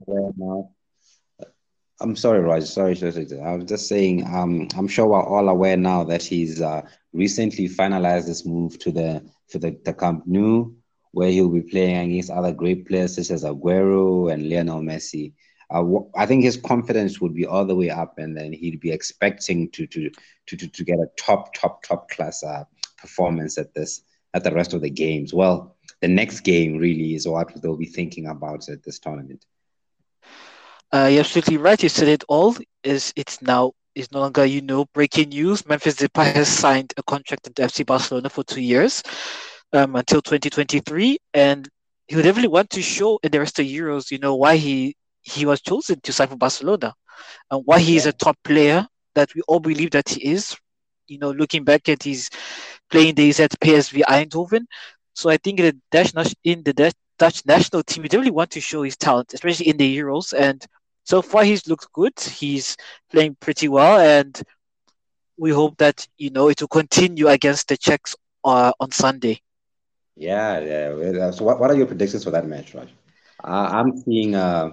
I'm 2.02 2.16
sorry, 2.16 2.62
sorry, 2.64 2.96
sorry. 2.96 3.40
I 3.42 3.56
was 3.56 3.66
just 3.66 3.88
saying. 3.88 4.26
Um, 4.26 4.68
I'm 4.76 4.88
sure 4.88 5.06
we're 5.06 5.24
all 5.24 5.50
aware 5.50 5.78
now 5.78 6.04
that 6.06 6.24
he's 6.24 6.62
uh, 6.62 6.82
recently 7.14 7.70
finalized 7.70 8.26
this 8.26 8.46
move 8.46 8.80
to 8.80 8.92
the 8.92 9.24
to 9.50 9.60
the, 9.60 9.78
the 9.86 9.94
Camp 9.94 10.24
Nou, 10.26 10.72
where 11.12 11.30
he'll 11.30 11.50
be 11.50 11.62
playing 11.62 12.12
against 12.12 12.32
other 12.32 12.52
great 12.52 12.88
players 12.88 13.16
such 13.16 13.30
as 13.30 13.44
Aguero 13.44 14.34
and 14.34 14.50
Lionel 14.50 14.82
Messi. 14.82 15.34
Uh, 15.70 15.84
I 16.18 16.26
think 16.26 16.44
his 16.44 16.58
confidence 16.58 17.22
would 17.22 17.34
be 17.34 17.46
all 17.46 17.66
the 17.66 17.76
way 17.76 17.90
up, 17.90 18.18
and 18.18 18.36
then 18.36 18.52
he'd 18.52 18.80
be 18.80 18.92
expecting 18.92 19.70
to 19.72 19.86
to 19.88 20.10
to 20.48 20.58
to, 20.58 20.68
to 20.68 20.84
get 20.84 21.00
a 21.00 21.08
top 21.18 21.54
top 21.54 21.84
top 21.84 22.10
class 22.10 22.44
uh, 22.44 22.64
performance 22.98 23.58
at 23.58 23.74
this 23.76 24.02
at 24.34 24.44
the 24.44 24.54
rest 24.54 24.74
of 24.74 24.82
the 24.82 24.90
games. 24.90 25.34
Well, 25.34 25.76
the 26.02 26.08
next 26.08 26.42
game 26.42 26.78
really 26.78 27.16
is 27.16 27.28
what 27.28 27.62
they'll 27.62 27.78
be 27.78 27.86
thinking 27.86 28.28
about 28.28 28.68
at 28.70 28.84
this 28.84 29.00
tournament. 29.00 29.46
Uh, 30.94 31.08
you're 31.12 31.22
absolutely 31.22 31.58
right. 31.58 31.82
You 31.82 31.90
said 31.90 32.08
it 32.08 32.24
all. 32.28 32.56
Is 32.84 33.14
it's 33.16 33.42
now 33.42 33.74
is 33.96 34.12
no 34.12 34.20
longer 34.20 34.46
you 34.46 34.62
know 34.62 34.86
breaking 34.94 35.30
news. 35.30 35.66
Memphis 35.68 35.96
Depay 35.96 36.34
has 36.34 36.48
signed 36.48 36.94
a 36.98 37.04
contract 37.04 37.48
at 37.48 37.60
FC 37.60 37.84
Barcelona 37.84 38.30
for 38.30 38.44
two 38.44 38.62
years 38.62 39.04
um, 39.74 39.96
until 39.96 40.22
2023, 40.22 41.18
and 41.34 41.68
he 42.08 42.16
would 42.16 42.24
definitely 42.24 42.50
want 42.50 42.70
to 42.72 42.82
show 42.82 43.20
in 43.24 43.32
the 43.32 43.40
rest 43.40 43.60
of 43.60 43.66
Euros, 43.66 44.12
you 44.12 44.20
know, 44.20 44.36
why 44.36 44.58
he 44.58 44.96
he 45.22 45.46
was 45.46 45.62
chosen 45.62 46.00
to 46.02 46.12
sign 46.14 46.28
for 46.28 46.38
Barcelona 46.38 46.94
and 47.52 47.62
why 47.66 47.80
he 47.80 47.96
is 47.96 48.06
a 48.06 48.14
top 48.14 48.38
player 48.44 48.86
that 49.16 49.34
we 49.36 49.42
all 49.48 49.60
believe 49.60 49.92
that 49.92 50.10
he 50.10 50.32
is. 50.32 50.56
You 51.08 51.20
know, 51.20 51.32
looking 51.32 51.64
back 51.64 51.90
at 51.90 52.04
his 52.04 52.30
playing 52.90 53.16
days 53.16 53.40
at 53.40 53.60
PSV 53.60 54.04
Eindhoven. 54.08 54.66
So 55.14 55.30
I 55.30 55.38
think 55.38 55.60
the 55.60 55.76
Dutch 55.92 56.14
in 56.44 56.64
the 56.64 56.74
Dutch 57.18 57.42
national 57.46 57.84
team, 57.84 58.04
we 58.04 58.10
definitely 58.10 58.32
want 58.32 58.52
to 58.52 58.62
show 58.62 58.84
his 58.84 58.98
talent, 58.98 59.34
especially 59.34 59.68
in 59.70 59.78
the 59.78 59.98
Euros. 59.98 60.34
And 60.38 60.66
so 61.04 61.22
far, 61.22 61.44
he's 61.44 61.68
looked 61.68 61.92
good. 61.94 62.20
He's 62.20 62.78
playing 63.12 63.38
pretty 63.40 63.68
well, 63.68 64.00
and 64.00 64.42
we 65.38 65.52
hope 65.52 65.78
that 65.78 66.08
you 66.18 66.30
know 66.30 66.50
it 66.50 66.62
will 66.62 66.68
continue 66.68 67.28
against 67.28 67.68
the 67.68 67.78
Czechs 67.78 68.16
uh, 68.44 68.72
on 68.80 68.92
Sunday. 68.92 69.42
Yeah, 70.16 70.60
yeah. 70.60 71.32
So, 71.32 71.46
what, 71.46 71.60
what 71.60 71.72
are 71.72 71.76
your 71.76 71.88
predictions 71.88 72.24
for 72.24 72.32
that 72.32 72.48
match, 72.48 72.74
Raj? 72.74 72.90
Uh, 73.44 73.70
I'm 73.72 73.98
seeing 73.98 74.36
uh, 74.36 74.72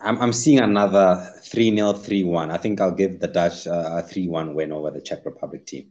I'm, 0.00 0.20
I'm 0.20 0.32
seeing 0.32 0.60
another 0.60 1.32
3 1.42 1.74
0, 1.74 1.92
3 1.92 2.24
1. 2.24 2.50
I 2.50 2.56
think 2.56 2.80
I'll 2.80 2.92
give 2.92 3.18
the 3.18 3.26
Dutch 3.26 3.66
uh, 3.66 3.98
a 3.98 4.02
3 4.02 4.28
1 4.28 4.54
win 4.54 4.72
over 4.72 4.90
the 4.90 5.00
Czech 5.00 5.24
Republic 5.24 5.66
team. 5.66 5.90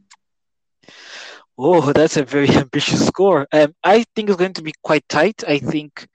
Oh, 1.58 1.92
that's 1.92 2.16
a 2.16 2.24
very 2.24 2.48
ambitious 2.56 3.06
score. 3.06 3.46
Um, 3.52 3.74
I 3.84 4.04
think 4.14 4.30
it's 4.30 4.38
going 4.38 4.54
to 4.54 4.62
be 4.62 4.72
quite 4.82 5.06
tight. 5.08 5.44
I 5.46 5.58
think 5.58 6.06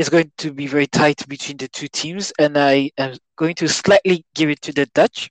it's 0.00 0.08
going 0.08 0.32
to 0.38 0.50
be 0.50 0.66
very 0.66 0.86
tight 0.86 1.28
between 1.28 1.58
the 1.58 1.68
two 1.68 1.86
teams, 1.86 2.32
and 2.38 2.56
I 2.56 2.90
am 2.96 3.18
going 3.36 3.54
to 3.56 3.68
slightly 3.68 4.24
give 4.34 4.48
it 4.48 4.62
to 4.62 4.72
the 4.72 4.86
Dutch 4.86 5.30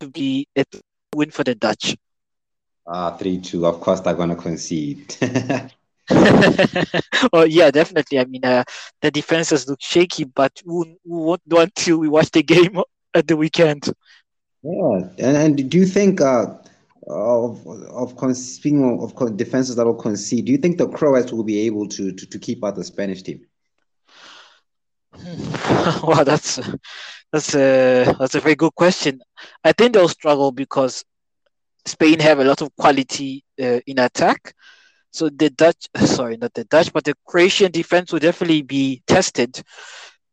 to 0.00 0.08
be 0.08 0.48
a 0.56 0.64
win 1.14 1.30
for 1.30 1.44
the 1.44 1.54
Dutch. 1.54 1.98
Ah, 2.88 3.12
uh, 3.12 3.18
3 3.18 3.42
2. 3.42 3.66
Of 3.66 3.78
course, 3.78 4.00
they're 4.00 4.14
going 4.14 4.30
to 4.30 4.36
concede. 4.36 5.14
well, 7.30 7.46
yeah, 7.46 7.70
definitely. 7.70 8.18
I 8.18 8.24
mean, 8.24 8.42
uh, 8.42 8.64
the 9.02 9.10
defenses 9.10 9.68
look 9.68 9.82
shaky, 9.82 10.24
but 10.24 10.52
we, 10.64 10.96
we 11.04 11.24
won't 11.26 11.42
know 11.46 11.58
until 11.58 11.98
we 11.98 12.08
watch 12.08 12.30
the 12.30 12.42
game 12.42 12.80
at 13.14 13.28
the 13.28 13.36
weekend. 13.36 13.92
Yeah, 14.62 15.08
and, 15.18 15.36
and 15.36 15.70
do 15.70 15.76
you 15.76 15.84
think 15.84 16.22
uh, 16.22 16.46
of 17.08 17.66
of 17.66 18.36
speaking 18.36 19.00
of 19.00 19.36
defenses 19.36 19.76
that 19.76 19.86
will 19.86 19.94
concede, 19.94 20.46
do 20.46 20.52
you 20.52 20.58
think 20.58 20.78
the 20.78 20.88
Croats 20.88 21.32
will 21.32 21.44
be 21.44 21.60
able 21.60 21.88
to 21.88 22.12
to, 22.12 22.26
to 22.26 22.38
keep 22.38 22.64
out 22.64 22.76
the 22.76 22.84
Spanish 22.84 23.22
team? 23.22 23.46
well, 26.02 26.24
that's 26.24 26.60
that's 27.32 27.54
a 27.54 28.14
that's 28.18 28.34
a 28.34 28.40
very 28.40 28.54
good 28.54 28.74
question. 28.74 29.20
I 29.64 29.72
think 29.72 29.94
they'll 29.94 30.08
struggle 30.08 30.52
because 30.52 31.04
Spain 31.86 32.20
have 32.20 32.38
a 32.38 32.44
lot 32.44 32.62
of 32.62 32.74
quality 32.76 33.44
uh, 33.60 33.80
in 33.86 33.98
attack, 33.98 34.54
so 35.10 35.28
the 35.28 35.50
Dutch, 35.50 35.88
sorry, 36.04 36.36
not 36.36 36.54
the 36.54 36.64
Dutch, 36.64 36.92
but 36.92 37.04
the 37.04 37.14
Croatian 37.26 37.70
defense 37.70 38.12
will 38.12 38.20
definitely 38.20 38.62
be 38.62 39.02
tested 39.06 39.62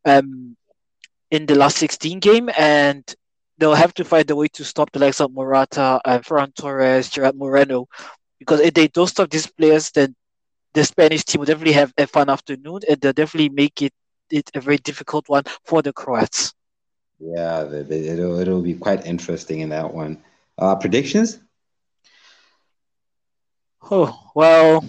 um, 0.05 0.55
in 1.31 1.45
the 1.45 1.55
last 1.55 1.77
16 1.77 2.19
game, 2.19 2.49
and 2.57 3.03
they'll 3.59 3.75
have 3.75 3.93
to 3.95 4.05
find 4.05 4.29
a 4.31 4.35
way 4.35 4.47
to 4.47 4.63
stop 4.63 4.91
the 4.91 4.99
likes 4.99 5.19
of 5.19 5.33
Morata 5.33 5.99
and 6.05 6.23
Ferran 6.23 6.55
Torres, 6.55 7.09
Gerard 7.09 7.35
Moreno, 7.35 7.87
because 8.39 8.61
if 8.61 8.73
they 8.73 8.87
don't 8.87 9.07
stop 9.07 9.29
these 9.29 9.47
players, 9.47 9.91
then 9.91 10.15
the 10.73 10.83
Spanish 10.83 11.25
team 11.25 11.39
will 11.39 11.45
definitely 11.45 11.73
have 11.73 11.93
a 11.97 12.07
fun 12.07 12.29
afternoon, 12.29 12.79
and 12.89 13.01
they'll 13.01 13.13
definitely 13.13 13.49
make 13.49 13.81
it, 13.81 13.93
it 14.31 14.49
a 14.55 14.61
very 14.61 14.77
difficult 14.77 15.27
one 15.27 15.43
for 15.65 15.81
the 15.81 15.91
Croats. 15.91 16.53
Yeah, 17.19 17.65
it'll, 17.65 18.39
it'll 18.39 18.61
be 18.61 18.75
quite 18.75 19.05
interesting 19.05 19.59
in 19.59 19.69
that 19.69 19.93
one. 19.93 20.23
Uh, 20.57 20.75
predictions? 20.75 21.39
Oh 23.91 24.31
well, 24.35 24.85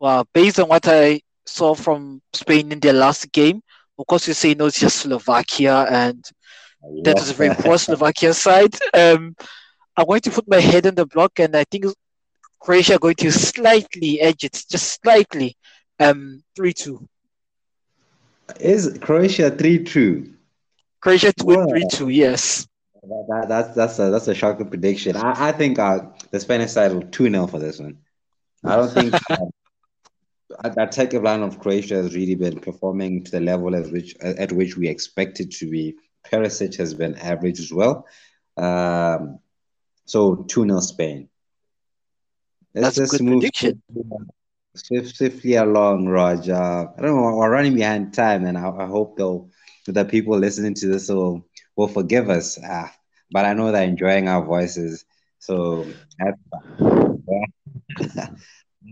well, 0.00 0.26
based 0.32 0.58
on 0.58 0.68
what 0.68 0.88
I 0.88 1.20
saw 1.46 1.74
from 1.74 2.22
Spain 2.32 2.72
in 2.72 2.80
their 2.80 2.92
last 2.92 3.30
game, 3.30 3.60
of 3.98 4.06
course 4.06 4.26
you 4.26 4.34
say 4.34 4.54
no, 4.54 4.66
it's 4.66 4.80
just 4.80 4.98
Slovakia, 4.98 5.86
and. 5.88 6.24
That 7.02 7.16
was 7.16 7.30
a 7.30 7.34
very 7.34 7.54
poor 7.54 7.78
Slovakia 7.78 8.34
side. 8.34 8.74
Um, 8.92 9.36
I'm 9.96 10.06
going 10.06 10.20
to 10.22 10.30
put 10.30 10.48
my 10.48 10.60
head 10.60 10.86
on 10.86 10.94
the 10.94 11.06
block, 11.06 11.38
and 11.38 11.56
I 11.56 11.64
think 11.64 11.86
Croatia 12.60 12.96
are 12.96 12.98
going 12.98 13.14
to 13.16 13.30
slightly 13.30 14.20
edge 14.20 14.44
it, 14.44 14.64
just 14.70 15.00
slightly, 15.02 15.56
um, 16.00 16.42
three 16.56 16.72
two. 16.72 17.08
Is 18.60 18.98
Croatia 19.00 19.50
three 19.50 19.84
two? 19.84 20.34
Croatia 21.00 21.32
to 21.32 21.44
win 21.44 21.68
three 21.68 21.86
two, 21.90 22.08
yes. 22.08 22.66
That, 23.02 23.26
that, 23.28 23.48
that's 23.48 23.74
that's 23.74 23.98
a 23.98 24.10
that's 24.10 24.28
a 24.28 24.34
shocking 24.34 24.68
prediction. 24.68 25.16
I, 25.16 25.48
I 25.48 25.52
think 25.52 25.78
uh, 25.78 26.06
the 26.30 26.40
Spanish 26.40 26.70
side 26.70 26.92
will 26.92 27.02
two 27.02 27.30
0 27.30 27.46
for 27.46 27.58
this 27.58 27.78
one. 27.78 27.98
I 28.64 28.76
don't 28.76 28.90
think 28.90 29.14
um, 29.30 29.50
that 30.74 30.92
technical 30.92 31.22
line 31.22 31.42
of 31.42 31.58
Croatia 31.58 31.96
has 31.96 32.14
really 32.14 32.34
been 32.34 32.60
performing 32.60 33.22
to 33.24 33.30
the 33.30 33.40
level 33.40 33.74
at 33.76 33.90
which 33.92 34.16
at 34.20 34.52
which 34.52 34.76
we 34.76 34.88
expected 34.88 35.50
to 35.52 35.70
be. 35.70 35.96
Perisic 36.30 36.76
has 36.76 36.94
been 36.94 37.16
average 37.16 37.60
as 37.60 37.72
well. 37.72 38.06
Um, 38.56 39.38
so 40.06 40.44
2 40.48 40.64
0 40.64 40.80
Spain. 40.80 41.28
Let's 42.74 42.96
That's 42.96 43.10
just 43.10 43.22
move 43.22 43.40
prediction. 43.40 43.82
Swiftly 44.76 45.54
along, 45.54 46.06
Roger. 46.06 46.54
I 46.54 47.00
don't 47.00 47.14
know, 47.14 47.36
we're 47.36 47.50
running 47.50 47.74
behind 47.74 48.12
time, 48.12 48.44
and 48.44 48.58
I, 48.58 48.68
I 48.68 48.86
hope 48.86 49.16
though 49.16 49.50
the 49.86 50.04
people 50.04 50.36
listening 50.36 50.74
to 50.74 50.88
this 50.88 51.08
will, 51.08 51.46
will 51.76 51.86
forgive 51.88 52.28
us. 52.28 52.58
Ah, 52.64 52.92
but 53.30 53.44
I 53.44 53.52
know 53.52 53.70
they're 53.70 53.84
enjoying 53.84 54.28
our 54.28 54.44
voices. 54.44 55.04
So, 55.38 55.86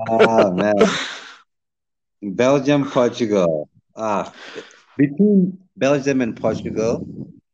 oh 0.08 0.52
man. 0.52 0.74
Belgium, 2.22 2.88
Portugal. 2.88 3.68
Ah, 3.96 4.32
between 4.96 5.58
Belgium 5.76 6.20
and 6.20 6.36
Portugal 6.36 7.06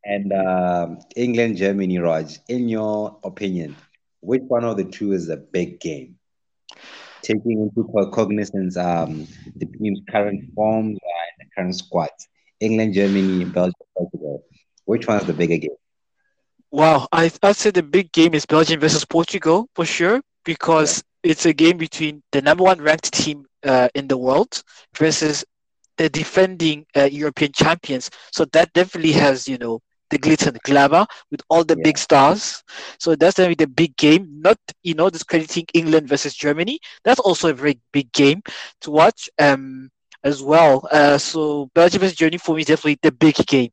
and 0.04 0.32
uh, 0.32 0.88
England, 1.16 1.56
Germany, 1.56 1.98
Raj, 1.98 2.38
in 2.48 2.68
your 2.68 3.18
opinion, 3.24 3.76
which 4.20 4.42
one 4.48 4.64
of 4.64 4.76
the 4.76 4.84
two 4.84 5.12
is 5.12 5.28
a 5.28 5.36
big 5.36 5.80
game? 5.80 6.18
taking 7.22 7.60
into 7.62 8.10
cognizance 8.12 8.76
um, 8.76 9.26
the 9.56 9.66
team's 9.66 10.00
current 10.10 10.52
form 10.54 10.86
and 10.86 10.98
the 11.38 11.44
current 11.54 11.76
squad. 11.76 12.10
England, 12.60 12.94
Germany, 12.94 13.44
Belgium, 13.44 13.74
Portugal. 13.96 14.44
Which 14.84 15.06
one 15.06 15.20
is 15.20 15.26
the 15.26 15.32
bigger 15.32 15.58
game? 15.58 15.76
Wow, 16.70 17.08
I, 17.12 17.30
I'd 17.42 17.56
say 17.56 17.70
the 17.70 17.82
big 17.82 18.12
game 18.12 18.34
is 18.34 18.46
Belgium 18.46 18.80
versus 18.80 19.04
Portugal 19.04 19.68
for 19.74 19.84
sure 19.84 20.20
because 20.44 21.02
yeah. 21.22 21.32
it's 21.32 21.46
a 21.46 21.52
game 21.52 21.78
between 21.78 22.22
the 22.32 22.42
number 22.42 22.64
one 22.64 22.80
ranked 22.80 23.12
team 23.12 23.46
uh, 23.64 23.88
in 23.94 24.08
the 24.08 24.16
world 24.16 24.62
versus 24.96 25.44
the 25.98 26.08
defending 26.08 26.86
uh, 26.96 27.04
European 27.04 27.52
champions. 27.52 28.10
So 28.32 28.46
that 28.46 28.72
definitely 28.72 29.12
has, 29.12 29.46
you 29.46 29.58
know, 29.58 29.80
the 30.10 30.18
glitz 30.18 30.46
and 30.46 30.58
glamour 30.62 31.06
with 31.30 31.42
all 31.50 31.64
the 31.64 31.76
yeah. 31.76 31.82
big 31.84 31.98
stars. 31.98 32.62
So 32.98 33.14
that's 33.14 33.36
going 33.36 33.50
to 33.50 33.56
be 33.56 33.64
the 33.64 33.70
big 33.70 33.96
game. 33.96 34.40
Not, 34.40 34.58
you 34.82 34.94
know, 34.94 35.10
discrediting 35.10 35.66
England 35.74 36.08
versus 36.08 36.34
Germany. 36.34 36.80
That's 37.04 37.20
also 37.20 37.50
a 37.50 37.52
very 37.52 37.78
big 37.92 38.10
game 38.12 38.42
to 38.80 38.90
watch 38.90 39.28
um, 39.38 39.90
as 40.24 40.42
well. 40.42 40.88
Uh, 40.90 41.18
so 41.18 41.68
Belgium 41.74 42.00
versus 42.00 42.16
Germany 42.16 42.38
for 42.38 42.54
me 42.54 42.62
is 42.62 42.68
definitely 42.68 42.98
the 43.02 43.12
big 43.12 43.34
game. 43.46 43.70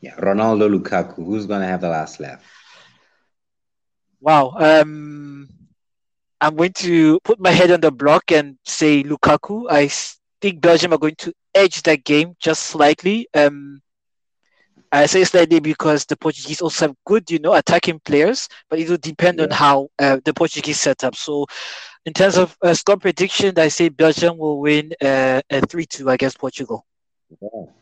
Yeah, 0.00 0.14
Ronaldo 0.16 0.78
Lukaku. 0.78 1.16
Who's 1.16 1.46
going 1.46 1.60
to 1.62 1.66
have 1.66 1.80
the 1.80 1.88
last 1.88 2.20
laugh? 2.20 2.42
Wow. 4.20 4.52
Um, 4.56 5.48
I'm 6.40 6.56
going 6.56 6.72
to 6.74 7.20
put 7.20 7.40
my 7.40 7.50
head 7.50 7.70
on 7.70 7.80
the 7.80 7.90
block 7.90 8.30
and 8.32 8.56
say 8.64 9.02
Lukaku. 9.02 9.66
I 9.70 9.88
think 10.40 10.60
Belgium 10.60 10.92
are 10.92 10.98
going 10.98 11.16
to 11.16 11.32
edge 11.54 11.82
that 11.82 12.04
game 12.04 12.34
just 12.38 12.64
slightly. 12.64 13.28
Um, 13.34 13.80
I 14.92 15.06
say 15.06 15.22
slightly 15.24 15.60
because 15.60 16.04
the 16.04 16.16
Portuguese 16.16 16.60
also 16.60 16.88
have 16.88 16.96
good, 17.06 17.30
you 17.30 17.38
know, 17.38 17.54
attacking 17.54 18.00
players, 18.00 18.48
but 18.68 18.80
it 18.80 18.88
will 18.88 18.96
depend 18.96 19.38
yeah. 19.38 19.44
on 19.44 19.50
how 19.50 19.88
uh, 19.98 20.18
the 20.24 20.34
Portuguese 20.34 20.80
set 20.80 21.04
up. 21.04 21.14
So, 21.14 21.46
in 22.04 22.12
terms 22.12 22.36
of 22.36 22.56
uh, 22.62 22.74
score 22.74 22.96
prediction, 22.96 23.56
I 23.58 23.68
say 23.68 23.88
Belgium 23.88 24.38
will 24.38 24.58
win 24.58 24.92
uh, 25.00 25.42
a 25.48 25.60
three-two 25.66 26.08
against 26.08 26.38
Portugal. 26.38 26.84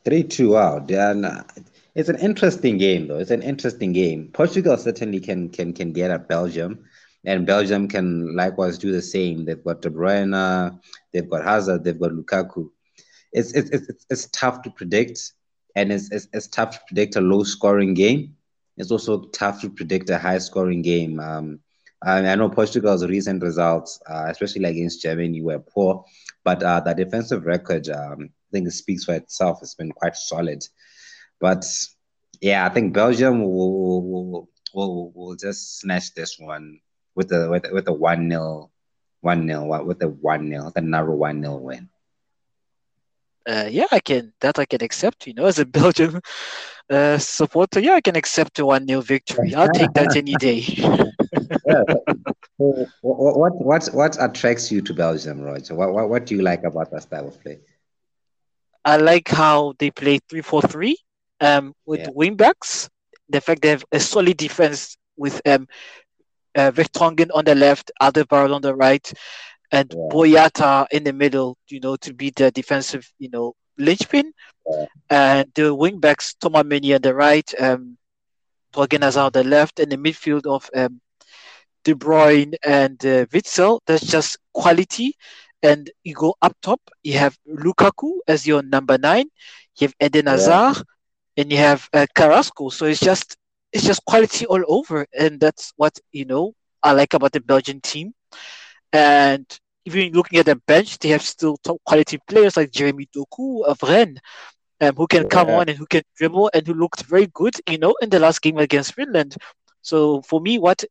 Three-two. 0.04 0.50
Wow, 0.50 0.84
it's 1.94 2.08
an 2.10 2.18
interesting 2.18 2.76
game, 2.76 3.08
though. 3.08 3.18
It's 3.18 3.30
an 3.30 3.42
interesting 3.42 3.92
game. 3.92 4.28
Portugal 4.32 4.76
certainly 4.76 5.20
can 5.20 5.48
can 5.48 5.72
can 5.72 5.92
get 5.92 6.10
at 6.10 6.28
Belgium, 6.28 6.84
and 7.24 7.46
Belgium 7.46 7.88
can 7.88 8.36
likewise 8.36 8.76
do 8.76 8.92
the 8.92 9.00
same. 9.00 9.46
They've 9.46 9.64
got 9.64 9.80
De 9.80 9.88
Bruyne, 9.88 10.78
they've 11.18 11.30
got 11.30 11.44
Hazard, 11.44 11.84
they've 11.84 11.98
got 11.98 12.12
Lukaku. 12.12 12.70
It's 13.32 13.52
it's 13.52 13.70
it's, 13.70 14.06
it's 14.08 14.28
tough 14.28 14.62
to 14.62 14.70
predict 14.70 15.32
and 15.78 15.92
it's, 15.92 16.10
it's, 16.10 16.28
it's 16.32 16.48
tough 16.48 16.72
to 16.72 16.80
predict 16.86 17.16
a 17.16 17.20
low 17.20 17.44
scoring 17.44 17.94
game. 17.94 18.34
It's 18.76 18.90
also 18.90 19.24
tough 19.26 19.60
to 19.60 19.70
predict 19.70 20.10
a 20.10 20.18
high 20.18 20.38
scoring 20.38 20.82
game. 20.82 21.20
Um, 21.20 21.60
I, 22.02 22.18
I, 22.26 22.34
know 22.34 22.48
Portugal's 22.48 23.06
recent 23.06 23.42
results, 23.42 24.00
uh, 24.08 24.26
especially 24.28 24.64
against 24.64 25.02
Germany, 25.02 25.42
were 25.42 25.58
poor, 25.58 26.04
but 26.44 26.62
uh, 26.62 26.80
the 26.80 26.94
defensive 26.94 27.44
record, 27.44 27.88
um, 27.90 28.30
I 28.30 28.48
think 28.52 28.66
it 28.66 28.72
speaks 28.72 29.04
for 29.04 29.14
itself. 29.14 29.60
It's 29.62 29.74
been 29.74 29.92
quite 29.92 30.16
solid. 30.16 30.64
But 31.40 31.64
yeah, 32.40 32.66
I 32.66 32.68
think 32.68 32.94
Belgium 32.94 33.42
will, 33.42 34.02
will, 34.02 34.48
will, 34.74 35.12
will 35.12 35.36
just 35.36 35.80
snatch 35.80 36.14
this 36.14 36.38
one 36.38 36.80
with 37.14 37.28
the 37.28 37.48
with, 37.50 37.66
with 37.72 37.88
a 37.88 37.92
one 37.92 38.30
0 38.30 38.70
one 39.20 39.46
0 39.46 39.84
with 39.84 40.02
a 40.02 40.08
one 40.08 40.48
0 40.48 40.72
the 40.74 40.80
narrow 40.80 41.14
one 41.14 41.42
0 41.42 41.56
win 41.56 41.88
uh, 43.48 43.66
yeah, 43.70 43.86
I 43.90 44.00
can 44.00 44.32
that 44.40 44.58
I 44.58 44.66
can 44.66 44.82
accept. 44.82 45.26
You 45.26 45.32
know, 45.34 45.46
as 45.46 45.58
a 45.58 45.64
Belgian 45.64 46.20
uh, 46.90 47.16
supporter, 47.16 47.80
yeah, 47.80 47.94
I 47.94 48.02
can 48.02 48.14
accept 48.14 48.58
a 48.58 48.66
one 48.66 48.86
0 48.86 49.00
victory. 49.00 49.54
I'll 49.56 49.70
take 49.70 49.92
that 49.94 50.16
any 50.16 50.34
day. 50.34 50.62
yeah. 51.66 51.82
what 53.00 53.54
what 53.56 53.88
what 53.94 54.16
attracts 54.22 54.70
you 54.70 54.82
to 54.82 54.92
Belgium, 54.92 55.40
Roger? 55.40 55.74
What, 55.74 55.92
what 55.94 56.10
what 56.10 56.26
do 56.26 56.34
you 56.34 56.42
like 56.42 56.64
about 56.64 56.90
that 56.90 57.02
style 57.02 57.28
of 57.28 57.40
play? 57.42 57.60
I 58.84 58.96
like 58.98 59.28
how 59.28 59.74
they 59.78 59.90
play 59.90 60.18
three 60.28 60.42
four 60.42 60.62
three 60.62 60.98
um, 61.40 61.74
with 61.86 62.00
yeah. 62.00 62.08
wingbacks. 62.08 62.88
The 63.30 63.40
fact 63.40 63.62
they 63.62 63.68
have 63.68 63.84
a 63.92 64.00
solid 64.00 64.36
defense 64.36 64.96
with 65.16 65.40
um, 65.46 65.68
uh, 66.54 66.70
Vertonghen 66.70 67.30
on 67.34 67.44
the 67.44 67.54
left, 67.54 67.90
Alderweireld 68.00 68.54
on 68.54 68.62
the 68.62 68.74
right, 68.74 69.12
and 69.70 69.92
yeah. 69.94 70.08
Boyata 70.10 70.86
in 70.90 71.04
the 71.04 71.12
middle, 71.12 71.56
you 71.68 71.80
know, 71.80 71.96
to 71.96 72.12
be 72.14 72.30
the 72.30 72.50
defensive, 72.50 73.10
you 73.18 73.30
know, 73.30 73.54
linchpin. 73.78 74.32
Yeah. 74.68 74.86
And 75.10 75.52
the 75.54 75.74
wingbacks, 75.74 76.34
Tchouameni 76.40 76.94
on 76.94 77.02
the 77.02 77.14
right, 77.14 77.48
um, 77.60 77.96
Thorgan 78.72 79.02
on 79.16 79.32
the 79.32 79.44
left, 79.44 79.80
and 79.80 79.90
the 79.90 79.96
midfield 79.96 80.46
of 80.46 80.68
um, 80.74 81.00
De 81.84 81.94
Bruyne 81.94 82.54
and 82.64 83.04
uh, 83.04 83.24
Witsel. 83.26 83.80
That's 83.86 84.06
just 84.06 84.38
quality. 84.52 85.14
And 85.62 85.90
you 86.04 86.14
go 86.14 86.34
up 86.42 86.56
top, 86.62 86.80
you 87.02 87.18
have 87.18 87.36
Lukaku 87.48 88.18
as 88.28 88.46
your 88.46 88.62
number 88.62 88.96
nine, 88.96 89.26
you 89.78 89.88
have 89.88 89.94
Eden 90.00 90.26
Hazard, 90.26 90.76
yeah. 90.76 90.82
and 91.36 91.50
you 91.50 91.58
have 91.58 91.88
uh, 91.92 92.06
Carrasco. 92.14 92.68
So 92.68 92.86
it's 92.86 93.00
just 93.00 93.36
it's 93.72 93.84
just 93.84 94.04
quality 94.04 94.46
all 94.46 94.62
over, 94.68 95.06
and 95.18 95.40
that's 95.40 95.72
what 95.76 95.98
you 96.12 96.24
know 96.24 96.54
I 96.82 96.92
like 96.92 97.14
about 97.14 97.32
the 97.32 97.40
Belgian 97.40 97.80
team. 97.80 98.14
And 98.92 99.46
even 99.84 100.12
looking 100.12 100.38
at 100.38 100.46
the 100.46 100.56
bench, 100.56 100.98
they 100.98 101.08
have 101.10 101.22
still 101.22 101.56
top 101.58 101.78
quality 101.84 102.18
players 102.28 102.56
like 102.56 102.70
Jeremy 102.70 103.08
Doku 103.14 103.64
of 103.64 103.82
Rennes, 103.82 104.18
um, 104.80 104.94
who 104.94 105.06
can 105.06 105.22
yeah. 105.22 105.28
come 105.28 105.50
on 105.50 105.68
and 105.68 105.78
who 105.78 105.86
can 105.86 106.02
dribble 106.16 106.50
and 106.54 106.66
who 106.66 106.74
looked 106.74 107.02
very 107.02 107.26
good, 107.28 107.54
you 107.68 107.78
know, 107.78 107.94
in 108.00 108.10
the 108.10 108.18
last 108.18 108.40
game 108.42 108.58
against 108.58 108.94
Finland. 108.94 109.36
So 109.82 110.22
for 110.22 110.40
me, 110.40 110.58
what 110.58 110.84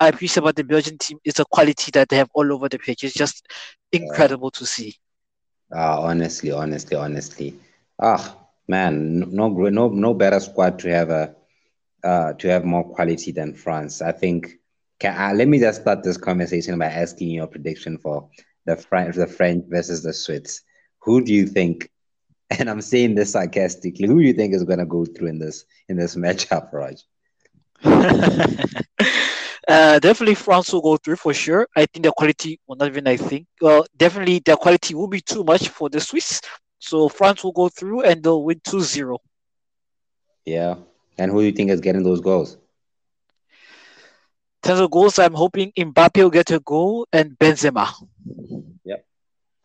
I 0.00 0.08
appreciate 0.08 0.42
about 0.42 0.56
the 0.56 0.64
Belgian 0.64 0.98
team 0.98 1.18
is 1.24 1.34
the 1.34 1.44
quality 1.50 1.90
that 1.92 2.08
they 2.08 2.16
have 2.16 2.30
all 2.34 2.52
over 2.52 2.68
the 2.68 2.78
pitch. 2.78 3.04
It's 3.04 3.14
just 3.14 3.46
incredible 3.92 4.50
yeah. 4.54 4.58
to 4.58 4.66
see. 4.66 4.94
Ah, 5.74 6.00
honestly, 6.00 6.52
honestly, 6.52 6.96
honestly. 6.96 7.58
Ah, 8.00 8.36
man, 8.68 9.18
no, 9.34 9.48
no, 9.48 9.88
no 9.88 10.14
better 10.14 10.40
squad 10.40 10.78
to 10.80 10.88
have 10.90 11.10
a 11.10 11.34
uh, 12.06 12.32
to 12.34 12.48
have 12.48 12.64
more 12.64 12.84
quality 12.84 13.32
than 13.32 13.52
France. 13.52 14.00
I 14.00 14.12
think 14.12 14.60
can, 15.00 15.16
uh, 15.16 15.34
let 15.34 15.48
me 15.48 15.58
just 15.58 15.82
start 15.82 16.02
this 16.04 16.16
conversation 16.16 16.78
by 16.78 16.86
asking 16.86 17.30
your 17.30 17.48
prediction 17.48 17.98
for 17.98 18.28
the 18.64 18.76
French, 18.76 19.16
the 19.16 19.26
French 19.26 19.64
versus 19.68 20.02
the 20.02 20.12
Swiss. 20.12 20.62
Who 21.00 21.24
do 21.24 21.34
you 21.34 21.46
think? 21.46 21.90
And 22.58 22.70
I'm 22.70 22.80
saying 22.80 23.16
this 23.16 23.32
sarcastically. 23.32 24.06
Who 24.06 24.20
do 24.20 24.24
you 24.24 24.32
think 24.32 24.54
is 24.54 24.62
going 24.62 24.78
to 24.78 24.86
go 24.86 25.04
through 25.04 25.26
in 25.26 25.40
this 25.40 25.64
in 25.88 25.96
this 25.96 26.14
matchup, 26.24 26.72
Raj? 26.72 27.02
uh, 29.68 29.98
definitely 29.98 30.36
France 30.36 30.72
will 30.72 30.80
go 30.80 30.96
through 30.96 31.16
for 31.16 31.34
sure. 31.34 31.66
I 31.76 31.86
think 31.86 32.04
their 32.04 32.12
quality, 32.12 32.60
well, 32.68 32.76
not 32.76 32.86
even 32.86 33.08
I 33.08 33.16
think, 33.16 33.48
well, 33.60 33.84
definitely 33.96 34.38
their 34.38 34.54
quality 34.54 34.94
will 34.94 35.08
be 35.08 35.20
too 35.20 35.42
much 35.42 35.70
for 35.70 35.90
the 35.90 36.00
Swiss. 36.00 36.40
So 36.78 37.08
France 37.08 37.42
will 37.42 37.50
go 37.50 37.68
through 37.68 38.02
and 38.02 38.22
they'll 38.22 38.44
win 38.44 38.60
2 38.62 38.80
0. 38.80 39.18
Yeah. 40.44 40.76
And 41.18 41.30
who 41.30 41.40
do 41.40 41.46
you 41.46 41.52
think 41.52 41.70
is 41.70 41.80
getting 41.80 42.02
those 42.02 42.20
goals? 42.20 42.58
terms 44.66 44.80
of 44.80 44.90
goals, 44.90 45.18
I'm 45.18 45.34
hoping 45.34 45.72
Mbappe 45.78 46.22
will 46.22 46.30
get 46.30 46.50
a 46.50 46.60
goal 46.60 47.06
and 47.12 47.38
Benzema. 47.38 47.88
Yep. 48.84 49.06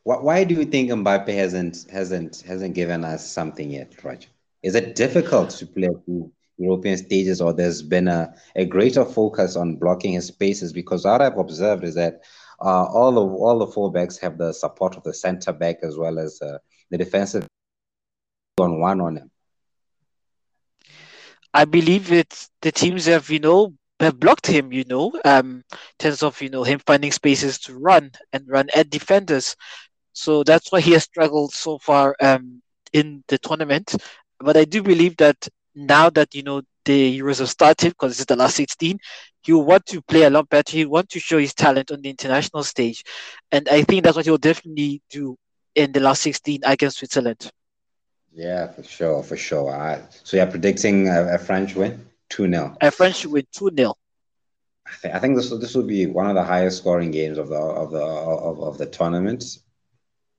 Why 0.03 0.43
do 0.43 0.55
you 0.55 0.65
think 0.65 0.89
Mbappe 0.91 1.29
hasn't 1.29 1.85
hasn't 1.91 2.41
hasn't 2.41 2.75
given 2.75 3.03
us 3.03 3.29
something 3.29 3.71
yet, 3.71 4.03
Roger? 4.03 4.29
Is 4.63 4.75
it 4.75 4.95
difficult 4.95 5.49
to 5.51 5.65
play 5.65 5.89
through 6.05 6.31
European 6.57 6.97
stages, 6.97 7.41
or 7.41 7.53
there's 7.53 7.81
been 7.81 8.07
a, 8.07 8.33
a 8.55 8.65
greater 8.65 9.03
focus 9.03 9.55
on 9.55 9.75
blocking 9.75 10.13
his 10.13 10.27
spaces? 10.27 10.71
Because 10.71 11.05
what 11.05 11.21
I've 11.21 11.37
observed 11.37 11.83
is 11.83 11.95
that 11.95 12.21
uh, 12.61 12.85
all 12.85 13.17
of 13.17 13.33
all 13.33 13.59
the 13.59 13.67
fullbacks 13.67 14.19
have 14.21 14.37
the 14.37 14.53
support 14.53 14.97
of 14.97 15.03
the 15.03 15.13
centre 15.13 15.53
back 15.53 15.77
as 15.81 15.97
well 15.97 16.19
as 16.19 16.39
uh, 16.41 16.57
the 16.91 16.97
defensive 16.97 17.47
on 18.59 18.79
one 18.79 19.01
on 19.01 19.17
him. 19.17 19.31
I 21.53 21.65
believe 21.65 22.11
it's 22.11 22.49
the 22.61 22.71
teams 22.71 23.05
have 23.05 23.29
you 23.29 23.39
know 23.39 23.73
have 23.99 24.19
blocked 24.19 24.47
him, 24.47 24.71
you 24.73 24.83
know, 24.85 25.11
um, 25.25 25.63
in 25.71 25.77
terms 25.99 26.23
of, 26.23 26.41
you 26.41 26.49
know, 26.49 26.63
him 26.63 26.79
finding 26.85 27.11
spaces 27.11 27.59
to 27.59 27.77
run 27.77 28.11
and 28.33 28.43
run 28.47 28.67
at 28.75 28.89
defenders. 28.89 29.55
So 30.13 30.43
that's 30.43 30.71
why 30.71 30.81
he 30.81 30.91
has 30.93 31.03
struggled 31.03 31.53
so 31.53 31.77
far 31.79 32.15
um, 32.21 32.61
in 32.93 33.23
the 33.27 33.37
tournament. 33.37 33.95
But 34.39 34.57
I 34.57 34.65
do 34.65 34.81
believe 34.83 35.17
that 35.17 35.47
now 35.75 36.09
that, 36.11 36.33
you 36.35 36.43
know, 36.43 36.61
the 36.85 37.19
Euros 37.19 37.39
have 37.39 37.49
started, 37.49 37.89
because 37.89 38.13
this 38.13 38.19
is 38.21 38.25
the 38.25 38.35
last 38.35 38.55
16, 38.55 38.99
he 39.43 39.53
will 39.53 39.65
want 39.65 39.85
to 39.87 40.01
play 40.01 40.23
a 40.23 40.29
lot 40.29 40.49
better. 40.49 40.75
He 40.77 40.85
want 40.85 41.09
to 41.09 41.19
show 41.19 41.37
his 41.37 41.53
talent 41.53 41.91
on 41.91 42.01
the 42.01 42.09
international 42.09 42.63
stage. 42.63 43.03
And 43.51 43.67
I 43.69 43.83
think 43.83 44.03
that's 44.03 44.15
what 44.15 44.25
he'll 44.25 44.37
definitely 44.37 45.01
do 45.09 45.35
in 45.75 45.91
the 45.91 45.99
last 45.99 46.21
16 46.23 46.61
against 46.65 46.97
Switzerland. 46.99 47.51
Yeah, 48.33 48.67
for 48.71 48.83
sure, 48.83 49.23
for 49.23 49.37
sure. 49.37 49.71
Uh, 49.71 50.01
so 50.23 50.37
you're 50.37 50.47
predicting 50.47 51.07
a, 51.09 51.35
a 51.35 51.37
French 51.37 51.75
win? 51.75 52.05
2 52.29 52.49
0. 52.49 52.77
A 52.81 52.91
French 52.91 53.25
win 53.25 53.45
2 53.51 53.71
0. 53.77 53.93
I 54.87 54.91
think, 54.95 55.15
I 55.15 55.19
think 55.19 55.35
this 55.35 55.49
this 55.49 55.75
will 55.75 55.87
be 55.87 56.05
one 56.07 56.27
of 56.27 56.35
the 56.35 56.43
highest 56.43 56.77
scoring 56.77 57.11
games 57.11 57.37
of 57.37 57.49
the 57.49 57.55
of 57.55 57.91
the 57.91 58.03
of, 58.03 58.61
of 58.61 58.77
the 58.77 58.85
tournament, 58.85 59.43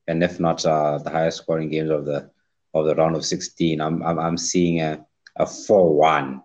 and 0.08 0.22
if 0.22 0.40
not 0.40 0.64
uh, 0.66 0.98
the 0.98 1.10
highest 1.10 1.38
scoring 1.38 1.70
games 1.70 1.90
of 1.90 2.04
the 2.04 2.30
of 2.74 2.86
the 2.86 2.94
round 2.94 3.16
of 3.16 3.24
sixteen. 3.24 3.80
I'm 3.80 4.02
I'm, 4.02 4.18
I'm 4.18 4.38
seeing 4.38 4.80
a 4.80 5.06
a 5.36 5.46
four 5.46 5.94
one, 5.94 6.42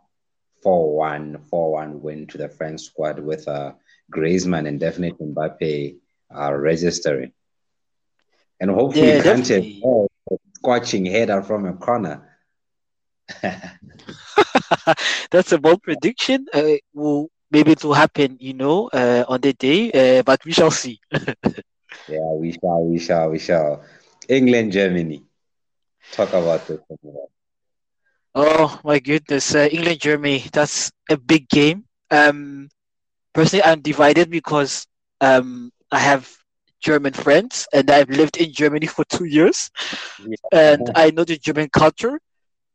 four 0.63 0.95
one, 0.95 1.39
four 1.49 1.73
one 1.73 2.01
win 2.01 2.27
to 2.27 2.37
the 2.37 2.49
French 2.49 2.81
squad 2.81 3.19
with 3.19 3.47
uh, 3.47 3.73
Griezmann 4.11 4.67
and 4.67 4.79
definitely 4.79 5.27
Mbappe 5.27 5.97
are 6.31 6.59
registering. 6.59 7.31
And 8.59 8.71
hopefully 8.71 9.07
yeah, 9.07 9.21
Kante 9.21 9.81
scorching 10.57 11.05
header 11.05 11.41
from 11.41 11.65
a 11.65 11.73
corner. 11.73 12.21
That's 15.31 15.51
a 15.51 15.57
bold 15.59 15.81
prediction. 15.83 16.45
Uh, 16.53 16.77
well, 16.93 17.27
maybe 17.51 17.71
it 17.71 17.83
will 17.83 17.93
happen, 17.93 18.37
you 18.39 18.53
know, 18.53 18.89
uh, 18.93 19.25
on 19.27 19.41
the 19.41 19.53
day, 19.53 19.91
uh, 19.91 20.23
but 20.23 20.43
we 20.45 20.51
shall 20.51 20.71
see. 20.71 20.99
yeah, 22.07 22.31
we 22.41 22.51
shall, 22.51 22.83
we 22.85 22.99
shall, 22.99 23.29
we 23.29 23.39
shall. 23.39 23.83
England, 24.29 24.71
Germany. 24.71 25.23
Talk 26.11 26.33
about 26.33 26.67
this. 26.67 26.79
Oh 28.35 28.79
my 28.83 28.99
goodness, 28.99 29.55
uh, 29.55 29.67
England, 29.71 29.99
Germany. 29.99 30.43
That's 30.53 30.91
a 31.09 31.17
big 31.17 31.49
game. 31.49 31.85
Um, 32.11 32.69
personally, 33.33 33.63
I'm 33.63 33.81
divided 33.81 34.29
because 34.29 34.87
um, 35.21 35.71
I 35.91 35.99
have 35.99 36.29
German 36.87 37.13
friends 37.13 37.67
and 37.73 37.91
I've 37.91 38.09
lived 38.09 38.37
in 38.37 38.53
Germany 38.53 38.87
for 38.87 39.03
two 39.05 39.25
years, 39.25 39.69
yeah. 40.25 40.35
and 40.53 40.89
I 40.95 41.11
know 41.11 41.25
the 41.25 41.37
German 41.37 41.69
culture. 41.69 42.19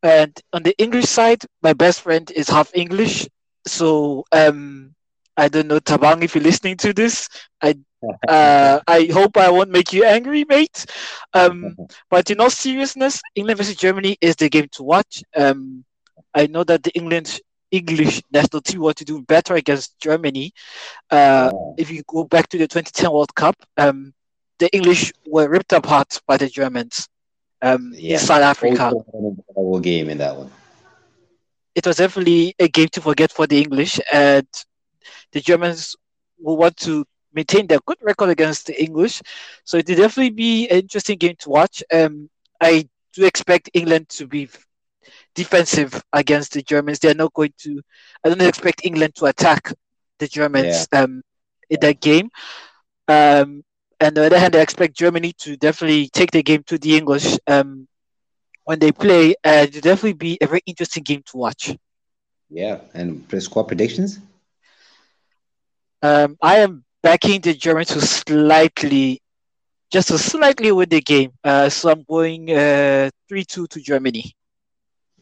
And 0.03 0.33
on 0.53 0.63
the 0.65 0.75
English 0.77 1.07
side, 1.07 1.41
my 1.63 1.73
best 1.73 2.03
friend 2.03 2.31
is 2.31 2.49
half 2.49 2.71
English, 2.75 3.27
so 3.67 4.25
um, 4.33 4.95
I 5.37 5.49
don't 5.49 5.69
know 5.69 5.81
Tabang 5.81 6.23
if 6.23 6.35
you're 6.35 6.45
listening 6.45 6.77
to 6.85 6.93
this. 6.93 7.29
I 7.63 7.75
uh, 8.29 8.81
I 8.87 9.09
hope 9.13 9.37
I 9.39 9.49
won't 9.49 9.71
make 9.71 9.93
you 9.95 10.05
angry, 10.05 10.45
mate. 10.45 10.85
Um, 11.33 11.77
but 12.11 12.31
in 12.31 12.41
all 12.41 12.51
seriousness, 12.51 13.23
England 13.35 13.59
versus 13.59 13.77
Germany 13.77 14.19
is 14.21 14.37
the 14.37 14.51
game 14.51 14.69
to 14.73 14.83
watch. 14.83 15.23
Um, 15.35 15.85
I 16.35 16.49
know 16.49 16.65
that 16.65 16.83
the 16.83 16.93
England 16.93 17.41
English 17.73 18.23
national 18.31 18.61
team 18.61 18.81
want 18.81 18.97
to 18.99 19.05
do 19.05 19.23
better 19.23 19.55
against 19.55 19.99
Germany. 19.99 20.53
Uh, 21.11 21.51
if 21.79 21.91
you 21.91 22.03
go 22.07 22.25
back 22.25 22.49
to 22.51 22.59
the 22.59 22.69
2010 22.69 23.11
World 23.11 23.35
Cup, 23.35 23.57
um, 23.79 24.13
the 24.59 24.73
English 24.77 25.13
were 25.27 25.49
ripped 25.49 25.73
apart 25.73 26.21
by 26.27 26.37
the 26.37 26.49
Germans 26.49 27.09
um, 27.63 27.93
yeah. 27.95 28.15
in 28.15 28.19
South 28.21 28.43
Africa. 28.43 28.93
Game 29.81 30.11
in 30.11 30.19
that 30.19 30.37
one. 30.37 30.51
It 31.75 31.87
was 31.87 31.97
definitely 31.97 32.55
a 32.59 32.69
game 32.69 32.89
to 32.93 33.01
forget 33.01 33.33
for 33.33 33.47
the 33.47 33.59
English, 33.59 33.99
and 34.13 34.47
the 35.33 35.41
Germans 35.41 35.97
will 36.39 36.59
want 36.59 36.77
to 36.79 37.07
maintain 37.33 37.67
their 37.67 37.81
good 37.87 37.97
record 38.03 38.29
against 38.29 38.67
the 38.67 38.81
English. 38.81 39.23
So 39.65 39.79
it 39.79 39.89
will 39.89 39.97
definitely 39.97 40.31
be 40.31 40.69
an 40.69 40.81
interesting 40.81 41.17
game 41.17 41.37
to 41.39 41.49
watch. 41.49 41.83
Um, 41.91 42.29
I 42.61 42.89
do 43.15 43.25
expect 43.25 43.71
England 43.73 44.11
to 44.11 44.27
be 44.27 44.51
defensive 45.35 46.03
against 46.13 46.53
the 46.53 46.63
Germans. 46.63 46.99
They're 46.99 47.15
not 47.15 47.33
going 47.35 47.55
to. 47.59 47.81
I 48.25 48.29
don't 48.29 48.43
expect 48.43 48.85
England 48.85 49.15
to 49.17 49.27
attack 49.27 49.73
the 50.19 50.29
Germans 50.29 50.89
yeah. 50.93 51.03
um, 51.03 51.23
in 51.69 51.81
that 51.81 52.01
game. 52.01 52.31
Um, 53.09 53.65
and 54.01 54.19
on 54.19 54.23
the 54.23 54.27
other 54.27 54.39
hand, 54.39 54.57
I 54.57 54.61
expect 54.61 54.97
Germany 54.97 55.33
to 55.39 55.57
definitely 55.57 56.09
take 56.09 56.31
the 56.31 56.43
game 56.43 56.63
to 56.65 56.79
the 56.79 56.97
English 56.97 57.39
um, 57.47 57.87
when 58.65 58.79
they 58.79 58.93
play. 58.93 59.35
Uh, 59.45 59.67
it 59.67 59.75
will 59.75 59.81
definitely 59.81 60.15
be 60.15 60.39
a 60.41 60.47
very 60.47 60.63
interesting 60.67 61.03
game 61.03 61.23
to 61.27 61.37
watch. 61.37 61.77
Yeah, 62.51 62.81
and 62.95 63.25
score 63.41 63.65
predictions. 63.65 64.19
Um, 66.03 66.37
I 66.43 66.59
am 66.59 66.85
backing 67.03 67.41
the 67.41 67.55
Germans 67.55 67.89
to 67.89 68.01
slightly, 68.01 69.23
just 69.91 70.09
to 70.09 70.19
slightly 70.19 70.73
win 70.73 70.89
the 70.89 71.01
game. 71.01 71.33
Uh, 71.45 71.69
so 71.69 71.91
I'm 71.91 72.03
going 72.03 72.51
uh, 72.51 73.11
3 73.29 73.45
2 73.45 73.67
to 73.69 73.81
Germany. 73.81 74.35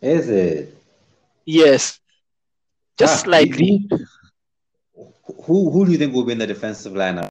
Is 0.01 0.29
it? 0.29 0.77
Yes. 1.45 2.01
Just 2.99 3.21
ah, 3.21 3.25
slightly. 3.25 3.89
Who, 5.47 5.71
who 5.71 5.87
do 5.87 5.93
you 5.93 5.99
think 5.99 6.15
will 6.15 6.25
be 6.25 6.33
in 6.33 6.39
the 6.39 6.47
defensive 6.47 6.93
lineup? 6.93 7.29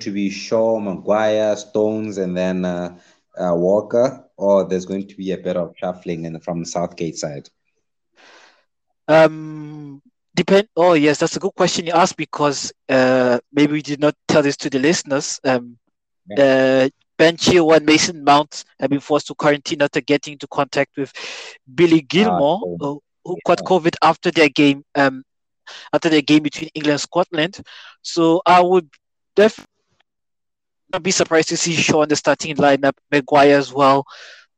To 0.00 0.10
be 0.10 0.30
Shaw, 0.30 0.78
Maguire, 0.78 1.56
Stones, 1.56 2.18
and 2.18 2.36
then 2.36 2.64
uh, 2.64 2.98
uh, 3.36 3.54
Walker, 3.54 4.24
or 4.36 4.64
there's 4.64 4.86
going 4.86 5.08
to 5.08 5.16
be 5.16 5.32
a 5.32 5.38
bit 5.38 5.56
of 5.56 5.74
shuffling 5.78 6.24
in, 6.24 6.38
from 6.40 6.60
the 6.60 6.66
Southgate 6.66 7.16
side? 7.16 7.48
Um, 9.08 10.02
depend. 10.34 10.68
Oh 10.76 10.94
yes, 10.94 11.18
that's 11.18 11.36
a 11.36 11.40
good 11.40 11.54
question 11.54 11.86
you 11.86 11.92
asked 11.92 12.16
because 12.16 12.72
uh, 12.88 13.38
maybe 13.52 13.72
we 13.72 13.82
did 13.82 14.00
not 14.00 14.14
tell 14.28 14.42
this 14.42 14.56
to 14.58 14.70
the 14.70 14.78
listeners. 14.78 15.40
Um, 15.44 15.78
yeah. 16.28 16.88
Uh, 17.18 17.22
Ben 17.22 17.36
Chilwell 17.36 17.76
and 17.76 17.86
Mason 17.86 18.24
Mount 18.24 18.64
have 18.80 18.90
been 18.90 19.00
forced 19.00 19.26
to 19.28 19.34
quarantine 19.34 19.82
after 19.82 20.00
getting 20.00 20.34
into 20.34 20.46
contact 20.46 20.96
with 20.96 21.12
Billy 21.74 22.00
Gilmour, 22.02 22.56
uh, 22.80 22.84
who, 22.84 23.02
who 23.24 23.34
yeah. 23.34 23.40
caught 23.46 23.64
COVID 23.64 23.96
after 24.02 24.30
their 24.30 24.48
game, 24.48 24.84
um, 24.94 25.24
after 25.92 26.08
their 26.08 26.22
game 26.22 26.42
between 26.42 26.70
England 26.74 26.92
and 26.92 27.00
Scotland. 27.00 27.60
So 28.02 28.42
I 28.46 28.60
would 28.60 28.88
definitely 29.34 29.72
not 30.92 31.02
be 31.02 31.10
surprised 31.10 31.48
to 31.48 31.56
see 31.56 31.74
Shaw 31.74 32.02
in 32.02 32.08
the 32.08 32.16
starting 32.16 32.56
lineup, 32.56 32.94
Maguire 33.10 33.56
as 33.56 33.72
well, 33.72 34.04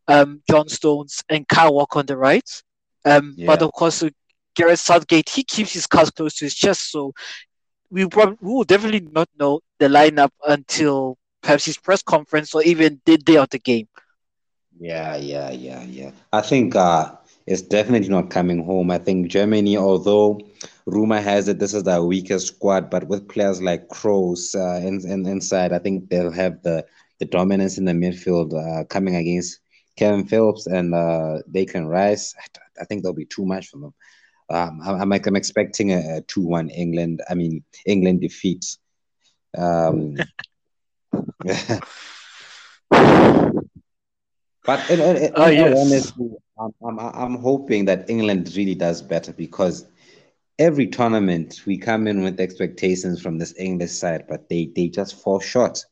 um, 0.07 0.43
John 0.51 0.69
Stones 0.69 1.23
and 1.29 1.47
Kyle 1.49 1.75
Walker 1.75 2.01
on 2.01 2.07
the 2.07 2.17
right. 2.17 2.49
Um, 3.05 3.35
yeah. 3.37 3.47
But 3.47 3.63
of 3.63 3.73
course, 3.73 4.05
Gareth 4.55 4.81
Southgate, 4.81 5.29
he 5.29 5.45
keeps 5.45 5.73
his 5.73 5.87
cards 5.87 6.11
close 6.11 6.35
to 6.35 6.45
his 6.45 6.55
chest, 6.55 6.91
so 6.91 7.13
we, 7.91 8.07
probably, 8.07 8.37
we 8.41 8.53
will 8.53 8.65
definitely 8.65 9.09
not 9.13 9.29
know 9.39 9.61
the 9.79 9.87
lineup 9.87 10.31
until 10.47 11.17
perhaps 11.43 11.65
his 11.65 11.79
press 11.79 12.03
conference 12.03 12.55
or 12.55 12.63
even 12.63 13.01
the 13.05 13.17
day 13.17 13.37
of 13.37 13.49
the 13.51 13.59
game. 13.59 13.89
Yeah, 14.79 15.17
yeah, 15.17 15.51
yeah, 15.51 15.83
yeah. 15.83 16.11
I 16.33 16.41
think 16.41 16.77
uh, 16.77 17.13
it's 17.47 17.63
definitely 17.63 18.09
not 18.09 18.31
coming 18.31 18.65
home. 18.65 18.91
I 18.91 18.99
think 18.99 19.29
Germany, 19.29 19.77
although 19.77 20.41
rumor 20.87 21.21
has 21.21 21.49
it 21.49 21.59
this 21.59 21.75
is 21.75 21.83
their 21.83 22.03
weakest 22.03 22.47
squad, 22.49 22.91
but 22.91 23.09
with 23.09 23.29
players 23.29 23.61
like 23.61 23.89
Kroos 23.89 24.55
uh, 24.55 24.87
in, 24.87 25.01
in, 25.11 25.27
inside, 25.27 25.73
I 25.73 25.79
think 25.79 26.11
they'll 26.11 26.31
have 26.31 26.63
the, 26.63 26.87
the 27.19 27.25
dominance 27.25 27.79
in 27.79 27.87
the 27.87 27.93
midfield 27.93 28.53
uh, 28.55 28.85
coming 28.85 29.17
against 29.17 29.61
Kalvin 29.99 30.29
Phillips 30.29 30.67
and 30.67 30.95
uh, 30.95 31.39
Declan 31.51 31.89
Rice. 31.89 32.35
I 32.81 32.85
think 32.85 33.03
there'll 33.03 33.15
be 33.17 33.25
too 33.25 33.45
much 33.45 33.69
for 33.69 33.79
them. 33.79 33.95
Um, 34.51 34.81
I'm, 34.83 35.13
I'm 35.13 35.37
expecting 35.37 35.93
a, 35.93 36.19
a 36.19 36.21
2 36.23 36.41
1 36.41 36.71
England, 36.71 37.21
I 37.29 37.35
mean, 37.35 37.65
England 37.85 38.21
defeat. 38.21 38.65
Um, 39.57 40.17
but 44.65 44.91
in, 44.91 45.01
in, 45.01 45.17
in, 45.17 45.33
oh, 45.37 45.47
yes. 45.47 45.79
honestly, 45.79 46.31
I'm, 46.59 46.73
I'm, 46.85 46.99
I'm 46.99 47.37
hoping 47.39 47.85
that 47.85 48.11
England 48.11 48.53
really 48.57 48.75
does 48.75 49.03
better 49.03 49.33
because 49.33 49.87
every 50.59 50.89
tournament 50.89 51.63
we 51.67 51.79
come 51.79 52.07
in 52.09 52.23
with 52.23 52.41
expectations 52.41 53.23
from 53.23 53.39
this 53.39 53.55
English 53.59 53.93
side, 53.93 54.25
but 54.29 54.49
they, 54.49 54.71
they 54.75 54.89
just 54.89 55.23
fall 55.23 55.39
short. 55.39 55.85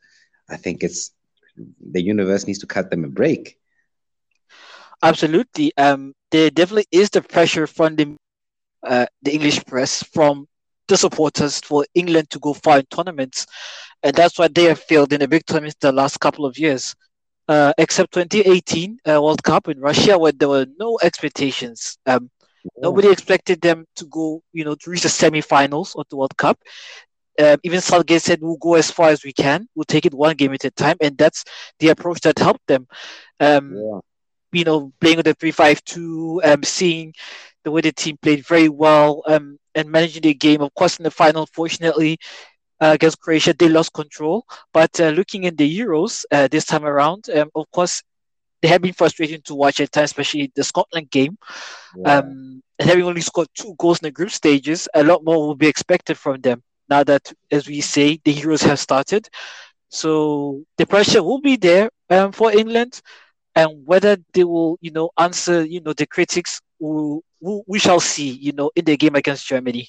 I 0.51 0.57
think 0.57 0.83
it's 0.83 1.13
the 1.91 2.03
universe 2.03 2.47
needs 2.47 2.59
to 2.61 2.67
cut 2.67 2.91
them 2.91 3.05
a 3.05 3.09
break. 3.09 3.59
Absolutely. 5.03 5.73
Um, 5.77 6.15
there 6.31 6.51
definitely 6.51 6.87
is 6.91 7.11
the 7.11 7.23
pressure 7.23 7.67
from 7.67 7.97
the, 7.97 8.17
uh, 8.83 9.07
the 9.23 9.33
English 9.33 9.65
press 9.65 10.03
from 10.03 10.49
the 10.89 10.97
supporters 10.97 11.61
for 11.61 11.85
England 11.95 12.31
to 12.31 12.39
go 12.39 12.53
far 12.55 12.79
in 12.79 12.87
tournaments 12.87 13.47
and 14.03 14.15
that's 14.15 14.39
why 14.39 14.49
they 14.49 14.65
have 14.65 14.79
failed 14.79 15.13
in 15.13 15.21
the 15.21 15.29
big 15.29 15.45
tournaments 15.47 15.77
the 15.81 15.93
last 15.93 16.21
couple 16.21 16.45
of 16.47 16.59
years. 16.59 16.95
Uh, 17.49 17.73
except 17.79 18.13
2018 18.13 18.99
uh, 19.09 19.23
World 19.23 19.43
Cup 19.43 19.69
in 19.69 19.79
Russia, 19.79 20.19
where 20.19 20.33
there 20.33 20.49
were 20.49 20.67
no 20.79 20.99
expectations. 21.03 21.97
Um, 22.07 22.31
Nobody 22.79 23.09
expected 23.09 23.61
them 23.61 23.87
to 23.95 24.07
go, 24.07 24.43
you 24.53 24.65
know, 24.65 24.75
to 24.75 24.91
reach 24.91 25.03
the 25.03 25.09
semi-finals 25.09 25.95
of 25.95 26.07
the 26.11 26.17
World 26.17 26.37
Cup. 26.37 26.59
Um, 27.39 27.59
even 27.63 27.81
Southgate 27.81 28.23
said, 28.23 28.41
"We'll 28.41 28.57
go 28.57 28.75
as 28.75 28.91
far 28.91 29.11
as 29.11 29.23
we 29.23 29.33
can. 29.33 29.69
We'll 29.77 29.85
take 29.85 30.07
it 30.07 30.15
one 30.15 30.35
game 30.35 30.53
at 30.55 30.65
a 30.65 30.73
time," 30.73 30.97
and 31.01 31.17
that's 31.17 31.45
the 31.79 31.91
approach 31.91 32.21
that 32.23 32.41
helped 32.41 32.67
them. 32.67 32.89
Um, 33.39 33.77
yeah. 33.77 34.01
You 34.53 34.65
know, 34.65 34.93
playing 35.01 35.19
with 35.19 35.27
the 35.27 35.35
three-five-two, 35.35 36.41
um, 36.43 36.65
seeing 36.65 37.15
the 37.63 37.71
way 37.71 37.83
the 37.83 37.93
team 37.93 38.17
played 38.21 38.45
very 38.47 38.69
well, 38.69 39.23
um, 39.29 39.59
and 39.77 39.91
managing 39.91 40.23
the 40.23 40.35
game. 40.35 40.63
Of 40.63 40.75
course, 40.75 40.99
in 40.99 41.05
the 41.05 41.11
final, 41.13 41.47
fortunately, 41.47 42.19
uh, 42.81 42.93
against 42.95 43.21
Croatia, 43.21 43.55
they 43.55 43.69
lost 43.69 43.93
control. 43.93 44.45
But 44.73 45.01
uh, 45.01 45.11
looking 45.11 45.45
in 45.45 45.57
the 45.57 45.81
Euros 45.81 46.25
uh, 46.33 46.49
this 46.49 46.65
time 46.65 46.85
around, 46.85 47.29
um, 47.31 47.51
of 47.55 47.71
course, 47.71 48.03
they 48.63 48.69
have 48.69 48.83
been 48.83 48.95
frustrating 48.95 49.43
to 49.43 49.55
watch 49.55 49.81
at 49.81 49.93
times, 49.93 50.11
especially 50.11 50.51
the 50.57 50.65
Scotland 50.65 51.11
game. 51.11 51.39
Yeah. 51.97 52.19
Um, 52.19 52.63
and 52.79 52.89
having 52.91 53.05
only 53.05 53.21
scored 53.23 53.49
two 53.55 53.75
goals 53.79 54.01
in 54.01 54.07
the 54.07 54.13
group 54.13 54.31
stages, 54.31 54.89
a 54.95 55.05
lot 55.05 55.25
more 55.25 55.37
will 55.37 55.55
be 55.55 55.69
expected 55.69 56.19
from 56.19 56.41
them 56.41 56.63
now 56.89 57.05
that, 57.05 57.33
as 57.51 57.69
we 57.69 57.81
say, 57.81 58.21
the 58.25 58.35
Euros 58.35 58.63
have 58.65 58.79
started. 58.79 59.29
So 59.89 60.63
the 60.79 60.87
pressure 60.87 61.23
will 61.23 61.41
be 61.41 61.57
there 61.57 61.91
um, 62.11 62.33
for 62.33 62.53
England, 62.53 63.01
and 63.55 63.87
whether 63.87 64.17
they 64.35 64.45
will, 64.45 64.79
you 64.81 64.91
know, 64.91 65.11
answer, 65.19 65.65
you 65.65 65.81
know, 65.81 65.93
the 65.93 66.07
critics, 66.07 66.61
we, 66.79 67.21
we 67.41 67.79
shall 67.79 68.01
see, 68.01 68.31
you 68.31 68.53
know, 68.53 68.71
in 68.75 68.85
the 68.85 68.97
game 68.97 69.15
against 69.15 69.47
Germany. 69.47 69.89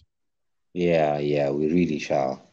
Yeah, 0.73 1.17
yeah, 1.17 1.49
we 1.49 1.71
really 1.71 1.99
shall. 1.99 2.43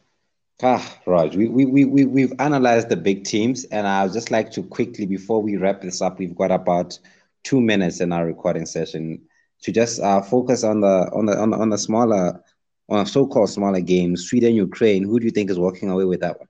Ah, 0.62 0.98
Raj, 1.04 1.36
we, 1.36 1.48
we, 1.48 1.66
we, 1.66 1.84
we, 1.84 2.04
we've 2.04 2.32
analyzed 2.38 2.88
the 2.88 2.96
big 2.96 3.24
teams, 3.24 3.64
and 3.64 3.86
I 3.86 4.04
would 4.04 4.12
just 4.12 4.30
like 4.30 4.52
to 4.52 4.62
quickly, 4.62 5.04
before 5.04 5.42
we 5.42 5.56
wrap 5.56 5.82
this 5.82 6.00
up, 6.00 6.18
we've 6.18 6.36
got 6.36 6.52
about 6.52 6.98
two 7.42 7.60
minutes 7.60 8.00
in 8.00 8.12
our 8.12 8.24
recording 8.24 8.66
session 8.66 9.20
to 9.62 9.72
just 9.72 10.00
uh, 10.00 10.22
focus 10.22 10.62
on 10.62 10.80
the 10.80 11.10
on 11.12 11.26
the 11.26 11.38
on 11.38 11.50
the, 11.50 11.56
on 11.56 11.70
the 11.70 11.78
smaller 11.78 12.42
on 12.88 13.06
so-called 13.06 13.50
smaller 13.50 13.80
games. 13.80 14.28
Sweden, 14.28 14.54
Ukraine. 14.54 15.04
Who 15.04 15.18
do 15.18 15.24
you 15.24 15.30
think 15.30 15.50
is 15.50 15.58
walking 15.58 15.90
away 15.90 16.04
with 16.04 16.20
that 16.20 16.38
one? 16.38 16.48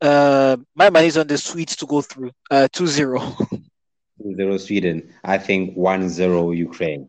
Uh, 0.00 0.56
my 0.74 0.90
money 0.90 1.06
is 1.06 1.16
on 1.16 1.26
the 1.26 1.38
Swedes 1.38 1.76
to 1.76 1.86
go 1.86 2.02
through. 2.02 2.32
Uh, 2.50 2.68
2-0. 2.72 3.62
2-0 4.20 4.60
Sweden. 4.66 5.14
I 5.24 5.38
think 5.38 5.76
1-0 5.76 6.56
Ukraine. 6.56 7.08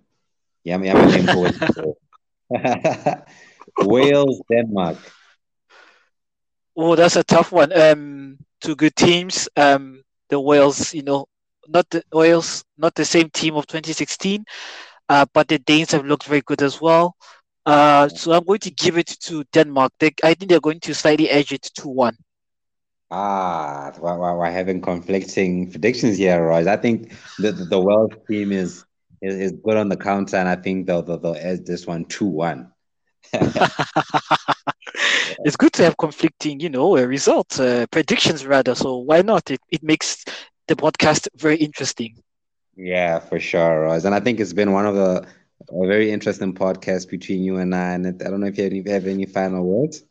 Yeah, 0.63 0.79
yeah, 0.81 0.93
I 0.95 1.05
mean 1.17 1.27
for 1.27 1.47
it. 1.47 3.23
Wales, 3.79 4.41
Denmark. 4.49 4.97
Oh, 6.75 6.95
that's 6.95 7.15
a 7.15 7.23
tough 7.23 7.51
one. 7.51 7.71
Um, 7.77 8.37
two 8.61 8.75
good 8.75 8.95
teams. 8.95 9.47
Um, 9.55 10.03
the 10.29 10.39
Wales, 10.39 10.93
you 10.93 11.03
know, 11.03 11.25
not 11.67 11.89
the 11.89 12.03
Wales, 12.11 12.63
not 12.77 12.95
the 12.95 13.05
same 13.05 13.29
team 13.29 13.55
of 13.55 13.67
2016, 13.67 14.45
uh, 15.09 15.25
but 15.33 15.47
the 15.47 15.59
Danes 15.59 15.91
have 15.91 16.05
looked 16.05 16.25
very 16.25 16.41
good 16.41 16.61
as 16.61 16.81
well. 16.81 17.15
Uh, 17.65 18.07
so 18.09 18.31
I'm 18.33 18.43
going 18.43 18.59
to 18.59 18.71
give 18.71 18.97
it 18.97 19.07
to 19.21 19.43
Denmark. 19.53 19.93
They, 19.99 20.11
I 20.23 20.33
think 20.33 20.49
they're 20.49 20.59
going 20.59 20.79
to 20.81 20.93
slightly 20.93 21.29
edge 21.29 21.51
it 21.51 21.63
to 21.75 21.87
one. 21.89 22.17
Ah, 23.11 23.91
we're, 23.99 24.37
we're 24.37 24.51
having 24.51 24.81
conflicting 24.81 25.69
predictions 25.69 26.17
here, 26.17 26.45
Raj. 26.45 26.65
I 26.67 26.77
think 26.77 27.11
the, 27.37 27.51
the, 27.51 27.65
the 27.65 27.79
Welsh 27.79 28.13
team 28.27 28.51
is, 28.51 28.85
is, 29.23 29.35
is 29.35 29.51
good 29.63 29.77
on 29.77 29.89
the 29.89 29.97
counter, 29.97 30.37
and 30.37 30.47
I 30.49 30.55
think 30.55 30.87
they'll, 30.87 31.01
they'll, 31.01 31.17
they'll 31.17 31.35
edge 31.35 31.65
this 31.65 31.87
one 31.87 32.05
2 32.05 32.25
1. 32.25 32.71
it's 35.43 35.55
good 35.55 35.73
to 35.73 35.83
have 35.83 35.97
conflicting, 35.97 36.59
you 36.59 36.69
know, 36.69 36.95
results, 36.97 37.59
uh, 37.59 37.85
predictions 37.91 38.45
rather. 38.45 38.75
So 38.75 38.97
why 38.97 39.21
not? 39.21 39.49
It, 39.49 39.61
it 39.71 39.81
makes 39.81 40.23
the 40.67 40.75
podcast 40.75 41.27
very 41.35 41.57
interesting. 41.57 42.15
Yeah, 42.75 43.19
for 43.19 43.39
sure, 43.39 43.83
Raj. 43.83 44.05
And 44.05 44.13
I 44.13 44.19
think 44.19 44.39
it's 44.39 44.53
been 44.53 44.71
one 44.71 44.85
of 44.85 44.95
the 44.95 45.27
a 45.69 45.87
very 45.87 46.11
interesting 46.11 46.53
podcast 46.53 47.09
between 47.09 47.43
you 47.43 47.57
and 47.57 47.73
I. 47.73 47.93
And 47.93 48.07
I 48.21 48.29
don't 48.29 48.41
know 48.41 48.47
if 48.47 48.57
you 48.57 48.63
have 48.63 48.73
any, 48.73 48.91
have 48.91 49.07
any 49.07 49.25
final 49.25 49.63
words. 49.63 50.03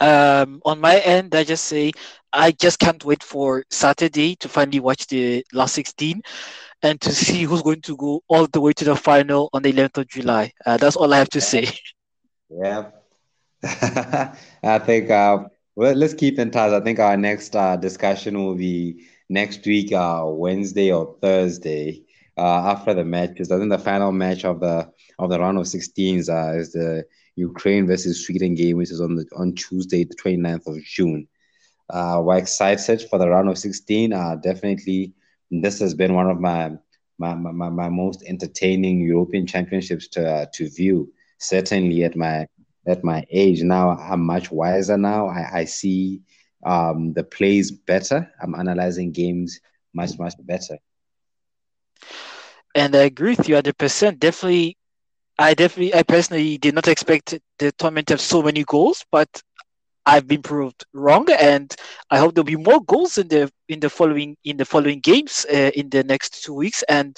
Um, 0.00 0.60
on 0.64 0.80
my 0.80 0.98
end, 1.00 1.34
I 1.34 1.44
just 1.44 1.64
say 1.64 1.92
I 2.32 2.52
just 2.52 2.78
can't 2.78 3.04
wait 3.04 3.22
for 3.22 3.64
Saturday 3.70 4.36
to 4.36 4.48
finally 4.48 4.80
watch 4.80 5.06
the 5.06 5.44
last 5.52 5.74
16 5.74 6.22
and 6.82 7.00
to 7.00 7.12
see 7.12 7.42
who's 7.44 7.62
going 7.62 7.82
to 7.82 7.96
go 7.96 8.22
all 8.28 8.46
the 8.46 8.60
way 8.60 8.72
to 8.72 8.84
the 8.84 8.96
final 8.96 9.50
on 9.52 9.62
the 9.62 9.72
11th 9.72 9.98
of 9.98 10.08
July. 10.08 10.52
Uh, 10.64 10.76
that's 10.76 10.96
all 10.96 11.12
I 11.12 11.18
have 11.18 11.30
to 11.30 11.40
say. 11.40 11.68
Yeah. 12.50 12.90
I 14.62 14.78
think, 14.78 15.10
uh, 15.10 15.44
well, 15.76 15.94
let's 15.94 16.14
keep 16.14 16.38
in 16.38 16.50
touch. 16.50 16.72
I 16.72 16.80
think 16.80 16.98
our 16.98 17.16
next 17.16 17.54
uh, 17.54 17.76
discussion 17.76 18.42
will 18.42 18.54
be 18.54 19.06
next 19.28 19.64
week, 19.66 19.92
uh, 19.92 20.24
Wednesday 20.26 20.92
or 20.92 21.16
Thursday, 21.20 22.04
uh, 22.36 22.70
after 22.72 22.94
the 22.94 23.04
matches. 23.04 23.50
I 23.52 23.58
think 23.58 23.70
the 23.70 23.78
final 23.78 24.12
match 24.12 24.44
of 24.44 24.60
the 24.60 24.90
of 25.18 25.30
the 25.30 25.38
round 25.38 25.58
of 25.58 25.66
16s 25.66 26.28
uh, 26.28 26.58
is 26.58 26.72
the 26.72 27.04
Ukraine 27.40 27.86
versus 27.86 28.24
Sweden 28.24 28.54
game, 28.54 28.76
which 28.76 28.90
is 28.90 29.00
on 29.00 29.14
the 29.16 29.26
on 29.36 29.54
Tuesday, 29.54 30.04
the 30.04 30.14
29th 30.16 30.66
of 30.66 30.82
June. 30.84 31.26
Uh, 31.88 32.20
we're 32.24 32.38
excited 32.38 33.02
for 33.08 33.18
the 33.18 33.28
round 33.28 33.48
of 33.48 33.58
16. 33.58 34.12
Uh, 34.12 34.36
definitely, 34.36 35.12
this 35.50 35.80
has 35.80 35.94
been 35.94 36.14
one 36.14 36.30
of 36.30 36.40
my 36.40 36.72
my, 37.18 37.34
my, 37.34 37.68
my 37.68 37.88
most 37.88 38.22
entertaining 38.26 39.00
European 39.00 39.46
championships 39.46 40.08
to 40.08 40.22
uh, 40.28 40.46
to 40.54 40.68
view. 40.70 41.12
Certainly 41.38 42.04
at 42.04 42.16
my 42.16 42.46
at 42.86 43.04
my 43.04 43.24
age 43.30 43.62
now, 43.62 43.90
I'm 43.90 44.24
much 44.24 44.50
wiser 44.50 44.96
now. 44.96 45.28
I, 45.28 45.60
I 45.60 45.64
see 45.64 46.22
um, 46.64 47.12
the 47.12 47.24
plays 47.24 47.70
better. 47.70 48.30
I'm 48.42 48.54
analyzing 48.54 49.12
games 49.12 49.60
much 49.94 50.18
much 50.18 50.34
better. 50.40 50.78
And 52.74 52.94
I 52.94 53.00
agree 53.00 53.34
with 53.34 53.48
you 53.48 53.56
100%. 53.56 54.18
Definitely 54.20 54.76
I 55.40 55.54
definitely, 55.54 55.94
I 55.94 56.04
personally 56.04 56.58
did 56.58 56.74
not 56.76 56.88
expect 56.88 57.38
the 57.58 57.72
tournament 57.72 58.08
to 58.08 58.14
have 58.14 58.20
so 58.20 58.42
many 58.42 58.64
goals, 58.64 59.04
but 59.10 59.28
I've 60.06 60.26
been 60.28 60.42
proved 60.42 60.84
wrong, 60.94 61.26
and 61.30 61.74
I 62.10 62.18
hope 62.18 62.34
there'll 62.34 62.44
be 62.46 62.56
more 62.56 62.82
goals 62.84 63.18
in 63.18 63.28
the 63.28 63.50
in 63.68 63.80
the 63.80 63.90
following 63.90 64.36
in 64.44 64.56
the 64.58 64.66
following 64.66 65.00
games 65.00 65.46
uh, 65.52 65.70
in 65.74 65.90
the 65.90 66.04
next 66.04 66.44
two 66.44 66.54
weeks. 66.54 66.82
And 66.88 67.16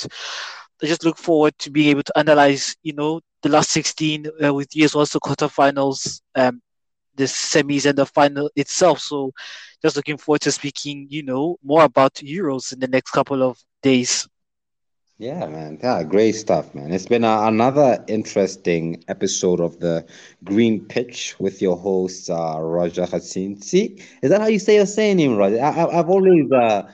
I 0.83 0.87
just 0.87 1.05
look 1.05 1.19
forward 1.19 1.59
to 1.61 1.71
being 1.71 1.91
able 1.91 2.05
to 2.05 2.19
analyze, 2.19 2.77
you 2.83 2.95
know, 2.95 3.21
the 3.43 3.51
last 3.51 3.71
16 3.71 4.27
uh, 4.45 4.55
with 4.55 4.75
years 4.77 4.95
also 4.95 5.21
quarterfinals, 5.21 6.23
um, 6.37 6.63
the 7.17 7.25
semis, 7.25 7.87
and 7.87 7.99
the 7.99 8.07
final 8.07 8.51
itself. 8.57 9.01
So, 9.01 9.33
just 9.83 9.97
looking 9.97 10.19
forward 10.19 10.43
to 10.43 10.53
speaking, 10.53 11.09
you 11.11 11.23
know, 11.25 11.59
more 11.65 11.85
about 11.85 12.15
Euros 12.17 12.73
in 12.73 12.81
the 12.81 12.89
next 12.89 13.13
couple 13.13 13.43
of 13.43 13.59
days. 13.83 14.29
Yeah, 15.19 15.47
man. 15.47 15.79
Yeah, 15.83 16.03
great 16.03 16.33
stuff, 16.33 16.75
man. 16.75 16.91
It's 16.93 17.07
been 17.07 17.25
a, 17.25 17.43
another 17.47 18.05
interesting 18.09 19.05
episode 19.09 19.61
of 19.61 19.79
the 19.79 20.05
Green 20.43 20.85
Pitch 20.85 21.39
with 21.39 21.63
your 21.63 21.77
host, 21.77 22.29
uh, 22.31 22.59
Roger 22.61 23.07
Is 23.13 24.01
that 24.23 24.41
how 24.41 24.47
you 24.49 24.59
say 24.59 24.77
your 24.77 24.87
saying 24.87 25.19
name, 25.19 25.37
Roger? 25.37 25.61
I, 25.63 25.71
have 25.71 26.09
always, 26.09 26.51
uh, 26.51 26.91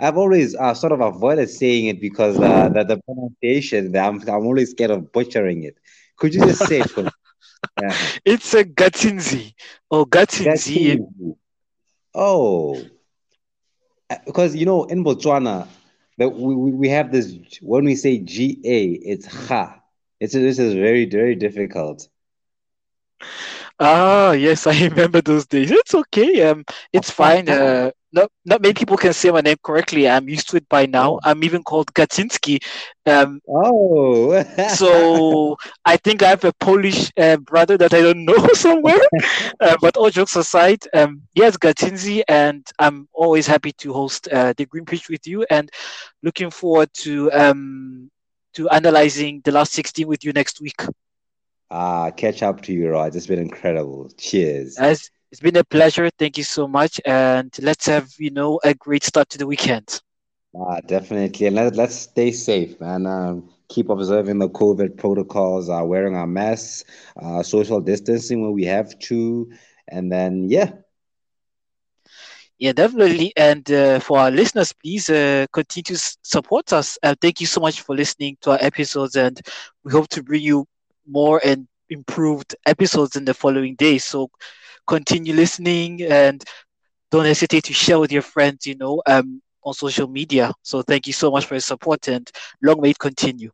I've 0.00 0.16
always 0.16 0.56
uh, 0.56 0.74
sort 0.74 0.92
of 0.92 1.00
avoided 1.00 1.48
saying 1.50 1.86
it 1.86 2.00
because 2.00 2.38
uh, 2.40 2.68
the, 2.70 2.84
the 2.84 3.00
pronunciation, 3.02 3.94
I'm, 3.96 4.20
I'm 4.22 4.46
always 4.46 4.70
scared 4.70 4.90
of 4.90 5.12
butchering 5.12 5.62
it. 5.64 5.76
Could 6.16 6.34
you 6.34 6.40
just 6.44 6.66
say 6.66 6.80
it 6.80 6.90
for 6.90 7.04
me? 7.04 7.10
Yeah. 7.80 7.96
It's 8.24 8.54
a 8.54 8.64
Gatsinzi 8.64 9.54
or 9.90 10.06
Gatsinzi. 10.06 11.04
Oh, 12.14 12.80
because 14.26 14.56
you 14.56 14.64
know 14.64 14.84
in 14.84 15.04
Botswana 15.04 15.68
that 16.18 16.30
we, 16.30 16.54
we 16.72 16.88
have 16.90 17.12
this 17.12 17.34
when 17.62 17.84
we 17.84 17.96
say 17.96 18.18
GA, 18.18 18.84
it's 19.12 19.26
ha. 19.26 19.80
It's 20.20 20.34
this 20.34 20.58
is 20.58 20.74
very 20.74 21.06
very 21.06 21.36
difficult. 21.36 22.08
Ah, 23.80 24.32
yes, 24.32 24.66
I 24.66 24.86
remember 24.88 25.20
those 25.22 25.46
days. 25.46 25.70
It's 25.70 25.94
okay. 25.94 26.42
Um, 26.48 26.64
it's 26.92 27.10
fine. 27.10 27.48
Uh, 27.48 27.90
not 28.12 28.30
not 28.44 28.62
many 28.62 28.74
people 28.74 28.96
can 28.96 29.12
say 29.12 29.30
my 29.30 29.40
name 29.40 29.56
correctly. 29.62 30.08
I'm 30.08 30.28
used 30.28 30.48
to 30.50 30.56
it 30.56 30.68
by 30.68 30.86
now. 30.86 31.14
Oh. 31.14 31.20
I'm 31.24 31.44
even 31.44 31.62
called 31.62 31.92
Gatinski. 31.94 32.62
Um, 33.06 33.40
oh, 33.48 34.42
so 34.74 35.56
I 35.84 35.96
think 35.96 36.22
I 36.22 36.28
have 36.28 36.44
a 36.44 36.52
Polish 36.54 37.10
uh, 37.16 37.36
brother 37.36 37.76
that 37.76 37.94
I 37.94 38.00
don't 38.00 38.24
know 38.30 38.48
somewhere. 38.54 39.00
uh, 39.60 39.76
but 39.80 39.96
all 39.96 40.10
jokes 40.10 40.36
aside, 40.36 40.82
um, 40.94 41.22
yes, 41.34 41.56
Gatinzi, 41.56 42.22
and 42.28 42.66
I'm 42.78 43.08
always 43.12 43.46
happy 43.46 43.72
to 43.72 43.92
host 43.92 44.28
uh, 44.28 44.54
the 44.56 44.66
Green 44.66 44.84
Pitch 44.84 45.08
with 45.08 45.26
you, 45.26 45.44
and 45.50 45.70
looking 46.22 46.50
forward 46.50 46.92
to 46.94 47.30
um, 47.32 48.10
to 48.54 48.68
analyzing 48.70 49.40
the 49.44 49.52
last 49.52 49.72
16 49.72 50.06
with 50.06 50.24
you 50.24 50.32
next 50.32 50.60
week. 50.60 50.80
Ah, 51.70 52.10
catch 52.10 52.42
up 52.42 52.62
to 52.62 52.72
you, 52.72 52.88
Rod. 52.88 53.14
It's 53.14 53.26
been 53.26 53.38
incredible. 53.38 54.10
Cheers. 54.16 54.78
As 54.78 55.10
it's 55.30 55.40
been 55.40 55.56
a 55.56 55.64
pleasure. 55.64 56.10
Thank 56.10 56.38
you 56.38 56.44
so 56.44 56.66
much. 56.66 57.00
And 57.04 57.54
let's 57.60 57.86
have, 57.86 58.08
you 58.18 58.30
know, 58.30 58.60
a 58.64 58.74
great 58.74 59.04
start 59.04 59.28
to 59.30 59.38
the 59.38 59.46
weekend. 59.46 60.00
Uh, 60.58 60.80
definitely. 60.86 61.46
And 61.46 61.56
let, 61.56 61.76
let's 61.76 61.94
stay 61.94 62.32
safe, 62.32 62.80
man. 62.80 63.06
Um, 63.06 63.50
keep 63.68 63.88
observing 63.90 64.38
the 64.38 64.48
COVID 64.48 64.96
protocols, 64.96 65.68
uh, 65.68 65.82
wearing 65.84 66.16
our 66.16 66.26
masks, 66.26 66.84
uh, 67.22 67.42
social 67.42 67.80
distancing 67.80 68.42
when 68.42 68.52
we 68.52 68.64
have 68.64 68.98
to. 69.00 69.50
And 69.88 70.10
then, 70.10 70.48
yeah. 70.48 70.72
Yeah, 72.58 72.72
definitely. 72.72 73.32
And 73.36 73.70
uh, 73.70 74.00
for 74.00 74.18
our 74.18 74.30
listeners, 74.30 74.72
please 74.72 75.08
uh, 75.08 75.46
continue 75.52 75.96
to 75.96 76.16
support 76.22 76.72
us. 76.72 76.98
Uh, 77.02 77.14
thank 77.20 77.40
you 77.40 77.46
so 77.46 77.60
much 77.60 77.82
for 77.82 77.94
listening 77.94 78.36
to 78.40 78.52
our 78.52 78.58
episodes. 78.60 79.14
And 79.16 79.40
we 79.84 79.92
hope 79.92 80.08
to 80.08 80.22
bring 80.22 80.42
you 80.42 80.66
more 81.06 81.40
and 81.44 81.68
improved 81.88 82.56
episodes 82.66 83.16
in 83.16 83.24
the 83.24 83.34
following 83.34 83.76
days. 83.76 84.04
So 84.04 84.30
continue 84.88 85.34
listening 85.34 86.02
and 86.02 86.42
don't 87.10 87.26
hesitate 87.26 87.64
to 87.64 87.74
share 87.74 87.98
with 88.00 88.12
your 88.12 88.22
friends, 88.22 88.66
you 88.66 88.76
know, 88.76 89.02
um, 89.06 89.42
on 89.64 89.74
social 89.74 90.08
media. 90.08 90.52
So 90.62 90.82
thank 90.82 91.06
you 91.06 91.12
so 91.12 91.30
much 91.30 91.46
for 91.46 91.54
your 91.54 91.60
support 91.60 92.08
and 92.08 92.30
long 92.62 92.80
may 92.80 92.90
it 92.90 92.98
continue. 92.98 93.50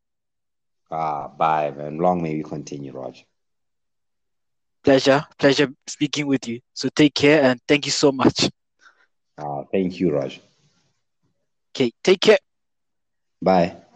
Ah, 0.91 1.29
bye, 1.29 1.71
man. 1.73 1.99
Long 1.99 2.23
may 2.23 2.35
you 2.37 2.45
continue, 2.45 2.93
Raj. 2.93 3.27
Pleasure, 4.85 5.25
pleasure 5.39 5.73
speaking 5.87 6.27
with 6.27 6.47
you. 6.47 6.61
So 6.75 6.89
take 6.89 7.15
care 7.15 7.43
and 7.43 7.61
thank 7.67 7.87
you 7.87 7.93
so 7.93 8.13
much. 8.13 8.49
Ah, 9.39 9.65
thank 9.73 10.01
you, 10.01 10.11
Raj. 10.13 10.41
Okay, 11.75 11.93
take 12.03 12.21
care. 12.21 12.39
Bye. 13.43 13.84